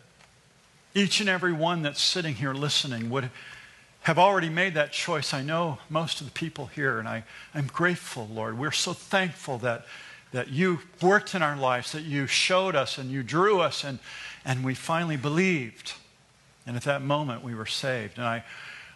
each 0.93 1.19
and 1.19 1.30
every 1.30 1.53
one 1.53 1.82
that's 1.82 2.01
sitting 2.01 2.36
here 2.36 2.53
listening 2.53 3.09
would 3.09 3.30
have 4.01 4.17
already 4.17 4.49
made 4.49 4.73
that 4.75 4.91
choice. 4.91 5.34
I 5.34 5.41
know 5.41 5.80
most 5.89 6.21
of 6.21 6.28
the 6.28 6.32
people 6.32 6.67
here, 6.67 6.99
and 6.99 7.07
I, 7.07 7.23
I'm 7.53 7.67
grateful, 7.67 8.28
Lord. 8.32 8.57
We're 8.57 8.71
so 8.71 8.93
thankful 8.93 9.57
that 9.59 9.86
that 10.32 10.49
you 10.49 10.80
worked 11.01 11.36
in 11.36 11.41
our 11.41 11.55
lives, 11.55 11.91
that 11.93 12.03
you 12.03 12.28
showed 12.28 12.75
us 12.75 12.97
and 12.97 13.09
you 13.09 13.23
drew 13.23 13.59
us, 13.59 13.84
and, 13.84 13.99
and 14.43 14.63
we 14.63 14.73
finally 14.73 15.17
believed. 15.17 15.93
And 16.65 16.75
at 16.75 16.84
that 16.84 17.01
moment, 17.01 17.43
we 17.43 17.55
were 17.55 17.65
saved. 17.65 18.17
And 18.17 18.28
I, 18.28 18.43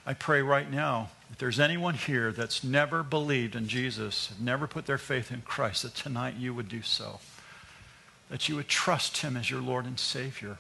I 0.06 0.14
pray 0.14 0.42
right 0.42 0.70
now, 0.70 1.10
there's 1.42 1.60
anyone 1.60 1.96
here 1.96 2.32
that's 2.32 2.64
never 2.64 3.02
believed 3.02 3.56
in 3.56 3.68
Jesus, 3.68 4.32
never 4.40 4.68
put 4.68 4.86
their 4.86 5.00
faith 5.00 5.32
in 5.32 5.42
Christ, 5.42 5.82
that 5.82 5.96
tonight 5.96 6.36
you 6.36 6.54
would 6.54 6.70
do 6.70 6.84
so. 6.84 7.20
That 8.30 8.48
you 8.48 8.58
would 8.58 8.68
trust 8.68 9.18
him 9.18 9.36
as 9.36 9.50
your 9.50 9.60
Lord 9.60 9.86
and 9.86 10.00
Savior. 10.00 10.60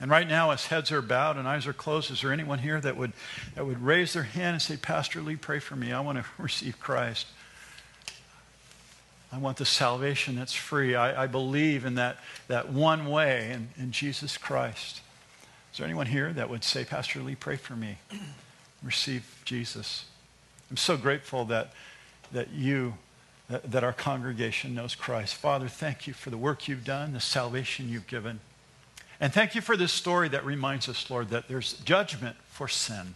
And 0.00 0.10
right 0.10 0.26
now, 0.26 0.50
as 0.50 0.66
heads 0.66 0.90
are 0.90 1.00
bowed 1.00 1.36
and 1.36 1.46
eyes 1.46 1.64
are 1.68 1.72
closed, 1.72 2.10
is 2.10 2.22
there 2.22 2.32
anyone 2.32 2.58
here 2.58 2.80
that 2.80 2.96
would, 2.96 3.12
that 3.54 3.64
would 3.64 3.80
raise 3.80 4.12
their 4.12 4.24
hand 4.24 4.54
and 4.54 4.60
say, 4.60 4.76
Pastor 4.76 5.20
Lee, 5.20 5.36
pray 5.36 5.60
for 5.60 5.76
me. 5.76 5.92
I 5.92 6.00
want 6.00 6.18
to 6.18 6.24
receive 6.42 6.80
Christ. 6.80 7.28
I 9.30 9.38
want 9.38 9.58
the 9.58 9.64
salvation 9.64 10.34
that's 10.34 10.54
free. 10.54 10.96
I, 10.96 11.22
I 11.22 11.26
believe 11.28 11.84
in 11.84 11.94
that, 11.94 12.16
that 12.48 12.72
one 12.72 13.06
way 13.06 13.52
in, 13.52 13.68
in 13.80 13.92
Jesus 13.92 14.36
Christ. 14.36 15.02
Is 15.70 15.78
there 15.78 15.84
anyone 15.86 16.06
here 16.06 16.32
that 16.32 16.50
would 16.50 16.64
say, 16.64 16.84
Pastor 16.84 17.20
Lee, 17.20 17.36
pray 17.36 17.54
for 17.54 17.76
me? 17.76 17.98
Receive 18.82 19.42
Jesus. 19.44 20.04
I'm 20.70 20.76
so 20.76 20.96
grateful 20.96 21.44
that, 21.46 21.72
that 22.32 22.50
you, 22.50 22.94
that, 23.48 23.70
that 23.70 23.84
our 23.84 23.92
congregation 23.92 24.74
knows 24.74 24.94
Christ. 24.94 25.34
Father, 25.34 25.68
thank 25.68 26.06
you 26.06 26.12
for 26.12 26.30
the 26.30 26.38
work 26.38 26.68
you've 26.68 26.84
done, 26.84 27.12
the 27.12 27.20
salvation 27.20 27.88
you've 27.88 28.06
given. 28.06 28.40
And 29.20 29.32
thank 29.32 29.54
you 29.54 29.60
for 29.60 29.76
this 29.76 29.92
story 29.92 30.28
that 30.30 30.44
reminds 30.44 30.88
us, 30.88 31.10
Lord, 31.10 31.28
that 31.30 31.48
there's 31.48 31.74
judgment 31.74 32.36
for 32.48 32.68
sin. 32.68 33.14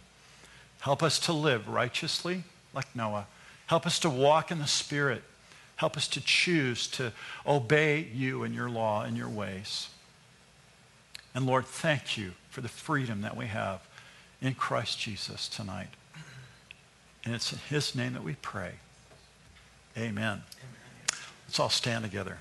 Help 0.81 1.01
us 1.01 1.17
to 1.19 1.33
live 1.33 1.67
righteously 1.67 2.43
like 2.73 2.95
Noah. 2.95 3.25
Help 3.67 3.87
us 3.87 3.97
to 3.99 4.09
walk 4.09 4.51
in 4.51 4.59
the 4.59 4.67
Spirit 4.67 5.23
Help 5.77 5.97
us 5.97 6.07
to 6.09 6.21
choose 6.21 6.87
to 6.87 7.11
obey 7.45 8.07
you 8.13 8.43
and 8.43 8.55
your 8.55 8.69
law 8.69 9.03
and 9.03 9.17
your 9.17 9.29
ways. 9.29 9.89
And 11.33 11.45
Lord, 11.45 11.65
thank 11.65 12.17
you 12.17 12.31
for 12.49 12.61
the 12.61 12.69
freedom 12.69 13.21
that 13.21 13.35
we 13.35 13.47
have 13.47 13.81
in 14.45 14.53
Christ 14.53 14.99
Jesus 14.99 15.47
tonight. 15.47 15.89
And 17.23 17.33
it's 17.33 17.51
in 17.51 17.59
his 17.69 17.95
name 17.95 18.13
that 18.13 18.23
we 18.23 18.35
pray. 18.41 18.73
Amen. 19.97 20.07
Amen. 20.07 20.43
Let's 21.47 21.59
all 21.59 21.69
stand 21.69 22.03
together. 22.03 22.37